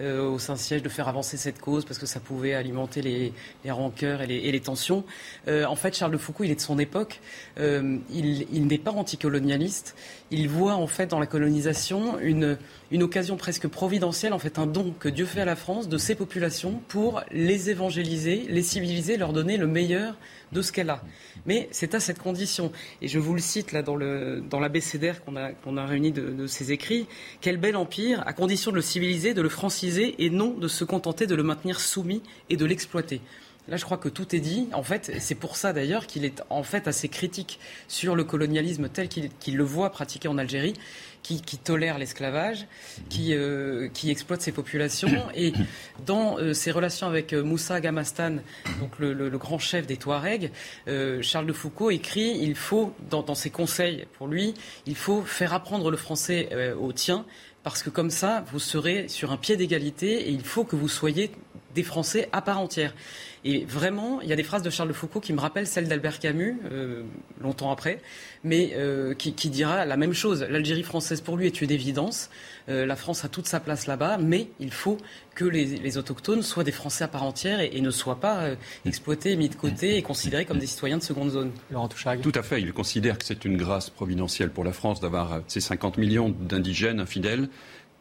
euh, 0.00 0.28
au 0.28 0.38
Saint-Siège 0.38 0.82
de 0.82 0.88
faire 0.88 1.06
avancer 1.06 1.36
cette 1.36 1.60
cause 1.60 1.84
parce 1.84 1.98
que 1.98 2.06
ça 2.06 2.18
pouvait 2.18 2.54
alimenter 2.54 3.00
les, 3.00 3.32
rancœurs 3.70 4.22
et 4.22 4.26
les, 4.26 4.36
et 4.38 4.52
les 4.52 4.60
tensions. 4.60 5.04
Euh, 5.46 5.64
en 5.66 5.76
fait, 5.76 5.96
Charles 5.96 6.12
de 6.12 6.18
Foucault, 6.18 6.44
il 6.44 6.50
est 6.50 6.56
de 6.56 6.60
son 6.60 6.78
époque. 6.78 7.20
Euh, 7.58 7.98
il, 8.10 8.46
il 8.52 8.66
n'est 8.66 8.78
pas 8.78 8.90
anticolonialiste. 8.90 9.94
Il 10.30 10.48
voit 10.48 10.74
en 10.74 10.86
fait 10.88 11.06
dans 11.06 11.20
la 11.20 11.26
colonisation 11.26 12.18
une, 12.18 12.58
une 12.90 13.02
occasion 13.02 13.36
presque 13.36 13.68
providentielle, 13.68 14.32
en 14.32 14.38
fait 14.38 14.58
un 14.58 14.66
don 14.66 14.94
que 14.98 15.08
Dieu 15.08 15.26
fait 15.26 15.42
à 15.42 15.44
la 15.44 15.56
France 15.56 15.88
de 15.88 15.98
ses 15.98 16.14
populations 16.14 16.80
pour 16.88 17.22
les 17.30 17.70
évangéliser, 17.70 18.46
les 18.48 18.62
civiliser, 18.62 19.16
leur 19.16 19.32
donner 19.32 19.56
le 19.56 19.66
meilleur 19.66 20.16
de 20.54 20.62
ce 20.62 20.72
qu'elle 20.72 20.88
a. 20.88 21.02
Mais 21.44 21.68
c'est 21.72 21.94
à 21.94 22.00
cette 22.00 22.18
condition, 22.18 22.72
et 23.02 23.08
je 23.08 23.18
vous 23.18 23.34
le 23.34 23.40
cite 23.40 23.72
là 23.72 23.82
dans, 23.82 23.96
le, 23.96 24.42
dans 24.48 24.60
qu'on 25.26 25.36
a, 25.36 25.82
a 25.82 25.86
réuni 25.86 26.12
de, 26.12 26.30
de 26.30 26.46
ses 26.46 26.72
écrits, 26.72 27.06
quel 27.42 27.58
bel 27.58 27.76
empire, 27.76 28.22
à 28.26 28.32
condition 28.32 28.70
de 28.70 28.76
le 28.76 28.82
civiliser, 28.82 29.34
de 29.34 29.42
le 29.42 29.48
franciser, 29.50 30.14
et 30.24 30.30
non 30.30 30.50
de 30.50 30.68
se 30.68 30.84
contenter 30.84 31.26
de 31.26 31.34
le 31.34 31.42
maintenir 31.42 31.80
soumis 31.80 32.22
et 32.48 32.56
de 32.56 32.64
l'exploiter. 32.64 33.20
Là, 33.66 33.78
je 33.78 33.84
crois 33.84 33.96
que 33.96 34.10
tout 34.10 34.36
est 34.36 34.40
dit. 34.40 34.68
En 34.72 34.82
fait, 34.82 35.10
c'est 35.20 35.34
pour 35.34 35.56
ça 35.56 35.72
d'ailleurs 35.72 36.06
qu'il 36.06 36.26
est 36.26 36.42
en 36.50 36.62
fait 36.62 36.86
assez 36.86 37.08
critique 37.08 37.58
sur 37.88 38.14
le 38.14 38.22
colonialisme 38.22 38.90
tel 38.90 39.08
qu'il 39.08 39.56
le 39.56 39.64
voit 39.64 39.90
pratiqué 39.90 40.28
en 40.28 40.36
Algérie, 40.36 40.74
qui, 41.24 41.58
tolère 41.58 41.98
l'esclavage, 41.98 42.66
qui, 43.08 43.34
euh, 43.34 43.88
qui 43.92 44.10
exploite 44.10 44.42
ses 44.42 44.52
populations. 44.52 45.24
Et 45.34 45.52
dans 46.06 46.38
euh, 46.38 46.52
ses 46.52 46.70
relations 46.70 47.06
avec 47.06 47.32
euh, 47.32 47.42
Moussa 47.42 47.80
Gamastan, 47.80 48.36
donc 48.80 48.98
le, 48.98 49.30
grand 49.30 49.58
chef 49.58 49.86
des 49.86 49.96
Touaregs, 49.96 50.50
Charles 51.22 51.46
de 51.46 51.52
Foucault 51.52 51.90
écrit 51.90 52.38
il 52.40 52.54
faut, 52.54 52.92
dans, 53.10 53.22
dans, 53.22 53.34
ses 53.34 53.50
conseils 53.50 54.06
pour 54.16 54.28
lui, 54.28 54.54
il 54.86 54.94
faut 54.94 55.22
faire 55.22 55.52
apprendre 55.52 55.90
le 55.90 55.96
français 55.96 56.48
au 56.78 56.92
tien 56.92 57.24
parce 57.62 57.82
que 57.82 57.90
comme 57.90 58.10
ça, 58.10 58.44
vous 58.52 58.58
serez 58.60 59.08
sur 59.08 59.32
un 59.32 59.36
pied 59.36 59.56
d'égalité 59.56 60.28
et 60.28 60.30
il 60.30 60.44
faut 60.44 60.64
que 60.64 60.76
vous 60.76 60.88
soyez 60.88 61.30
des 61.74 61.82
Français 61.82 62.28
à 62.32 62.42
part 62.42 62.60
entière. 62.60 62.94
Et 63.46 63.66
vraiment, 63.66 64.22
il 64.22 64.28
y 64.28 64.32
a 64.32 64.36
des 64.36 64.42
phrases 64.42 64.62
de 64.62 64.70
Charles 64.70 64.88
de 64.88 64.94
Foucault 64.94 65.20
qui 65.20 65.34
me 65.34 65.40
rappellent 65.40 65.66
celles 65.66 65.86
d'Albert 65.86 66.18
Camus, 66.18 66.56
euh, 66.72 67.02
longtemps 67.42 67.70
après, 67.70 68.00
mais 68.42 68.72
euh, 68.74 69.12
qui, 69.12 69.32
dira 69.50 69.84
la 69.84 69.98
même 69.98 70.14
chose. 70.14 70.46
L'Algérie 70.48 70.82
française, 70.82 71.20
pour 71.20 71.36
lui, 71.36 71.46
est 71.46 71.60
une 71.60 71.70
évidence. 71.70 72.30
Euh, 72.70 72.86
la 72.86 72.96
France 72.96 73.22
a 73.26 73.28
toute 73.28 73.46
sa 73.46 73.60
place 73.60 73.86
là-bas, 73.86 74.16
mais 74.16 74.48
il 74.60 74.72
faut 74.72 74.96
que 75.34 75.44
les, 75.44 75.98
autochtones 75.98 76.42
soient 76.42 76.64
des 76.64 76.72
Français 76.72 77.04
à 77.04 77.08
part 77.08 77.22
entière 77.22 77.60
et, 77.60 77.80
ne 77.82 77.90
soient 77.90 78.18
pas 78.18 78.48
exploités, 78.86 79.36
mis 79.36 79.50
de 79.50 79.56
côté 79.56 79.98
et 79.98 80.02
considérés 80.02 80.46
comme 80.46 80.58
des 80.58 80.66
citoyens 80.66 80.96
de 80.96 81.02
seconde 81.02 81.30
zone. 81.30 81.52
Laurent 81.70 81.88
Tout 81.88 82.32
à 82.34 82.42
fait. 82.42 82.62
Il 82.62 82.72
considère 82.72 83.18
que 83.18 83.26
c'est 83.26 83.44
une 83.44 83.58
grâce 83.58 83.90
providentielle 83.90 84.50
pour 84.50 84.64
la 84.64 84.72
France 84.72 85.00
d'avoir 85.00 85.42
ces 85.48 85.60
50 85.60 85.98
millions 85.98 86.30
d'indigènes 86.30 87.00
infidèles 87.00 87.50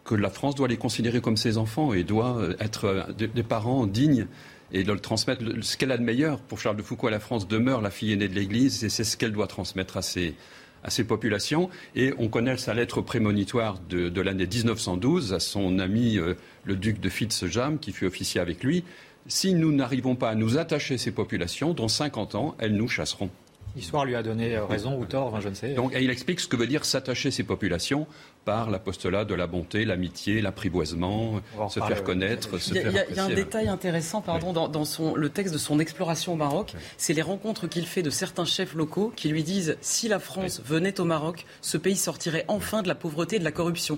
que 0.04 0.16
la 0.16 0.30
France 0.30 0.56
doit 0.56 0.68
les 0.68 0.78
considérer 0.78 1.22
comme 1.22 1.38
ses 1.38 1.58
enfants 1.58 1.94
et 1.94 2.04
doit 2.04 2.40
être 2.60 3.08
des 3.18 3.44
parents 3.44 3.88
dignes 3.88 4.28
et 4.74 4.84
de 4.84 4.92
le 4.92 5.00
transmettre. 5.00 5.44
Ce 5.62 5.78
qu'elle 5.78 5.92
a 5.92 5.98
de 5.98 6.04
meilleur 6.04 6.40
pour 6.40 6.60
Charles 6.60 6.76
de 6.76 6.82
Foucault 6.82 7.08
à 7.08 7.12
la 7.12 7.20
France 7.20 7.48
demeure 7.48 7.82
la 7.82 7.92
fille 7.92 8.12
aînée 8.12 8.28
de 8.28 8.36
l'Église 8.36 8.84
et 8.84 8.90
c'est 8.90 9.04
ce 9.04 9.16
qu'elle 9.16 9.32
doit 9.32 9.48
transmettre 9.48 9.98
à 9.98 10.02
ses, 10.02 10.36
à 10.84 10.90
ses 10.90 11.04
populations. 11.04 11.70
Et 11.96 12.14
on 12.18 12.28
connaît 12.28 12.58
sa 12.58 12.74
lettre 12.74 13.02
prémonitoire 13.02 13.80
de, 13.90 14.10
de 14.10 14.22
l'année 14.22 14.48
1912 14.48 15.34
à 15.34 15.40
son 15.40 15.80
ami 15.80 16.18
euh, 16.18 16.34
le 16.66 16.76
duc 16.76 17.00
de 17.00 17.10
Fitzjam, 17.10 17.80
qui 17.80 17.92
fut 17.92 18.06
officier 18.06 18.42
avec 18.42 18.64
lui. 18.64 18.84
Si 19.28 19.54
nous 19.54 19.72
n'arrivons 19.72 20.16
pas 20.16 20.30
à 20.30 20.36
nous 20.36 20.58
attacher 20.58 20.98
ces 20.98 21.12
populations, 21.12 21.74
dans 21.74 21.88
50 21.88 22.36
ans, 22.36 22.56
elles 22.60 22.76
nous 22.76 22.90
chasseront. 22.90 23.30
L'histoire 23.76 24.06
lui 24.06 24.16
a 24.16 24.22
donné 24.22 24.56
euh, 24.56 24.66
raison 24.66 25.00
ou 25.00 25.06
tort, 25.06 25.40
je 25.42 25.50
ne 25.50 25.54
sais. 25.54 25.74
Donc, 25.74 25.94
il 26.00 26.10
explique 26.10 26.40
ce 26.40 26.48
que 26.48 26.56
veut 26.56 26.68
dire 26.68 26.86
s'attacher 26.86 27.32
ces 27.32 27.44
populations 27.44 28.06
par 28.46 28.70
l'apostolat 28.70 29.26
de 29.26 29.34
la 29.34 29.48
bonté, 29.48 29.86
l'amitié, 29.86 30.42
l'apprivoisement, 30.42 31.42
se 31.70 31.80
faire 31.80 32.04
connaître, 32.04 32.58
se 32.58 32.74
faire 32.74 32.92
Il 33.10 33.16
y 33.16 33.20
a 33.20 33.26
un 33.26 33.30
détail 33.30 33.68
intéressant 33.68 34.22
pardon, 34.22 34.54
dans, 34.54 34.86
son, 34.86 35.16
le 35.16 35.30
texte 35.30 35.54
de 35.54 35.60
son 35.60 35.80
exploration 35.80 36.34
au 36.34 36.36
Maroc, 36.36 36.74
c'est 36.98 37.14
les 37.14 37.22
rencontres 37.22 37.68
qu'il 37.68 37.86
fait 37.86 38.02
de 38.02 38.10
certains 38.10 38.46
chefs 38.46 38.74
locaux 38.74 39.14
qui 39.16 39.30
lui 39.30 39.44
disent 39.44 39.78
si 39.82 40.08
la 40.08 40.20
France 40.20 40.62
venait 40.66 41.00
au 41.00 41.06
Maroc, 41.06 41.46
ce 41.62 41.78
pays 41.78 41.96
sortirait 41.96 42.46
enfin 42.48 42.82
de 42.82 42.88
la 42.88 42.96
pauvreté 42.96 43.38
et 43.38 43.40
de 43.40 43.44
la 43.44 43.52
corruption. 43.52 43.98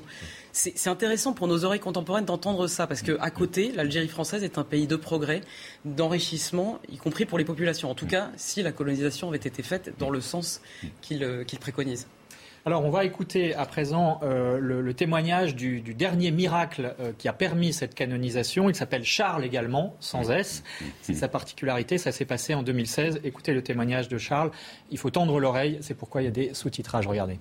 C'est 0.57 0.87
intéressant 0.87 1.33
pour 1.33 1.49
nos 1.49 1.65
oreilles 1.65 1.81
contemporaines 1.81 2.23
d'entendre 2.23 2.67
ça, 2.67 2.87
parce 2.87 3.01
qu'à 3.01 3.29
côté, 3.29 3.73
l'Algérie 3.73 4.07
française 4.07 4.41
est 4.41 4.57
un 4.57 4.63
pays 4.63 4.87
de 4.87 4.95
progrès, 4.95 5.41
d'enrichissement, 5.83 6.79
y 6.89 6.95
compris 6.95 7.25
pour 7.25 7.37
les 7.37 7.43
populations. 7.43 7.91
En 7.91 7.95
tout 7.95 8.07
cas, 8.07 8.31
si 8.37 8.63
la 8.63 8.71
colonisation 8.71 9.27
avait 9.27 9.37
été 9.37 9.63
faite 9.63 9.93
dans 9.99 10.09
le 10.09 10.21
sens 10.21 10.61
qu'il 11.01 11.25
euh, 11.25 11.43
préconise. 11.59 12.07
Alors, 12.67 12.83
on 12.83 12.89
va 12.89 13.05
écouter 13.05 13.53
à 13.53 13.67
présent 13.67 14.19
euh, 14.23 14.57
le, 14.59 14.93
témoignage 14.95 15.55
du, 15.55 15.81
dernier 15.81 16.31
miracle 16.31 16.95
euh, 16.99 17.11
qui 17.15 17.27
a 17.27 17.33
permis 17.33 17.73
cette 17.73 17.93
canonisation. 17.93 18.69
Il 18.69 18.75
s'appelle 18.75 19.03
Charles 19.03 19.45
également, 19.45 19.95
sans 19.99 20.31
S. 20.31 20.63
C'est 21.03 21.13
sa 21.13 21.27
particularité. 21.27 21.99
Ça 21.99 22.11
s'est 22.11 22.25
passé 22.25 22.55
en 22.55 22.63
2016. 22.63 23.19
Écoutez 23.23 23.53
le 23.53 23.61
témoignage 23.61 24.07
de 24.07 24.17
Charles. 24.17 24.49
Il 24.89 24.97
faut 24.97 25.11
tendre 25.11 25.39
l'oreille. 25.39 25.77
C'est 25.81 25.93
pourquoi 25.93 26.23
il 26.23 26.25
y 26.25 26.27
a 26.27 26.31
des 26.31 26.55
sous-titrages. 26.55 27.05
Regardez. 27.05 27.37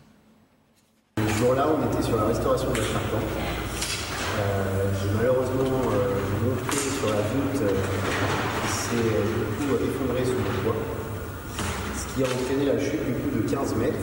Ce 1.17 1.33
jour-là, 1.39 1.69
on 1.71 1.91
était 1.91 2.03
sur 2.03 2.19
la 2.19 2.25
restauration 2.25 2.71
de 2.71 2.77
la 2.77 2.85
charpente. 2.85 3.23
Euh, 4.37 4.93
j'ai 5.01 5.17
malheureusement 5.17 5.65
monté 5.65 6.77
sur 6.77 7.09
la 7.09 7.23
voûte 7.23 7.73
qui 8.63 8.73
s'est 8.73 8.97
beaucoup 9.59 9.83
effondrée 9.83 10.25
sous 10.27 10.33
le 10.33 10.65
toit 10.65 10.77
qui 12.15 12.23
a 12.23 12.27
entraîné 12.27 12.67
la 12.67 12.79
chute 12.79 13.05
du 13.05 13.13
coup 13.13 13.43
de 13.43 13.51
15 13.51 13.75
mètres. 13.77 13.95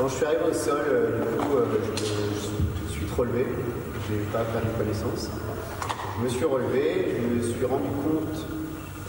Quand 0.00 0.08
je 0.08 0.14
suis 0.14 0.24
arrivé 0.24 0.40
au 0.48 0.54
sol, 0.54 0.80
euh, 0.88 1.20
du 1.20 1.36
coup, 1.36 1.56
euh, 1.58 1.64
je, 1.94 2.08
me 2.08 2.72
tout 2.72 2.86
de 2.88 2.90
suite 2.90 3.12
relevé, 3.12 3.44
je 4.08 4.14
n'ai 4.14 4.24
pas 4.32 4.40
perdu 4.48 4.68
connaissance. 4.78 5.28
Je 6.16 6.24
me 6.24 6.28
suis 6.30 6.46
relevé, 6.46 7.20
je 7.20 7.36
me 7.36 7.42
suis 7.42 7.66
rendu 7.66 7.90
compte 8.00 8.46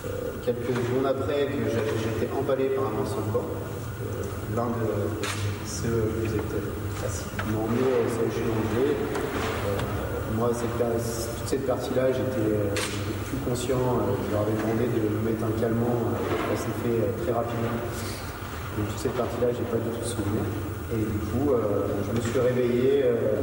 euh, 0.03 0.35
quelques 0.43 0.67
secondes 0.67 1.05
après 1.07 1.47
que 1.47 1.63
j'étais 1.71 2.27
emballé 2.37 2.75
par 2.75 2.87
un 2.87 2.89
morceau 2.91 3.23
banc. 3.31 3.47
L'un 4.53 4.67
de 4.67 4.91
ceux 5.65 5.87
que 5.87 6.27
vous 6.27 6.35
êtes 6.35 6.59
emmené 7.55 7.87
au 7.87 8.11
CHU 8.11 8.43
d'Angers. 8.51 8.97
moi, 10.35 10.49
toute 10.49 11.47
cette 11.47 11.67
partie-là, 11.67 12.11
j'étais 12.11 12.51
plus 13.29 13.37
conscient. 13.47 13.79
je 14.27 14.31
leur 14.33 14.41
avais 14.41 14.59
demandé 14.59 14.91
de 14.91 15.07
me 15.07 15.23
mettre 15.23 15.45
un 15.45 15.57
calmant. 15.57 16.11
ça 16.51 16.63
s'est 16.63 16.77
fait 16.83 17.23
très 17.23 17.31
rapidement. 17.31 17.79
Donc 18.77 18.87
toute 18.89 18.99
cette 18.99 19.15
partie-là, 19.15 19.47
j'ai 19.55 19.63
pas 19.71 19.77
du 19.77 19.89
tout 19.89 20.05
souvenir. 20.05 20.43
Et 20.93 20.97
du 20.97 21.05
coup, 21.05 21.53
euh, 21.53 21.87
je 22.05 22.17
me 22.17 22.21
suis 22.21 22.39
réveillé 22.39 23.03
euh, 23.05 23.41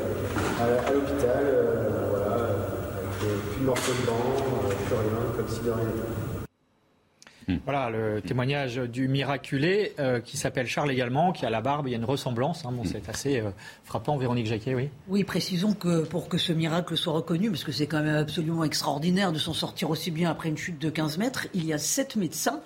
à, 0.61 0.93
l'hôpital, 0.93 1.45
euh, 1.45 2.11
voilà, 2.11 2.35
avec 2.35 3.41
plus 3.53 3.61
de 3.61 3.65
morceaux 3.65 3.93
de 3.93 4.07
dents, 4.07 4.69
plus 4.69 4.95
rien, 4.95 5.33
comme 5.35 5.49
si 5.49 5.61
de 5.61 5.71
rien 5.71 5.85
n'était. 5.85 7.61
Voilà 7.65 7.89
le 7.89 8.21
témoignage 8.21 8.77
du 8.77 9.09
miraculé 9.09 9.95
qui 10.23 10.37
s'appelle 10.37 10.67
Charles 10.67 10.91
également, 10.91 11.33
qui 11.33 11.47
a 11.47 11.51
la 11.51 11.63
barbe. 11.63 11.89
Il 11.89 11.93
y 11.93 11.95
a 11.95 11.97
une 11.97 12.05
ressemblance. 12.05 12.67
Hein. 12.67 12.73
bon, 12.73 12.85
c'est 12.85 13.09
assez 13.09 13.43
frappant. 13.85 14.19
Véronique 14.19 14.45
Jacquet, 14.45 14.75
oui. 14.75 14.91
Oui, 15.09 15.25
précisons 15.25 15.73
que 15.73 16.05
pour 16.05 16.29
que 16.29 16.37
ce 16.37 16.53
miracle 16.53 16.95
soit 16.99 17.15
reconnu, 17.15 17.51
parce 17.51 17.65
que 17.65 17.73
c'est 17.73 17.87
quand 17.87 18.03
même 18.03 18.17
absolument 18.17 18.65
extraordinaire 18.65 19.33
de 19.33 19.39
s'en 19.39 19.55
sortir 19.55 19.89
aussi 19.89 20.11
bien 20.11 20.31
après 20.31 20.51
une 20.51 20.59
chute 20.59 20.79
de 20.79 20.91
15 20.91 21.17
mètres, 21.17 21.47
il 21.55 21.65
y 21.65 21.73
a 21.73 21.79
sept 21.79 22.17
médecins 22.17 22.61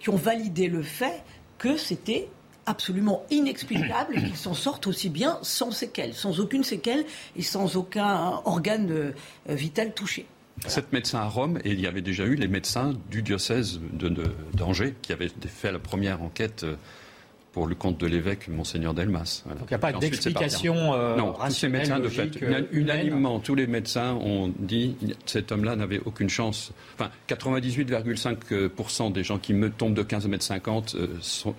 qui 0.00 0.10
ont 0.10 0.16
validé 0.16 0.66
le 0.66 0.82
fait 0.82 1.22
que 1.58 1.76
c'était 1.76 2.28
absolument 2.66 3.24
inexplicable 3.30 4.16
qu'ils 4.16 4.36
s'en 4.36 4.54
sortent 4.54 4.86
aussi 4.86 5.08
bien 5.08 5.38
sans 5.42 5.70
séquelles, 5.70 6.14
sans 6.14 6.40
aucune 6.40 6.64
séquelle 6.64 7.04
et 7.36 7.42
sans 7.42 7.76
aucun 7.76 8.40
organe 8.44 8.90
euh, 8.90 9.12
vital 9.48 9.94
touché. 9.94 10.26
Sept 10.66 10.92
médecins 10.92 11.18
à 11.18 11.28
Rome, 11.28 11.58
et 11.64 11.72
il 11.72 11.80
y 11.80 11.86
avait 11.86 12.00
déjà 12.00 12.24
eu 12.24 12.36
les 12.36 12.48
médecins 12.48 12.94
du 13.10 13.22
diocèse 13.22 13.80
d'Angers 14.54 14.94
qui 15.02 15.12
avaient 15.12 15.30
fait 15.46 15.72
la 15.72 15.78
première 15.78 16.22
enquête 16.22 16.62
euh, 16.62 16.76
pour 17.54 17.68
le 17.68 17.76
compte 17.76 17.98
de 17.98 18.08
l'évêque, 18.08 18.48
Monseigneur 18.48 18.94
Delmas. 18.94 19.44
Donc 19.46 19.58
il 19.60 19.68
n'y 19.68 19.74
a 19.74 19.78
pas 19.78 19.92
d'explication 19.92 20.92
euh, 20.92 21.16
Non, 21.16 21.34
tous 21.34 21.52
ces 21.52 21.68
médecins, 21.68 22.00
de 22.00 22.08
fait, 22.08 22.42
euh, 22.42 22.62
unanimement, 22.72 23.38
tous 23.38 23.54
les 23.54 23.68
médecins 23.68 24.14
ont 24.14 24.52
dit 24.58 24.96
que 25.00 25.14
cet 25.24 25.52
homme-là 25.52 25.76
n'avait 25.76 26.00
aucune 26.04 26.28
chance. 26.28 26.72
Enfin, 26.98 27.12
98,5% 27.28 29.12
des 29.12 29.22
gens 29.22 29.38
qui 29.38 29.54
me 29.54 29.70
tombent 29.70 29.94
de 29.94 30.02
15 30.02 30.26
mètres 30.26 30.42
50 30.42 30.96
euh, 30.96 31.06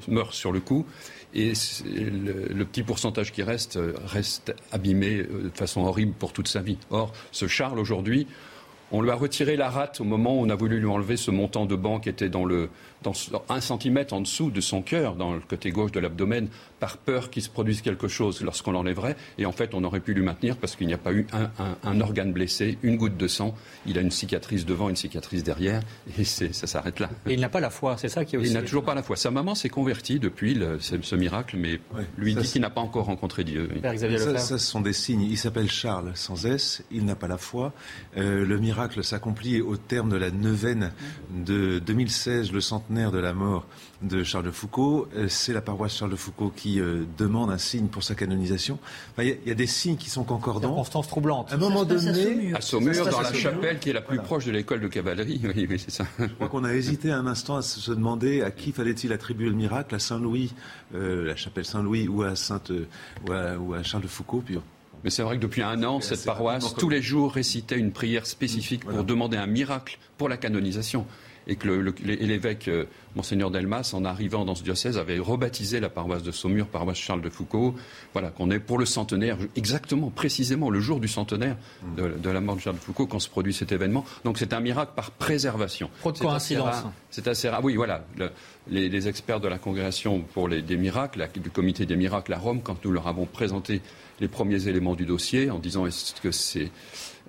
meurent 0.10 0.34
sur 0.34 0.52
le 0.52 0.60
coup. 0.60 0.86
Et 1.34 1.54
le, 1.86 2.66
petit 2.66 2.84
pourcentage 2.84 3.32
qui 3.32 3.42
reste 3.42 3.80
reste 4.06 4.54
abîmé 4.74 5.24
de 5.24 5.52
façon 5.54 5.86
horrible 5.86 6.12
pour 6.12 6.34
toute 6.34 6.50
sa 6.50 6.60
vie. 6.60 6.78
Or, 6.90 7.14
ce 7.32 7.48
Charles, 7.48 7.80
aujourd'hui, 7.80 8.28
on 8.92 9.02
lui 9.02 9.12
a 9.12 9.16
retiré 9.16 9.56
la 9.56 9.70
rate 9.70 10.00
au 10.00 10.04
moment 10.04 10.36
où 10.36 10.46
on 10.46 10.50
a 10.50 10.56
voulu 10.56 10.80
lui 10.80 10.88
enlever 10.88 11.18
ce 11.18 11.32
montant 11.32 11.66
de 11.66 11.76
banque 11.76 12.04
qui 12.04 12.10
était 12.10 12.30
dans 12.30 12.46
le, 12.46 12.70
dans 13.06 13.44
un 13.50 13.62
centimètre 13.62 14.14
en 14.14 14.22
dessous 14.22 14.52
de 14.52 14.62
son 14.62 14.82
cœur, 14.82 15.16
dans 15.16 15.34
le 15.34 15.40
côté 15.40 15.72
gauche 15.72 15.92
de 15.92 16.00
l'abdomen, 16.00 16.50
par 16.80 16.98
peur 16.98 17.30
qu'il 17.30 17.42
se 17.42 17.50
produise 17.50 17.82
quelque 17.82 18.08
chose 18.08 18.42
lorsqu'on 18.42 18.72
l'enlèverait. 18.72 19.16
Et 19.38 19.46
en 19.46 19.52
fait, 19.52 19.74
on 19.74 19.84
aurait 19.84 20.00
pu 20.00 20.14
lui 20.14 20.24
maintenir 20.24 20.58
parce 20.58 20.76
qu'il 20.76 20.88
n'y 20.88 20.94
a 20.94 20.98
pas 20.98 21.14
eu 21.14 21.26
un, 21.84 22.02
organe 22.02 22.34
blessé, 22.34 22.78
une 22.84 22.98
goutte 22.98 23.18
de 23.18 23.28
sang. 23.28 23.56
Il 23.86 23.98
a 23.98 24.02
une 24.02 24.12
cicatrice 24.12 24.66
devant, 24.66 24.90
une 24.90 24.96
cicatrice 24.96 25.44
derrière, 25.44 25.82
et 26.18 26.24
ça 26.24 26.68
s'arrête 26.68 27.00
là. 27.00 27.10
Et 27.28 27.34
il 27.34 27.40
n'a 27.40 27.50
pas 27.50 27.60
la 27.60 27.70
foi, 27.70 27.96
c'est 27.98 28.10
ça 28.10 28.26
qui 28.26 28.36
est 28.36 28.40
aussi. 28.40 28.50
Il 28.50 28.54
n'a 28.54 28.62
toujours 28.62 28.84
pas 28.84 28.96
la 28.96 29.04
foi. 29.04 29.16
Sa 29.16 29.32
maman 29.32 29.56
s'est 29.56 29.70
convertie 29.70 30.20
depuis 30.20 30.60
ce, 30.80 31.16
miracle, 31.16 31.58
mais 31.58 31.80
lui 32.18 32.36
dit 32.36 32.48
qu'il 32.48 32.62
n'a 32.62 32.70
pas 32.70 32.82
encore 32.82 33.06
rencontré 33.06 33.44
Dieu. 33.44 33.70
Ça, 34.38 34.40
ce 34.40 34.58
sont 34.58 34.82
des 34.82 34.94
signes. 34.94 35.22
Il 35.22 35.38
s'appelle 35.38 35.70
Charles, 35.70 36.12
sans 36.16 36.46
S. 36.46 36.84
Il 36.92 37.06
n'a 37.06 37.16
pas 37.16 37.28
la 37.28 37.38
foi. 37.38 37.74
Euh, 38.18 38.46
le 38.46 38.58
miracle 38.58 39.04
s'accomplit 39.04 39.62
au 39.62 39.78
terme 39.78 40.10
de 40.10 40.18
la 40.18 40.32
neuvaine 40.32 40.92
de 41.32 41.80
2016, 41.80 42.52
le 42.52 42.62
centenaire 42.62 42.95
de 42.96 43.20
la 43.20 43.34
mort 43.34 43.66
de 44.02 44.24
Charles 44.24 44.46
de 44.46 44.52
Foucault. 44.52 45.08
Euh, 45.16 45.28
c'est 45.28 45.52
la 45.52 45.62
paroisse 45.62 45.98
Charles 45.98 46.12
de 46.12 46.16
Foucault 46.16 46.52
qui 46.56 46.80
euh, 46.80 47.04
demande 47.18 47.52
un 47.52 47.58
signe 47.58 47.88
pour 47.88 48.04
sa 48.04 48.16
canonisation. 48.16 48.80
Il 49.20 49.38
y, 49.46 49.52
a 49.52 49.54
des 49.54 49.68
signes 49.68 49.98
qui 49.98 50.10
sont 50.10 50.24
concordants. 50.24 50.74
Constance 50.74 51.10
troublante. 51.10 51.52
À 51.52 51.56
un 51.56 51.58
moment 51.58 51.84
donné, 51.84 52.54
à 52.54 52.62
Saumur, 52.62 53.06
dans 53.06 53.20
la 53.20 53.34
chapelle 53.34 53.80
qui 53.80 53.90
est 53.90 53.94
la 53.94 54.02
plus 54.02 54.20
proche 54.20 54.46
de 54.46 54.52
l'école 54.52 54.80
de 54.80 54.88
cavalerie. 54.88 55.42
Oui, 55.44 55.68
oui 55.70 55.78
c'est 55.78 55.92
ça. 55.92 56.06
Je 56.20 56.26
crois 56.28 56.48
qu'on 56.48 56.64
a 56.64 56.74
hésité 56.74 57.12
un 57.12 57.28
instant 57.28 57.58
à 57.58 57.62
se 57.62 57.92
demander 57.92 58.42
à 58.42 58.52
qui 58.52 58.72
fallait-il 58.72 59.12
attribuer 59.12 59.50
le 59.50 59.56
miracle, 59.56 59.94
à 59.94 60.00
Saint-Louis, 60.00 60.54
euh, 60.94 61.26
la 61.26 61.36
chapelle 61.36 61.66
Saint-Louis, 61.66 62.08
ou 62.08 62.24
à 62.24 62.36
Sainte, 62.38 62.72
ou 63.28 63.34
à, 63.74 63.84
Charles 63.84 64.04
de 64.04 64.08
Foucault. 64.08 64.42
Puis 64.46 64.58
mais 65.04 65.12
c'est 65.12 65.22
vrai 65.22 65.36
que 65.36 65.42
depuis 65.42 65.62
un 65.62 65.84
an, 65.84 66.02
cette 66.02 66.26
paroisse, 66.26 66.74
tous 66.74 66.90
les 66.90 67.02
jours, 67.02 67.34
récitait 67.34 67.78
une 67.78 67.92
prière 67.92 68.26
spécifique 68.26 68.86
pour 68.86 69.04
demander 69.04 69.38
un 69.38 69.46
miracle 69.46 70.00
pour 70.18 70.30
la 70.30 70.38
canonisation. 70.38 71.06
Et 71.48 71.56
que 71.56 71.68
l'évêque 72.04 72.68
euh, 72.68 72.86
Monseigneur 73.16 73.52
Delmas, 73.52 73.92
en 73.94 74.04
arrivant 74.04 74.46
dans 74.46 74.56
ce 74.56 74.64
diocèse, 74.64 74.98
avait 74.98 75.20
rebaptisé 75.20 75.80
la 75.80 75.90
paroisse 75.90 76.24
de 76.24 76.32
Saumur, 76.32 76.68
paroisse 76.68 76.98
Charles 76.98 77.22
de 77.22 77.30
Foucault. 77.30 77.76
Voilà, 78.14 78.30
qu'on 78.30 78.50
est 78.52 78.60
pour 78.60 78.78
le 78.78 78.86
centenaire, 78.86 79.38
exactement, 79.56 80.10
précisément, 80.10 80.70
le 80.70 80.80
jour 80.80 81.00
du 81.00 81.08
centenaire 81.08 81.56
de, 81.98 82.30
la 82.30 82.42
mort 82.42 82.56
de 82.56 82.62
Charles 82.62 82.78
de 82.78 82.82
Foucault, 82.82 83.06
quand 83.06 83.20
se 83.20 83.30
produit 83.30 83.54
cet 83.54 83.72
événement. 83.72 84.06
Donc 84.24 84.38
c'est 84.38 84.54
un 84.54 84.60
miracle 84.60 84.94
par 84.96 85.12
préservation. 85.12 85.90
Trop 86.00 86.12
de 86.12 86.20
coïncidence. 86.20 86.84
C'est 87.12 87.28
assez 87.28 87.48
rare. 87.48 87.64
Oui, 87.64 87.76
voilà. 87.76 88.06
les, 88.70 89.08
experts 89.08 89.40
de 89.40 89.48
la 89.48 89.60
congrégation 89.60 90.22
pour 90.22 90.48
les, 90.48 90.62
des 90.62 90.78
miracles, 90.78 91.28
du 91.36 91.50
comité 91.50 91.86
des 91.86 91.96
miracles 91.96 92.34
à 92.34 92.38
Rome, 92.38 92.62
quand 92.64 92.84
nous 92.84 92.92
leur 92.92 93.08
avons 93.08 93.26
présenté 93.26 93.82
les 94.20 94.28
premiers 94.28 94.68
éléments 94.68 94.96
du 94.96 95.06
dossier, 95.06 95.50
en 95.52 95.60
disant 95.60 95.86
est-ce 95.86 96.20
que 96.22 96.32
c'est 96.32 96.72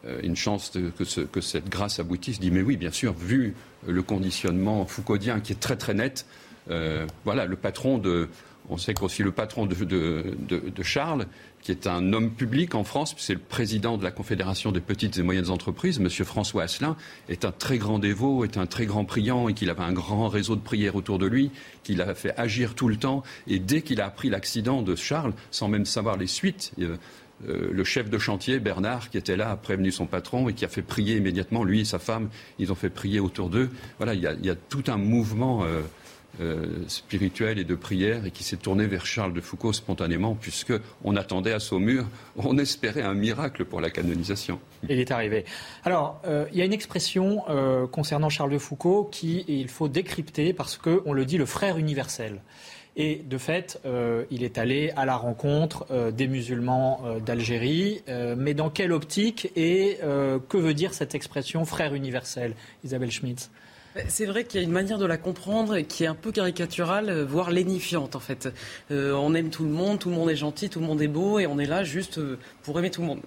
euh, 0.07 0.21
une 0.23 0.37
chance 0.37 0.73
que, 0.99 1.41
cette 1.41 1.69
grâce 1.69 1.99
aboutisse. 1.99 2.39
dit 2.39 2.51
mais 2.51 2.63
oui, 2.63 2.77
bien 2.77 2.91
sûr, 2.91 3.13
vu 3.15 3.55
le 3.87 4.03
conditionnement 4.03 4.87
foucaudien 4.87 5.41
qui 5.41 5.53
est 5.53 5.61
très 5.61 5.77
très 5.77 5.95
net, 5.95 6.27
euh, 6.71 7.07
voilà, 7.25 7.47
le 7.47 7.57
patron 7.57 7.99
de, 7.99 8.29
on 8.69 8.77
sait 8.77 8.95
qu'aussi 8.95 9.23
le 9.23 9.33
patron 9.33 9.67
de, 9.67 10.83
Charles, 10.83 11.27
qui 11.67 11.73
est 11.73 11.89
un 11.89 12.13
homme 12.13 12.31
public 12.31 12.77
en 12.77 12.85
France, 12.85 13.17
c'est 13.19 13.35
le 13.35 13.41
président 13.41 13.99
de 13.99 14.05
la 14.05 14.13
Confédération 14.13 14.71
des 14.71 14.81
petites 14.81 15.19
et 15.19 15.25
moyennes 15.25 15.51
entreprises, 15.51 15.99
M. 15.99 16.09
François 16.09 16.63
Asselin, 16.63 16.97
est 17.29 17.45
un 17.45 17.51
très 17.51 17.77
grand 17.77 17.99
dévot, 17.99 18.45
est 18.45 18.57
un 18.57 18.67
très 18.67 18.87
grand 18.87 19.05
priant 19.05 19.49
et 19.49 19.53
qu'il 19.53 19.69
avait 19.69 19.83
un 19.83 19.93
grand 19.93 20.29
réseau 20.29 20.55
de 20.55 20.61
prières 20.61 20.95
autour 20.95 21.19
de 21.19 21.27
lui, 21.27 21.51
qu'il 21.83 22.01
a 22.03 22.15
fait 22.15 22.33
agir 22.39 22.77
tout 22.77 22.87
le 22.87 22.95
temps. 22.95 23.25
Et 23.49 23.59
dès 23.59 23.83
qu'il 23.83 24.01
a 24.01 24.07
appris 24.07 24.31
l'accident 24.31 24.81
de 24.83 24.95
Charles, 24.95 25.33
sans 25.51 25.67
même 25.67 25.87
savoir 25.87 26.17
les 26.17 26.29
suites, 26.29 26.71
euh, 26.79 26.97
euh, 27.49 27.69
le 27.73 27.83
chef 27.83 28.11
de 28.11 28.19
chantier, 28.19 28.61
Bernard, 28.61 29.11
qui 29.11 29.19
était 29.19 29.37
là, 29.37 29.51
a 29.51 29.57
prévenu 29.57 29.91
son 29.91 30.07
patron 30.07 30.49
et 30.49 30.55
qui 30.55 30.65
a 30.65 30.69
fait 30.69 30.83
prier 30.83 31.17
immédiatement, 31.17 31.65
lui 31.65 31.81
et 31.81 31.85
sa 31.85 31.99
femme, 31.99 32.29
ils 32.61 32.71
ont 32.71 32.77
fait 32.77 32.91
prier 32.91 33.19
autour 33.19 33.51
d'eux. 33.51 33.71
Voilà, 33.99 34.15
il 34.15 34.21
y, 34.21 34.51
a, 34.51 34.55
tout 34.55 34.85
un 34.87 34.99
mouvement 34.99 35.65
euh, 35.65 35.83
euh, 36.41 36.85
spirituel 36.89 37.59
et 37.59 37.65
de 37.65 37.75
prière 37.75 38.25
et 38.27 38.31
qui 38.31 38.45
s'est 38.45 38.57
tourné 38.57 38.87
vers 38.87 39.07
Charles 39.07 39.33
de 39.33 39.41
Foucault 39.41 39.73
spontanément, 39.73 40.35
puisqu'on 40.35 41.17
attendait 41.17 41.53
à 41.53 41.61
Saumur, 41.61 42.07
on 42.37 42.59
espérait 42.59 43.03
un 43.03 43.15
miracle 43.15 43.65
pour 43.65 43.81
la 43.81 43.91
canonisation. 43.91 44.59
Il 44.89 44.99
est 44.99 45.11
arrivé. 45.11 45.45
Alors, 45.85 46.21
il 46.53 46.59
y 46.59 46.63
a 46.63 46.65
une 46.65 46.73
expression 46.73 47.43
concernant 47.91 48.29
Charles 48.29 48.53
de 48.53 48.59
Foucault 48.59 49.09
qui, 49.11 49.45
il 49.49 49.69
faut 49.69 49.89
décrypter 49.89 50.53
parce 50.53 50.77
qu'on 50.77 51.13
le 51.13 51.25
dit, 51.25 51.39
le 51.39 51.47
frère 51.47 51.79
universel. 51.79 52.41
Et 52.97 53.17
de 53.17 53.37
fait, 53.37 53.79
euh, 53.85 54.25
il 54.31 54.43
est 54.43 54.57
allé 54.57 54.91
à 54.97 55.05
la 55.05 55.17
rencontre 55.17 55.87
euh, 55.91 56.11
des 56.11 56.29
musulmans 56.29 57.03
euh, 57.05 57.21
d'Algérie. 57.21 58.03
mais 58.37 58.55
dans 58.55 58.71
quelle 58.71 58.93
optique 58.93 59.53
et 59.55 59.99
que 60.49 60.57
veut 60.57 60.75
dire 60.75 60.95
cette 60.95 61.15
expression 61.15 61.65
frère 61.65 61.95
universel 61.95 62.55
Isabelle 62.85 63.11
Schmitz? 63.11 63.51
C'est 64.09 64.27
vrai 64.27 64.45
qu'il 64.45 64.61
y 64.61 64.63
a 64.63 64.67
une 64.67 64.73
manière 64.73 64.99
de 64.99 65.07
la 65.07 65.17
comprendre 65.17 65.79
qui 65.81 66.05
est 66.05 66.07
un 66.07 66.15
peu 66.15 66.33
caricaturale, 66.33 67.23
voire 67.23 67.51
lénifiante 67.51 68.17
en 68.17 68.21
fait. 68.21 68.49
on 68.91 69.35
aime 69.35 69.51
tout 69.51 69.65
le 69.65 69.71
monde, 69.71 69.99
tout 69.99 70.11
le 70.11 70.15
monde 70.15 70.31
est 70.31 70.37
gentil, 70.37 70.69
tout 70.69 70.81
le 70.81 70.87
monde 70.87 71.03
est 71.03 71.09
beau 71.09 71.39
et 71.39 71.47
on 71.47 71.59
est 71.59 71.67
là 71.67 71.85
juste 71.85 72.21
pour 72.63 72.79
aimer 72.79 72.91
tout 72.91 73.01
le 73.01 73.07
monde 73.09 73.21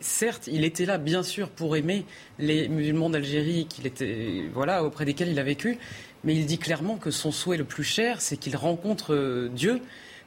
certes, 0.00 0.48
il 0.52 0.64
était 0.64 0.84
là, 0.84 0.98
bien 0.98 1.22
sûr, 1.22 1.48
pour 1.48 1.76
aimer 1.76 2.04
les 2.38 2.68
musulmans 2.68 3.08
d'Algérie, 3.08 3.66
qu'il 3.66 3.86
était, 3.86 4.42
voilà, 4.52 4.84
auprès 4.84 5.06
desquels 5.06 5.30
il 5.30 5.38
a 5.38 5.42
vécu 5.42 5.78
mais 6.24 6.34
il 6.34 6.46
dit 6.46 6.58
clairement 6.58 6.96
que 6.96 7.10
son 7.10 7.30
souhait 7.30 7.56
le 7.56 7.64
plus 7.64 7.84
cher, 7.84 8.20
c'est 8.20 8.36
qu'il 8.36 8.56
rencontre 8.56 9.14
euh, 9.14 9.48
Dieu 9.54 9.80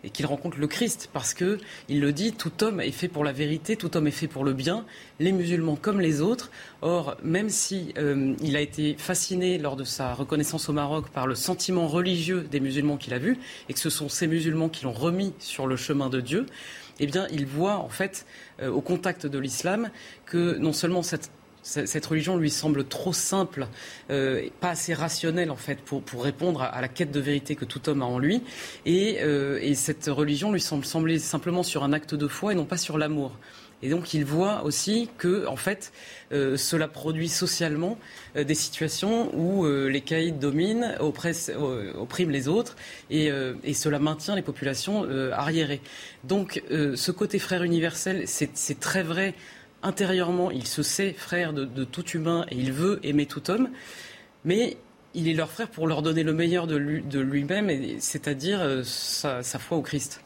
et 0.03 0.09
qu'il 0.09 0.25
rencontre 0.25 0.57
le 0.57 0.67
Christ, 0.67 1.09
parce 1.13 1.33
que 1.33 1.57
il 1.89 1.99
le 1.99 2.11
dit, 2.11 2.33
tout 2.33 2.63
homme 2.63 2.79
est 2.79 2.91
fait 2.91 3.07
pour 3.07 3.23
la 3.23 3.31
vérité, 3.31 3.75
tout 3.75 3.95
homme 3.97 4.07
est 4.07 4.11
fait 4.11 4.27
pour 4.27 4.43
le 4.43 4.53
bien, 4.53 4.85
les 5.19 5.31
musulmans 5.31 5.75
comme 5.75 5.99
les 5.99 6.21
autres. 6.21 6.51
Or, 6.81 7.17
même 7.23 7.49
si 7.49 7.93
euh, 7.97 8.35
il 8.41 8.55
a 8.55 8.61
été 8.61 8.95
fasciné 8.97 9.57
lors 9.57 9.75
de 9.75 9.83
sa 9.83 10.13
reconnaissance 10.13 10.69
au 10.69 10.73
Maroc 10.73 11.09
par 11.09 11.27
le 11.27 11.35
sentiment 11.35 11.87
religieux 11.87 12.47
des 12.49 12.59
musulmans 12.59 12.97
qu'il 12.97 13.13
a 13.13 13.19
vus, 13.19 13.37
et 13.69 13.73
que 13.73 13.79
ce 13.79 13.89
sont 13.89 14.09
ces 14.09 14.27
musulmans 14.27 14.69
qui 14.69 14.85
l'ont 14.85 14.91
remis 14.91 15.33
sur 15.39 15.67
le 15.67 15.75
chemin 15.75 16.09
de 16.09 16.21
Dieu, 16.21 16.45
eh 16.99 17.05
bien, 17.05 17.27
il 17.31 17.45
voit 17.45 17.77
en 17.77 17.89
fait, 17.89 18.25
euh, 18.61 18.69
au 18.69 18.81
contact 18.81 19.25
de 19.25 19.39
l'islam, 19.39 19.89
que 20.25 20.57
non 20.57 20.73
seulement 20.73 21.03
cette 21.03 21.31
cette 21.67 22.05
religion 22.05 22.37
lui 22.37 22.49
semble 22.49 22.85
trop 22.85 23.11
simple, 23.11 23.67
euh, 24.09 24.47
pas 24.61 24.69
assez 24.69 24.93
rationnelle 24.93 25.51
en 25.51 25.57
fait 25.57 25.81
pour, 25.81 26.01
pour 26.01 26.23
répondre 26.23 26.61
à, 26.61 26.79
la 26.79 26.87
quête 26.87 27.11
de 27.11 27.19
vérité 27.19 27.55
que 27.55 27.65
tout 27.65 27.89
homme 27.89 28.01
a 28.01 28.05
en 28.05 28.19
lui. 28.19 28.41
Et, 28.85 29.17
euh, 29.21 29.59
et 29.61 29.75
cette 29.75 30.05
religion 30.05 30.53
lui 30.53 30.61
semble 30.61 30.85
sembler 30.85 31.19
simplement 31.19 31.63
sur 31.63 31.83
un 31.83 31.91
acte 31.91 32.15
de 32.15 32.27
foi 32.27 32.53
et 32.53 32.55
non 32.55 32.63
pas 32.63 32.77
sur 32.77 32.97
l'amour. 32.97 33.37
Et 33.83 33.89
donc 33.89 34.13
il 34.13 34.25
voit 34.25 34.63
aussi 34.63 35.09
que, 35.17 35.45
en 35.45 35.57
fait, 35.57 35.91
euh, 36.31 36.57
cela 36.57 36.87
produit 36.87 37.29
socialement 37.29 37.99
euh, 38.35 38.43
des 38.43 38.55
situations 38.55 39.29
où 39.35 39.67
les 39.67 40.01
caïds 40.01 40.31
dominent, 40.31 40.95
oppressent, 40.99 41.51
oppriment 41.99 42.31
les 42.31 42.47
autres, 42.47 42.75
et, 43.09 43.29
et, 43.63 43.73
cela 43.73 43.99
maintient 43.99 44.35
les 44.35 44.41
populations 44.41 45.05
arriérées. 45.33 45.81
Donc 46.23 46.63
ce 46.69 47.11
côté 47.11 47.39
frère 47.39 47.63
universel, 47.63 48.23
c'est 48.25 48.79
très 48.79 49.03
vrai 49.03 49.35
intérieurement, 49.83 50.51
il 50.51 50.67
se 50.67 50.83
sait 50.83 51.13
frère 51.13 51.53
de, 51.53 51.83
tout 51.83 52.07
humain 52.09 52.45
et 52.49 52.55
il 52.55 52.71
veut 52.71 52.99
aimer 53.03 53.25
tout 53.25 53.49
homme, 53.49 53.69
mais 54.45 54.77
il 55.13 55.27
est 55.27 55.33
leur 55.33 55.49
frère 55.49 55.69
pour 55.69 55.87
leur 55.87 56.01
donner 56.01 56.23
le 56.23 56.33
meilleur 56.33 56.67
de, 56.67 56.75
lui-même, 56.75 57.69
c'est-à-dire 57.99 58.59
euh, 58.61 58.83
sa, 58.83 59.41
foi 59.43 59.77
au 59.77 59.81
Christ. 59.81 60.21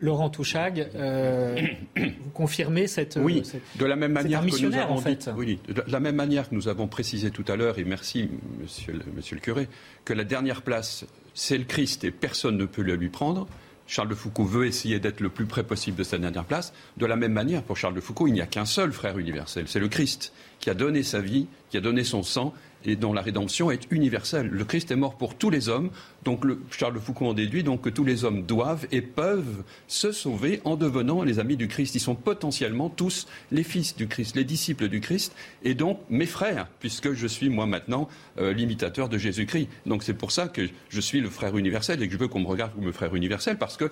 Laurent 0.00 0.30
Touchag, 0.30 0.90
euh, 0.94 1.60
vous 1.96 2.30
confirmez 2.32 2.86
cette 2.86 3.18
oui 3.20 3.42
de 3.74 3.84
la 3.84 3.96
même 3.96 4.12
manière 4.12 4.46
que 4.46 4.62
nous 4.62 4.76
avons 4.76 4.94
en 4.94 4.98
fait. 4.98 5.28
oui, 5.36 5.58
de 5.66 5.82
la 5.88 5.98
même 5.98 6.14
manière 6.14 6.48
que 6.48 6.54
nous 6.54 6.68
avons 6.68 6.86
précisé 6.86 7.32
tout 7.32 7.44
à 7.48 7.56
l'heure 7.56 7.80
et 7.80 7.84
merci 7.84 8.30
monsieur 8.60 8.92
le, 8.92 9.00
monsieur 9.16 9.34
le 9.34 9.40
curé 9.40 9.66
que 10.04 10.12
la 10.12 10.22
dernière 10.22 10.62
place 10.62 11.04
c'est 11.34 11.58
le 11.58 11.64
Christ 11.64 12.04
et 12.04 12.12
personne 12.12 12.56
ne 12.56 12.64
peut 12.64 12.82
le 12.82 12.94
lui 12.94 13.08
prendre. 13.08 13.48
Charles 13.88 14.08
de 14.08 14.14
Foucault 14.14 14.44
veut 14.44 14.66
essayer 14.66 15.00
d'être 15.00 15.20
le 15.20 15.30
plus 15.30 15.46
près 15.46 15.64
possible 15.64 15.96
de 15.96 16.04
sa 16.04 16.18
dernière 16.18 16.44
place. 16.44 16.72
De 16.98 17.06
la 17.06 17.16
même 17.16 17.32
manière, 17.32 17.62
pour 17.62 17.76
Charles 17.76 17.94
de 17.94 18.00
Foucault, 18.00 18.28
il 18.28 18.34
n'y 18.34 18.42
a 18.42 18.46
qu'un 18.46 18.66
seul 18.66 18.92
frère 18.92 19.18
universel, 19.18 19.64
c'est 19.66 19.80
le 19.80 19.88
Christ, 19.88 20.32
qui 20.60 20.68
a 20.68 20.74
donné 20.74 21.02
sa 21.02 21.20
vie, 21.20 21.46
qui 21.70 21.78
a 21.78 21.80
donné 21.80 22.04
son 22.04 22.22
sang 22.22 22.54
et 22.88 22.96
dont 22.96 23.12
la 23.12 23.20
rédemption 23.20 23.70
est 23.70 23.86
universelle. 23.90 24.48
Le 24.48 24.64
Christ 24.64 24.90
est 24.90 24.96
mort 24.96 25.16
pour 25.16 25.34
tous 25.34 25.50
les 25.50 25.68
hommes, 25.68 25.90
donc 26.24 26.44
Charles 26.70 26.94
de 26.94 26.98
Foucault 26.98 27.26
en 27.26 27.34
déduit 27.34 27.62
donc 27.62 27.82
que 27.82 27.90
tous 27.90 28.04
les 28.04 28.24
hommes 28.24 28.42
doivent 28.42 28.86
et 28.90 29.02
peuvent 29.02 29.62
se 29.86 30.10
sauver 30.10 30.60
en 30.64 30.76
devenant 30.76 31.22
les 31.22 31.38
amis 31.38 31.56
du 31.56 31.68
Christ. 31.68 31.94
Ils 31.94 32.00
sont 32.00 32.14
potentiellement 32.14 32.88
tous 32.88 33.26
les 33.52 33.62
fils 33.62 33.94
du 33.94 34.08
Christ, 34.08 34.36
les 34.36 34.44
disciples 34.44 34.88
du 34.88 35.00
Christ, 35.00 35.34
et 35.62 35.74
donc 35.74 36.00
mes 36.08 36.26
frères, 36.26 36.66
puisque 36.80 37.12
je 37.12 37.26
suis 37.26 37.50
moi 37.50 37.66
maintenant 37.66 38.08
euh, 38.38 38.54
l'imitateur 38.54 39.10
de 39.10 39.18
Jésus-Christ. 39.18 39.68
Donc 39.84 40.02
c'est 40.02 40.14
pour 40.14 40.32
ça 40.32 40.48
que 40.48 40.66
je 40.88 41.00
suis 41.00 41.20
le 41.20 41.28
frère 41.28 41.58
universel 41.58 42.02
et 42.02 42.06
que 42.06 42.14
je 42.14 42.18
veux 42.18 42.28
qu'on 42.28 42.40
me 42.40 42.46
regarde 42.46 42.74
comme 42.74 42.86
le 42.86 42.92
frère 42.92 43.14
universel, 43.14 43.58
parce 43.58 43.76
que 43.76 43.90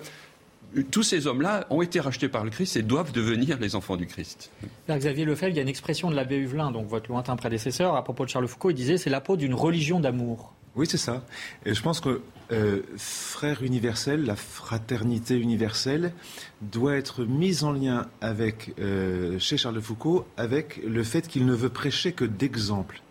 tous 0.91 1.03
ces 1.03 1.27
hommes-là 1.27 1.65
ont 1.69 1.81
été 1.81 1.99
rachetés 1.99 2.29
par 2.29 2.43
le 2.43 2.49
Christ 2.49 2.75
et 2.75 2.83
doivent 2.83 3.11
devenir 3.11 3.59
les 3.59 3.75
enfants 3.75 3.97
du 3.97 4.07
Christ. 4.07 4.51
Père 4.85 4.97
Xavier 4.97 5.25
Lefebvre, 5.25 5.51
il 5.51 5.55
y 5.55 5.59
a 5.59 5.61
une 5.61 5.67
expression 5.67 6.09
de 6.09 6.15
l'abbé 6.15 6.37
Huvelin, 6.37 6.71
donc 6.71 6.87
votre 6.87 7.09
lointain 7.09 7.35
prédécesseur, 7.35 7.95
à 7.95 8.03
propos 8.03 8.25
de 8.25 8.29
Charles 8.29 8.47
Foucault, 8.47 8.69
il 8.69 8.75
disait 8.75 8.97
c'est 8.97 9.09
la 9.09 9.21
peau 9.21 9.37
d'une 9.37 9.53
religion 9.53 9.99
d'amour. 9.99 10.53
Oui, 10.75 10.85
c'est 10.87 10.97
ça. 10.97 11.23
Et 11.65 11.73
je 11.73 11.81
pense 11.81 11.99
que 11.99 12.21
euh, 12.51 12.83
frère 12.97 13.63
universel, 13.63 14.25
la 14.25 14.35
fraternité 14.35 15.35
universelle, 15.35 16.13
doit 16.61 16.95
être 16.95 17.25
mise 17.25 17.63
en 17.63 17.71
lien 17.71 18.05
avec, 18.21 18.73
euh, 18.79 19.39
chez 19.39 19.57
Charles 19.57 19.81
Foucault, 19.81 20.27
avec 20.37 20.79
le 20.85 21.03
fait 21.03 21.27
qu'il 21.27 21.47
ne 21.47 21.53
veut 21.53 21.69
prêcher 21.69 22.11
que 22.11 22.25
d'exemples. 22.25 23.01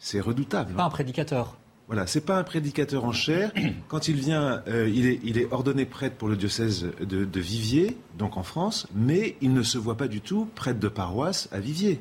C'est 0.00 0.20
redoutable. 0.20 0.74
Pas 0.74 0.82
un 0.82 0.90
prédicateur. 0.90 1.59
Voilà, 1.90 2.06
c'est 2.06 2.20
pas 2.20 2.38
un 2.38 2.44
prédicateur 2.44 3.04
en 3.04 3.10
chair. 3.10 3.50
Quand 3.88 4.06
il 4.06 4.14
vient, 4.14 4.62
euh, 4.68 4.88
il, 4.88 5.06
est, 5.06 5.18
il, 5.24 5.38
est, 5.38 5.52
ordonné 5.52 5.84
prêtre 5.84 6.14
pour 6.14 6.28
le 6.28 6.36
diocèse 6.36 6.86
de, 7.00 7.40
Viviers, 7.40 7.96
donc 8.16 8.36
en 8.36 8.44
France, 8.44 8.86
mais 8.94 9.34
il 9.40 9.52
ne 9.52 9.64
se 9.64 9.76
voit 9.76 9.96
pas 9.96 10.06
du 10.06 10.20
tout 10.20 10.48
prêtre 10.54 10.78
de 10.78 10.86
paroisse 10.86 11.48
à 11.50 11.58
Viviers. 11.58 12.00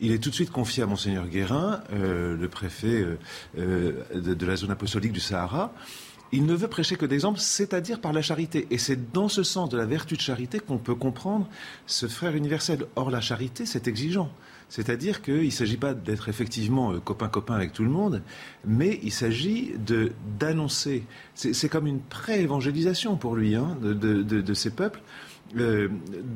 Il 0.00 0.12
est 0.12 0.22
tout 0.22 0.30
de 0.30 0.34
suite 0.36 0.52
confié 0.52 0.84
à 0.84 0.86
monseigneur 0.86 1.26
Guérin, 1.26 1.80
euh, 1.92 2.36
le 2.36 2.48
préfet 2.48 3.04
euh, 3.58 4.04
de, 4.14 4.32
de, 4.32 4.46
la 4.46 4.54
zone 4.54 4.70
apostolique 4.70 5.10
du 5.10 5.18
Sahara. 5.18 5.72
Il 6.30 6.46
ne 6.46 6.54
veut 6.54 6.68
prêcher 6.68 6.94
que 6.94 7.06
d'exemples, 7.06 7.40
c'est-à-dire 7.40 8.00
par 8.00 8.12
la 8.12 8.22
charité. 8.22 8.68
Et 8.70 8.78
c'est 8.78 9.10
dans 9.12 9.28
ce 9.28 9.42
sens 9.42 9.68
de 9.68 9.76
la 9.76 9.86
vertu 9.86 10.14
de 10.14 10.20
charité 10.20 10.60
qu'on 10.60 10.78
peut 10.78 10.94
comprendre 10.94 11.48
ce 11.86 12.06
frère 12.06 12.36
universel. 12.36 12.86
Or, 12.94 13.10
la 13.10 13.20
charité, 13.20 13.66
c'est 13.66 13.88
exigeant. 13.88 14.30
C'est-à-dire 14.68 15.22
qu'il 15.22 15.44
ne 15.44 15.50
s'agit 15.50 15.76
pas 15.76 15.94
d'être 15.94 16.28
effectivement 16.28 16.92
euh, 16.92 16.98
copain-copain 16.98 17.54
avec 17.54 17.72
tout 17.72 17.84
le 17.84 17.90
monde, 17.90 18.22
mais 18.64 18.98
il 19.02 19.12
s'agit 19.12 19.74
d'annoncer. 20.38 21.04
C'est 21.34 21.68
comme 21.68 21.86
une 21.86 22.00
pré-évangélisation 22.00 23.16
pour 23.16 23.36
lui, 23.36 23.54
hein, 23.54 23.76
de, 23.80 24.54
ces 24.54 24.70
peuples, 24.70 25.00
euh, 25.56 25.88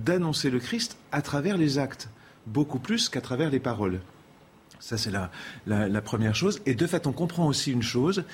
d'annoncer 0.04 0.50
le 0.50 0.60
Christ 0.60 0.96
à 1.10 1.22
travers 1.22 1.56
les 1.56 1.78
actes, 1.78 2.08
beaucoup 2.46 2.78
plus 2.78 3.08
qu'à 3.08 3.20
travers 3.20 3.50
les 3.50 3.60
paroles. 3.60 4.00
Ça, 4.78 4.96
c'est 4.96 5.10
la, 5.10 5.30
la, 5.66 6.00
première 6.00 6.34
chose. 6.34 6.60
Et 6.66 6.74
de 6.74 6.86
fait, 6.86 7.06
on 7.06 7.12
comprend 7.12 7.46
aussi 7.46 7.70
une 7.70 7.82
chose. 7.82 8.24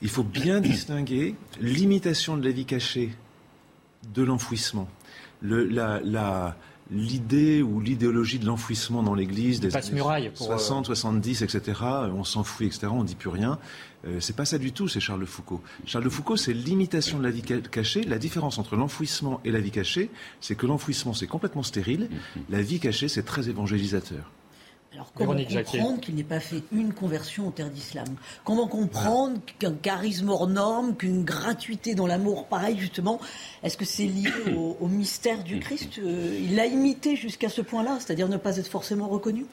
Il 0.00 0.08
faut 0.08 0.22
bien 0.22 0.60
distinguer 0.60 1.34
l'imitation 1.60 2.36
de 2.36 2.44
la 2.44 2.52
vie 2.52 2.64
cachée 2.64 3.10
de 4.14 4.22
l'enfouissement. 4.22 4.88
La, 5.42 6.56
l'idée 6.90 7.62
ou 7.62 7.80
l'idéologie 7.80 8.38
de 8.38 8.46
l'enfouissement 8.46 9.02
dans 9.02 9.14
l'Église 9.14 9.60
des 9.60 9.74
années 9.76 10.30
60, 10.34 10.86
70, 10.86 11.42
etc. 11.42 11.80
On 12.14 12.24
s'enfouit, 12.24 12.66
etc. 12.66 12.88
On 12.90 13.04
dit 13.04 13.14
plus 13.14 13.28
rien. 13.28 13.58
Euh, 14.06 14.18
c'est 14.18 14.34
pas 14.34 14.44
ça 14.44 14.58
du 14.58 14.72
tout, 14.72 14.88
c'est 14.88 15.00
Charles 15.00 15.20
de 15.20 15.26
Foucault. 15.26 15.60
Charles 15.86 16.04
de 16.04 16.08
Foucault, 16.08 16.36
c'est 16.36 16.54
l'imitation 16.54 17.18
de 17.18 17.22
la 17.22 17.30
vie 17.30 17.42
cachée. 17.42 18.02
La 18.02 18.18
différence 18.18 18.58
entre 18.58 18.76
l'enfouissement 18.76 19.40
et 19.44 19.50
la 19.50 19.60
vie 19.60 19.70
cachée, 19.70 20.10
c'est 20.40 20.54
que 20.54 20.66
l'enfouissement, 20.66 21.12
c'est 21.12 21.26
complètement 21.26 21.62
stérile. 21.62 22.08
Mm-hmm. 22.10 22.40
La 22.48 22.62
vie 22.62 22.80
cachée, 22.80 23.08
c'est 23.08 23.24
très 23.24 23.48
évangélisateur. 23.48 24.30
Alors 24.92 25.12
comment 25.14 25.36
comprendre 25.36 26.00
qu'il 26.00 26.16
n'ait 26.16 26.24
pas 26.24 26.40
fait 26.40 26.64
une 26.72 26.92
conversion 26.92 27.46
au 27.48 27.50
terre 27.52 27.70
d'islam 27.70 28.08
Comment 28.44 28.66
comprendre 28.66 29.38
qu'un 29.60 29.74
charisme 29.74 30.30
hors 30.30 30.48
norme, 30.48 30.96
qu'une 30.96 31.24
gratuité 31.24 31.94
dans 31.94 32.08
l'amour 32.08 32.48
pareil 32.48 32.76
justement, 32.76 33.20
est-ce 33.62 33.76
que 33.76 33.84
c'est 33.84 34.06
lié 34.06 34.30
au, 34.56 34.88
mystère 34.88 35.44
du 35.44 35.60
Christ 35.60 36.00
euh, 36.00 36.36
Il 36.42 36.56
l'a 36.56 36.66
imité 36.66 37.14
jusqu'à 37.14 37.48
ce 37.48 37.60
point-là, 37.60 37.98
c'est-à-dire 38.00 38.28
ne 38.28 38.36
pas 38.36 38.56
être 38.56 38.68
forcément 38.68 39.06
reconnu 39.06 39.46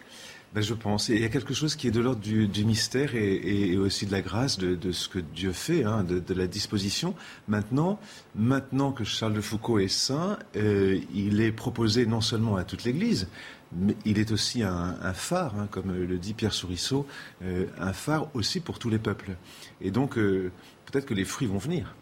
ben, 0.53 0.61
je 0.61 0.73
pense. 0.73 1.09
il 1.09 1.19
y 1.19 1.25
a 1.25 1.29
quelque 1.29 1.53
chose 1.53 1.75
qui 1.75 1.89
est 1.89 1.91
de 1.91 1.99
l'ordre 1.99 2.21
du, 2.21 2.65
mystère 2.65 3.15
et, 3.15 3.77
aussi 3.77 4.05
de 4.05 4.13
la 4.13 4.21
grâce 4.21 4.57
de, 4.57 4.91
ce 4.91 5.09
que 5.09 5.19
Dieu 5.19 5.51
fait, 5.51 5.83
hein, 5.83 6.03
de, 6.03 6.33
la 6.33 6.47
disposition. 6.47 7.13
Maintenant, 7.49 7.99
maintenant 8.33 8.93
que 8.93 9.03
Charles 9.03 9.33
de 9.33 9.41
Foucault 9.41 9.79
est 9.79 9.89
saint, 9.89 10.39
euh, 10.55 10.99
il 11.13 11.41
est 11.41 11.51
proposé 11.51 12.05
non 12.05 12.21
seulement 12.21 12.55
à 12.55 12.63
toute 12.63 12.85
l'Église, 12.85 13.27
mais 13.76 13.95
il 14.05 14.20
est 14.20 14.32
aussi 14.32 14.63
un, 14.63 15.13
phare, 15.13 15.55
hein, 15.59 15.68
comme 15.70 15.93
le 15.93 16.18
dit 16.18 16.34
Pierre 16.34 16.53
Sourisseau, 16.53 17.05
euh, 17.43 17.65
un 17.80 17.93
phare 17.93 18.30
aussi 18.34 18.59
pour 18.59 18.80
tous 18.80 18.89
les 18.89 18.99
peuples. 18.99 19.36
Et 19.82 19.91
donc, 19.91 20.18
euh, 20.18 20.51
peut-être 20.86 21.05
que 21.05 21.13
les 21.13 21.26
fruits 21.26 21.47
vont 21.47 21.57
venir. 21.57 21.95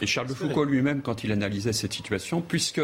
Et 0.00 0.06
Charles 0.06 0.28
de 0.28 0.34
Foucault 0.34 0.64
lui-même, 0.64 1.02
quand 1.02 1.24
il 1.24 1.32
analysait 1.32 1.72
cette 1.72 1.92
situation, 1.92 2.40
puisque 2.40 2.80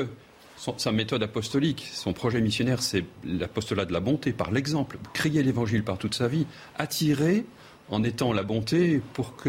sa 0.76 0.92
méthode 0.92 1.22
apostolique, 1.22 1.88
son 1.92 2.12
projet 2.12 2.40
missionnaire, 2.40 2.82
c'est 2.82 3.04
l'apostolat 3.24 3.86
de 3.86 3.92
la 3.92 4.00
bonté, 4.00 4.32
par 4.32 4.50
l'exemple, 4.50 4.98
crier 5.14 5.42
l'évangile 5.42 5.82
par 5.82 5.96
toute 5.98 6.14
sa 6.14 6.28
vie, 6.28 6.46
attirer 6.76 7.46
en 7.90 8.02
étant 8.04 8.32
la 8.32 8.42
bonté 8.42 9.00
pour 9.14 9.36
que 9.36 9.48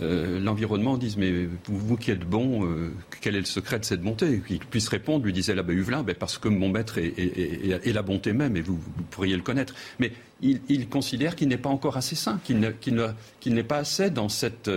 euh, 0.00 0.40
l'environnement 0.40 0.96
dise 0.96 1.16
mais 1.16 1.48
vous, 1.64 1.96
qui 1.96 2.10
êtes 2.10 2.24
bon, 2.24 2.64
euh, 2.64 2.92
quel 3.20 3.36
est 3.36 3.40
le 3.40 3.46
secret 3.46 3.78
de 3.78 3.84
cette 3.84 4.02
bonté? 4.02 4.42
Qu'il 4.46 4.58
puisse 4.58 4.88
répondre, 4.88 5.24
lui 5.24 5.32
disait 5.32 5.54
l'abbé 5.54 5.74
Huvelin, 5.74 6.02
ben 6.02 6.14
parce 6.14 6.38
que 6.38 6.48
mon 6.48 6.68
maître 6.68 6.98
est, 6.98 7.92
la 7.92 8.02
bonté 8.02 8.32
même 8.32 8.56
et 8.56 8.60
vous, 8.60 8.80
pourriez 9.10 9.36
le 9.36 9.42
connaître. 9.42 9.74
Mais 9.98 10.12
il, 10.40 10.88
considère 10.88 11.36
qu'il 11.36 11.48
n'est 11.48 11.56
pas 11.56 11.70
encore 11.70 11.96
assez 11.96 12.16
saint, 12.16 12.40
qu'il 12.44 12.58
n'est 12.58 13.62
pas 13.64 13.76
assez 13.76 14.10
dans 14.10 14.28
cette... 14.28 14.70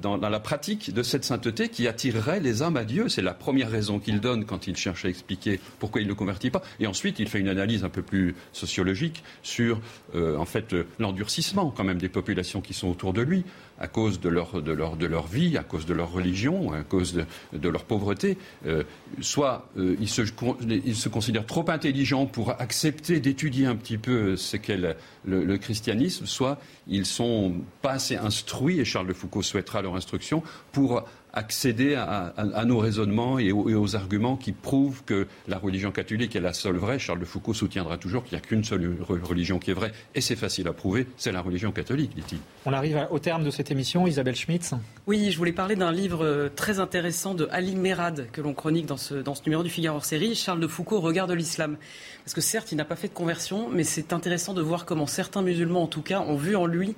Dans, 0.00 0.16
la 0.16 0.40
pratique 0.40 0.92
de 0.92 1.02
cette 1.02 1.24
sainteté 1.24 1.68
qui 1.68 1.86
attirerait 1.86 2.40
les 2.40 2.62
âmes 2.62 2.76
à 2.76 2.84
Dieu. 2.84 3.08
C'est 3.08 3.22
la 3.22 3.34
première 3.34 3.70
raison 3.70 3.98
qu'il 3.98 4.20
donne 4.20 4.44
quand 4.44 4.66
il 4.66 4.76
cherche 4.76 5.04
à 5.04 5.08
expliquer 5.08 5.60
pourquoi 5.78 6.00
il 6.00 6.08
ne 6.08 6.12
convertit 6.14 6.50
pas. 6.50 6.62
Et 6.80 6.86
ensuite, 6.86 7.18
il 7.18 7.28
fait 7.28 7.40
une 7.40 7.48
analyse 7.48 7.84
un 7.84 7.88
peu 7.88 8.02
plus 8.02 8.34
sociologique 8.52 9.22
sur, 9.42 9.80
euh, 10.14 10.36
en 10.36 10.46
fait, 10.46 10.74
l'endurcissement 10.98 11.70
quand 11.70 11.84
même 11.84 11.98
des 11.98 12.08
populations 12.08 12.60
qui 12.60 12.74
sont 12.74 12.88
autour 12.88 13.12
de 13.12 13.22
lui 13.22 13.44
à 13.82 13.88
cause 13.88 14.20
de 14.20 14.28
leur, 14.28 14.62
de 14.62 14.72
leur, 14.72 15.26
vie, 15.26 15.58
à 15.58 15.64
cause 15.64 15.86
de 15.86 15.92
leur 15.92 16.12
religion, 16.12 16.72
à 16.72 16.84
cause 16.84 17.14
de, 17.14 17.24
de 17.52 17.68
leur 17.68 17.84
pauvreté. 17.84 18.38
Euh, 18.64 18.84
soit 19.20 19.68
euh, 19.76 19.96
ils, 20.00 20.08
se, 20.08 20.22
ils, 20.68 20.94
se, 20.94 21.08
considèrent 21.08 21.46
trop 21.46 21.68
intelligents 21.68 22.26
pour 22.26 22.50
accepter 22.60 23.18
d'étudier 23.18 23.66
un 23.66 23.74
petit 23.74 23.98
peu 23.98 24.36
ce 24.36 24.56
qu'est 24.56 24.76
le, 24.76 24.94
le, 25.24 25.58
christianisme, 25.58 26.26
soit 26.26 26.58
ils 26.86 27.06
sont 27.06 27.56
pas 27.82 27.92
assez 27.92 28.16
instruits, 28.16 28.78
et 28.78 28.84
Charles 28.84 29.08
de 29.08 29.12
Foucault 29.12 29.42
souhaitera 29.42 29.82
leur 29.82 29.96
instruction, 29.96 30.44
pour 30.70 31.04
accéder 31.32 31.94
à, 31.94 32.64
nos 32.66 32.78
raisonnements 32.78 33.38
et 33.38 33.52
aux, 33.52 33.96
arguments 33.96 34.36
qui 34.36 34.52
prouvent 34.52 35.02
que 35.04 35.26
la 35.48 35.58
religion 35.58 35.90
catholique 35.90 36.36
est 36.36 36.40
la 36.40 36.52
seule 36.52 36.76
vraie. 36.76 36.98
Charles 36.98 37.20
de 37.20 37.24
Foucault 37.24 37.54
soutiendra 37.54 37.98
toujours 37.98 38.24
qu'il 38.24 38.36
n'y 38.36 38.42
a 38.42 38.46
qu'une 38.46 38.64
seule 38.64 38.96
religion 39.08 39.58
qui 39.58 39.70
est 39.70 39.74
vraie, 39.74 39.92
et 40.14 40.20
c'est 40.20 40.36
facile 40.36 40.68
à 40.68 40.72
prouver, 40.72 41.06
c'est 41.16 41.32
la 41.32 41.40
religion 41.40 41.72
catholique, 41.72 42.14
dit-il. 42.14 42.38
On 42.66 42.72
arrive 42.72 43.06
au 43.10 43.18
terme 43.18 43.44
de 43.44 43.50
cette 43.50 43.70
émission, 43.70 44.06
Isabelle 44.06 44.36
Schmitz. 44.36 44.74
Oui, 45.06 45.30
je 45.30 45.38
voulais 45.38 45.52
parler 45.52 45.76
d'un 45.76 45.92
livre 45.92 46.24
euh, 46.24 46.48
très 46.54 46.80
intéressant 46.80 47.34
de 47.34 47.48
Ali 47.50 47.76
Merad, 47.76 48.28
que 48.32 48.40
l'on 48.40 48.54
chronique 48.54 48.86
dans 48.86 48.96
ce, 48.96 49.14
dans 49.14 49.34
ce 49.34 49.42
numéro 49.46 49.62
du 49.62 49.70
Figaro 49.70 50.00
série, 50.00 50.34
Charles 50.34 50.60
de 50.60 50.66
Foucault 50.66 51.00
regarde 51.00 51.30
l'islam. 51.32 51.76
Parce 52.24 52.34
que 52.34 52.40
certes, 52.40 52.72
il 52.72 52.76
n'a 52.76 52.84
pas 52.84 52.96
fait 52.96 53.08
de 53.08 53.14
conversion, 53.14 53.68
mais 53.70 53.84
c'est 53.84 54.12
intéressant 54.12 54.54
de 54.54 54.62
voir 54.62 54.84
comment 54.84 55.06
certains 55.06 55.42
musulmans, 55.42 55.82
en 55.82 55.88
tout 55.88 56.02
cas, 56.02 56.20
ont 56.20 56.36
vu 56.36 56.56
en 56.56 56.66
lui 56.66 56.94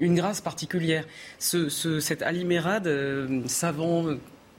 une 0.00 0.14
grâce 0.14 0.40
particulière. 0.40 1.04
Ce, 1.38 1.68
cet 2.00 2.22
Ali 2.22 2.44
Merad, 2.44 2.86
euh, 2.86 3.42
savant, 3.46 4.06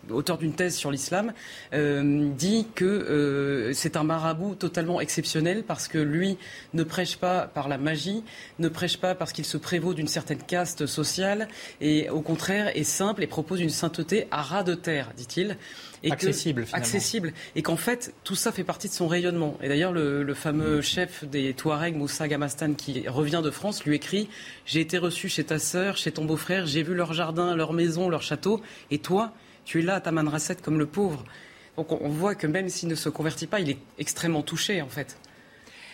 auteur 0.09 0.37
d'une 0.37 0.53
thèse 0.53 0.75
sur 0.75 0.91
l'islam, 0.91 1.33
euh, 1.73 2.29
dit 2.35 2.67
que 2.75 2.85
euh, 2.85 3.73
c'est 3.73 3.97
un 3.97 4.03
marabout 4.03 4.55
totalement 4.55 5.01
exceptionnel 5.01 5.63
parce 5.63 5.87
que 5.87 5.97
lui 5.97 6.37
ne 6.73 6.83
prêche 6.83 7.17
pas 7.17 7.47
par 7.47 7.67
la 7.67 7.77
magie, 7.77 8.23
ne 8.59 8.69
prêche 8.69 8.97
pas 8.97 9.15
parce 9.15 9.31
qu'il 9.31 9.45
se 9.45 9.57
prévaut 9.57 9.93
d'une 9.93 10.07
certaine 10.07 10.41
caste 10.41 10.85
sociale, 10.85 11.47
et 11.81 12.09
au 12.09 12.21
contraire 12.21 12.75
est 12.75 12.83
simple 12.83 13.23
et 13.23 13.27
propose 13.27 13.61
une 13.61 13.69
sainteté 13.69 14.27
à 14.31 14.41
ras 14.41 14.63
de 14.63 14.75
terre, 14.75 15.11
dit-il. 15.15 15.57
Accessible, 16.11 16.65
accessible, 16.73 17.33
et 17.55 17.63
qu'en 17.63 17.77
fait 17.77 18.13
tout 18.23 18.35
ça 18.35 18.51
fait 18.51 18.63
partie 18.63 18.87
de 18.87 18.93
son 18.93 19.07
rayonnement. 19.07 19.57
Et 19.63 19.69
d'ailleurs 19.69 19.91
le, 19.91 20.33
fameux 20.35 20.81
chef 20.81 21.23
des 21.25 21.53
Touaregs, 21.53 21.95
Moussa 21.95 22.27
Gamastan, 22.27 22.73
qui 22.73 23.07
revient 23.07 23.41
de 23.43 23.49
France, 23.49 23.85
lui 23.85 23.95
écrit 23.95 24.29
j'ai 24.65 24.81
été 24.81 24.99
reçu 24.99 25.29
chez 25.29 25.43
ta 25.43 25.57
sœur, 25.57 25.97
chez 25.97 26.11
ton 26.11 26.25
beau-frère, 26.25 26.67
j'ai 26.67 26.83
vu 26.83 26.93
leur 26.93 27.13
jardin, 27.13 27.55
leur 27.55 27.73
maison, 27.73 28.09
leur 28.09 28.21
château, 28.21 28.61
et 28.91 28.99
toi, 28.99 29.33
tu 29.65 29.79
es 29.79 29.81
là 29.81 29.95
à 29.95 30.01
ta 30.01 30.11
manrasette 30.11 30.61
comme 30.61 30.79
le 30.79 30.85
pauvre. 30.85 31.23
Donc 31.77 31.91
on, 31.91 32.09
voit 32.09 32.35
que 32.35 32.47
même 32.47 32.69
s'il 32.69 32.87
ne 32.87 32.95
se 32.95 33.09
convertit 33.09 33.47
pas, 33.47 33.59
il 33.59 33.69
est 33.69 33.77
extrêmement 33.99 34.43
touché 34.43 34.81
en 34.81 34.87
fait. 34.87 35.17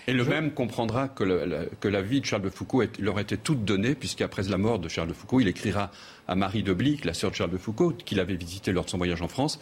Et 0.07 0.13
le 0.13 0.25
même 0.25 0.51
comprendra 0.51 1.07
que, 1.07 1.23
la 1.23 2.01
vie 2.01 2.21
de 2.21 2.25
Charles 2.25 2.41
de 2.41 2.49
Foucault 2.49 2.83
leur 2.99 3.19
était 3.19 3.37
toute 3.37 3.65
donnée, 3.65 3.95
puisqu'après 3.95 4.43
la 4.43 4.57
mort 4.57 4.79
de 4.79 4.89
Charles 4.89 5.07
de 5.07 5.13
Foucault, 5.13 5.39
il 5.39 5.47
écrira 5.47 5.91
à 6.27 6.35
Marie 6.35 6.63
de 6.63 6.73
Blic, 6.73 7.05
la 7.05 7.13
sœur 7.13 7.31
de 7.31 7.35
Charles 7.35 7.51
de 7.51 7.57
Foucault, 7.57 7.91
qu'il 7.91 8.19
avait 8.19 8.35
visité 8.35 8.71
lors 8.71 8.85
de 8.85 8.89
son 8.89 8.97
voyage 8.97 9.21
en 9.21 9.27
France, 9.27 9.59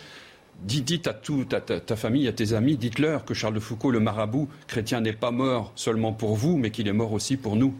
Dites, 0.61 1.07
à 1.07 1.13
toute 1.13 1.55
ta, 1.85 1.95
famille, 1.95 2.27
à 2.27 2.33
tes 2.33 2.51
amis, 2.51 2.75
dites-leur 2.75 3.23
que 3.23 3.33
Charles 3.33 3.53
de 3.53 3.61
Foucault, 3.61 3.91
le 3.91 4.01
marabout 4.01 4.49
chrétien, 4.67 4.99
n'est 4.99 5.13
pas 5.13 5.31
mort 5.31 5.71
seulement 5.75 6.11
pour 6.11 6.35
vous, 6.35 6.57
mais 6.57 6.69
qu'il 6.69 6.89
est 6.89 6.93
mort 6.93 7.13
aussi 7.13 7.37
pour 7.37 7.55
nous. 7.55 7.73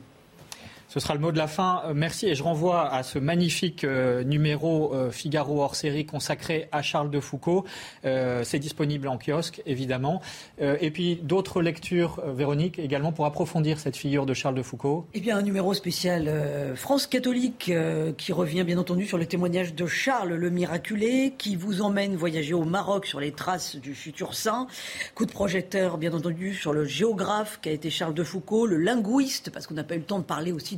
Ce 0.90 1.00
sera 1.00 1.14
le 1.14 1.20
mot 1.20 1.32
de 1.32 1.38
la 1.38 1.46
fin. 1.46 1.84
Euh, 1.86 1.94
merci 1.96 2.26
et 2.26 2.34
je 2.34 2.42
renvoie 2.42 2.92
à 2.92 3.04
ce 3.04 3.20
magnifique 3.20 3.84
euh, 3.84 4.24
numéro 4.24 4.92
euh, 4.96 5.12
Figaro 5.12 5.62
hors 5.62 5.76
série 5.76 6.08
consacré 6.08 6.68
à 6.72 6.82
Charles 6.82 7.12
de 7.12 7.20
Foucault. 7.20 7.64
C'est 8.04 8.58
disponible 8.58 9.08
en 9.08 9.20
kiosque, 9.20 9.62
évidemment. 9.66 10.22
Et 10.60 10.90
puis 10.90 11.20
d'autres 11.22 11.62
lectures, 11.62 12.22
Véronique, 12.26 12.80
également 12.80 13.12
pour 13.12 13.26
approfondir 13.26 13.80
cette 13.80 13.96
figure 13.96 14.26
de 14.26 14.34
Charles 14.34 14.56
de 14.56 14.64
Foucault. 14.64 15.06
Eh 15.14 15.20
bien, 15.20 15.38
un 15.38 15.42
numéro 15.42 15.74
spécial 15.74 16.32
France 16.76 17.06
catholique 17.06 17.72
qui 18.18 18.34
revient 18.34 18.64
bien 18.64 18.78
entendu 18.78 19.06
sur 19.06 19.18
le 19.18 19.26
témoignage 19.26 19.76
de 19.76 19.86
Charles 19.86 20.34
le 20.34 20.50
miraculé, 20.50 21.34
qui 21.38 21.56
vous 21.56 21.82
emmène 21.82 22.16
voyager 22.16 22.54
au 22.54 22.64
Maroc 22.64 23.06
sur 23.06 23.20
les 23.20 23.32
traces 23.32 23.76
du 23.76 23.94
futur 23.94 24.34
saint. 24.34 24.68
Coup 25.14 25.26
de 25.26 25.32
projecteur, 25.32 25.98
bien 25.98 26.14
entendu, 26.14 26.56
sur 26.56 26.74
le 26.74 26.86
géographe 26.86 27.60
qui 27.62 27.70
a 27.70 27.74
été 27.74 27.90
Charles 27.90 28.16
de 28.16 28.24
Foucault, 28.24 28.66
le 28.66 28.78
linguiste, 28.78 29.52
parce 29.52 29.68
qu'on 29.68 29.76
n'a 29.76 29.84
pas 29.84 29.96
eu 29.96 30.00
le 30.00 30.06
temps 30.06 30.20
de 30.20 30.24
parler 30.24 30.52
aussi 30.52 30.78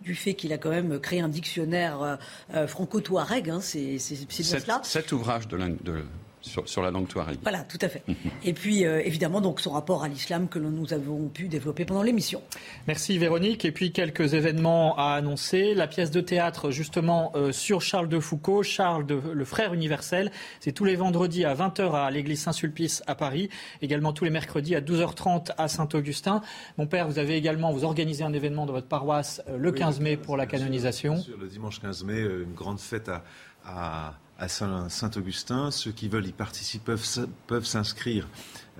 du 0.00 0.14
fait 0.14 0.34
qu'il 0.34 0.52
a 0.52 0.58
quand 0.58 0.70
même 0.70 0.98
créé 1.00 1.20
un 1.20 1.28
dictionnaire 1.28 2.02
euh, 2.02 2.16
euh, 2.54 2.66
franco-touareg. 2.66 3.50
Hein, 3.50 3.60
c'est 3.60 3.98
bien 4.28 4.60
cela. 4.60 4.80
Cet 4.84 5.12
ouvrage 5.12 5.48
de, 5.48 5.58
de 5.82 6.04
sur, 6.42 6.82
la 6.82 6.90
langue 6.90 7.08
touareg. 7.08 7.38
Voilà, 7.42 7.60
tout 7.60 7.78
à 7.80 7.88
fait. 7.88 8.02
Et 8.44 8.52
puis, 8.52 8.84
euh, 8.84 9.00
évidemment, 9.04 9.40
donc 9.40 9.60
son 9.60 9.70
rapport 9.70 10.02
à 10.02 10.08
l'islam 10.08 10.48
que 10.48 10.58
nous 10.58 10.92
avons 10.92 11.28
pu 11.28 11.48
développer 11.48 11.84
pendant 11.84 12.02
l'émission. 12.02 12.42
Merci 12.86 13.18
Véronique. 13.18 13.64
Et 13.64 13.72
puis, 13.72 13.92
quelques 13.92 14.34
événements 14.34 14.96
à 14.98 15.14
annoncer. 15.14 15.74
La 15.74 15.86
pièce 15.86 16.10
de 16.10 16.20
théâtre, 16.20 16.70
justement, 16.70 17.32
euh, 17.34 17.52
sur 17.52 17.80
Charles 17.80 18.08
de 18.08 18.18
Foucault, 18.20 18.62
Charles 18.62 19.06
de, 19.06 19.20
le 19.32 19.44
frère 19.44 19.74
universel. 19.74 20.30
C'est 20.60 20.72
tous 20.72 20.84
les 20.84 20.96
vendredis 20.96 21.44
à 21.44 21.54
20h 21.54 21.94
à 21.94 22.10
l'église 22.10 22.40
Saint-Sulpice 22.40 23.02
à 23.06 23.14
Paris. 23.14 23.48
Également 23.80 24.12
tous 24.12 24.24
les 24.24 24.30
mercredis 24.30 24.74
à 24.74 24.80
12h30 24.80 25.52
à 25.56 25.68
Saint-Augustin. 25.68 26.42
Mon 26.78 26.86
père, 26.86 27.08
vous 27.08 27.18
avez 27.18 27.36
également, 27.36 27.72
vous 27.72 27.84
organisez 27.84 28.24
un 28.24 28.32
événement 28.32 28.66
dans 28.66 28.72
votre 28.72 28.88
paroisse 28.88 29.42
euh, 29.48 29.56
le 29.56 29.72
15 29.72 30.00
mai 30.00 30.16
pour 30.16 30.36
la 30.36 30.46
canonisation. 30.46 31.22
le 31.40 31.48
dimanche 31.48 31.80
15 31.80 32.04
mai, 32.04 32.20
une 32.20 32.54
grande 32.54 32.80
fête 32.80 33.08
à 33.08 33.22
à 33.64 34.14
Saint-Augustin. 34.48 35.70
Ceux 35.70 35.92
qui 35.92 36.08
veulent 36.08 36.26
y 36.26 36.32
participer 36.32 36.94
peuvent, 37.46 37.64
s'inscrire 37.64 38.28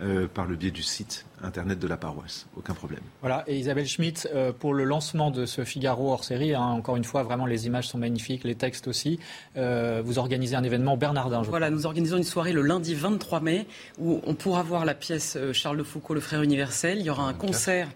euh, 0.01 0.27
par 0.27 0.47
le 0.47 0.57
biais 0.57 0.71
du 0.71 0.83
site 0.83 1.27
internet 1.43 1.79
de 1.79 1.87
la 1.87 1.97
paroisse. 1.97 2.47
Aucun 2.57 2.75
problème. 2.75 3.03
Voilà, 3.21 3.45
et 3.47 3.59
Isabelle 3.59 3.87
Schmitt, 3.87 4.29
euh, 4.35 4.53
pour 4.53 4.75
le 4.75 4.85
lancement 4.85 5.31
de 5.31 5.47
ce 5.47 5.65
Figaro 5.65 6.13
hors 6.13 6.25
série, 6.25 6.55
hein, 6.55 6.63
encore 6.63 6.97
une 6.97 7.05
fois, 7.05 7.23
vraiment 7.23 7.47
les 7.47 7.67
images 7.67 7.89
sont 7.89 7.99
magnifiques, 7.99 8.45
les 8.45 8.55
textes 8.55 8.89
aussi. 8.89 9.19
Euh, 9.57 10.03
vous 10.05 10.19
organisez 10.19 10.57
un 10.57 10.65
événement 10.65 10.97
Bernardin. 10.97 11.43
voilà, 11.43 11.71
nous 11.71 11.87
organisons 11.87 12.17
une 12.17 12.25
soirée 12.25 12.53
le 12.53 12.63
lundi 12.63 12.95
23 12.95 13.41
mai 13.41 13.67
où 13.99 14.21
on 14.27 14.35
pourra 14.35 14.63
voir 14.63 14.85
la 14.85 14.95
pièce 14.95 15.37
Charles 15.53 15.79
de 15.79 15.83
Foucault, 15.83 16.15
le 16.15 16.21
frère 16.21 16.43
universel. 16.43 16.99
Il 16.99 17.07
y 17.07 17.11
aura 17.11 17.25
un 17.25 17.35
concert. 17.35 17.89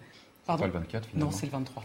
Pardon. 0.45 0.61
Pas 0.61 0.67
le 0.67 0.73
24 0.73 1.09
Non, 1.15 1.31
c'est 1.31 1.45
le 1.45 1.51
23. 1.51 1.83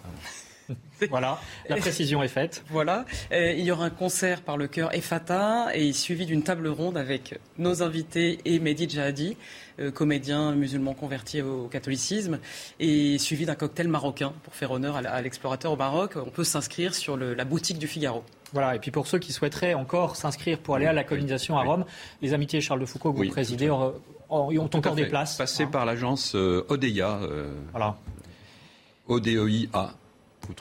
voilà, 1.11 1.41
la 1.69 1.77
précision 1.77 2.23
est 2.23 2.29
faite. 2.29 2.65
Voilà, 2.71 3.05
il 3.31 3.61
y 3.61 3.71
aura 3.71 3.85
un 3.85 3.91
concert 3.91 4.43
par 4.43 4.57
le 4.57 4.69
chœur 4.69 4.95
Efata 4.95 5.75
et 5.75 5.93
suivi 5.93 6.27
d'une 6.27 6.43
table 6.43 6.69
ronde 6.69 6.97
avec 6.97 7.39
nos 7.59 7.83
invités 7.83 8.39
et 8.45 8.59
Mehdi 8.59 8.89
Jahadi, 8.89 9.37
euh, 9.81 9.91
comédien 9.91 10.53
musulman 10.55 10.95
converti 10.95 11.43
au 11.43 11.69
catholicisme, 11.69 12.39
et 12.81 13.19
suivi 13.19 13.47
d'un 13.47 13.55
cocktail 13.55 13.89
marocain 13.89 14.33
pour 14.45 14.55
faire 14.55 14.71
honneur 14.71 14.97
à 14.97 15.23
l'explorateur 15.23 15.73
au 15.73 15.77
Maroc. 15.77 16.13
On 16.17 16.31
peut 16.31 16.45
s'inscrire 16.45 16.95
sur 16.95 17.17
la 17.17 17.45
boutique 17.45 17.79
du 17.79 17.87
Figaro. 17.87 18.23
Voilà, 18.53 18.77
et 18.77 18.79
puis 18.79 18.91
pour 18.91 19.07
ceux 19.07 19.19
qui 19.19 19.33
souhaiteraient 19.33 19.75
encore 19.75 20.17
s'inscrire 20.17 20.59
pour 20.59 20.75
aller 20.75 20.87
à 20.87 20.93
la 20.93 21.05
colonisation 21.05 21.57
à 21.57 21.63
Rome, 21.63 21.85
les 22.21 22.35
amitiés 22.35 22.61
Charles 22.61 22.81
de 22.81 22.87
Foucault 22.87 23.13
que 23.13 23.25
vous 23.25 23.31
présidez 23.31 23.71
ont, 23.71 23.95
encore 24.29 24.95
des 24.95 25.07
places. 25.07 25.37
Passer 25.37 25.67
par 25.67 25.87
l'agence 25.87 26.35
euh, 26.35 26.67
ODEIA. 26.69 27.21
Euh, 27.23 27.55
voilà. 27.71 27.97
ODEIA 29.09 29.95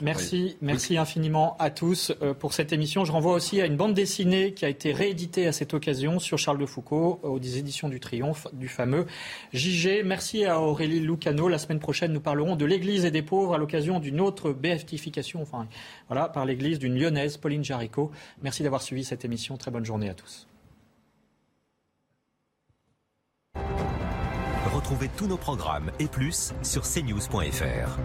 Merci, 0.01 0.57
merci 0.61 0.97
infiniment 0.97 1.55
à 1.59 1.69
tous 1.69 2.11
euh, 2.21 2.34
pour 2.34 2.53
cette 2.53 2.73
émission. 2.73 3.05
Je 3.05 3.11
renvoie 3.11 3.34
aussi 3.34 3.61
à 3.61 3.65
une 3.65 3.75
bande 3.75 3.93
dessinée 3.93 4.53
qui 4.53 4.65
a 4.65 4.69
été 4.69 4.93
rééditée 4.93 5.47
à 5.47 5.51
cette 5.51 5.73
occasion 5.73 6.19
sur 6.19 6.38
Charles 6.38 6.57
de 6.57 6.65
Foucault 6.65 7.19
aux 7.23 7.39
éditions 7.39 7.89
du 7.89 7.99
Triomphe 7.99 8.47
du 8.53 8.67
fameux 8.67 9.05
JG. 9.53 10.03
Merci 10.03 10.45
à 10.45 10.59
Aurélie 10.59 10.99
Lucano. 10.99 11.47
La 11.47 11.57
semaine 11.57 11.79
prochaine, 11.79 12.13
nous 12.13 12.21
parlerons 12.21 12.55
de 12.55 12.65
l'Église 12.65 13.05
et 13.05 13.11
des 13.11 13.21
pauvres 13.21 13.53
à 13.53 13.57
l'occasion 13.57 13.99
d'une 13.99 14.21
autre 14.21 14.53
béatification, 14.53 15.41
enfin 15.41 15.67
voilà, 16.07 16.29
par 16.29 16.45
l'Église 16.45 16.79
d'une 16.79 16.97
lyonnaise, 16.97 17.38
Pauline 17.38 17.63
Jaricot. 17.63 18.11
Merci 18.41 18.63
d'avoir 18.63 18.82
suivi 18.82 19.03
cette 19.03 19.25
émission. 19.25 19.57
Très 19.57 19.71
bonne 19.71 19.86
journée 19.86 20.09
à 20.09 20.13
tous. 20.13 20.47
Retrouvez 24.73 25.09
tous 25.17 25.27
nos 25.27 25.38
programmes 25.38 25.91
et 25.99 26.07
plus 26.07 26.53
sur 26.63 26.84
cnews.fr. 26.84 27.99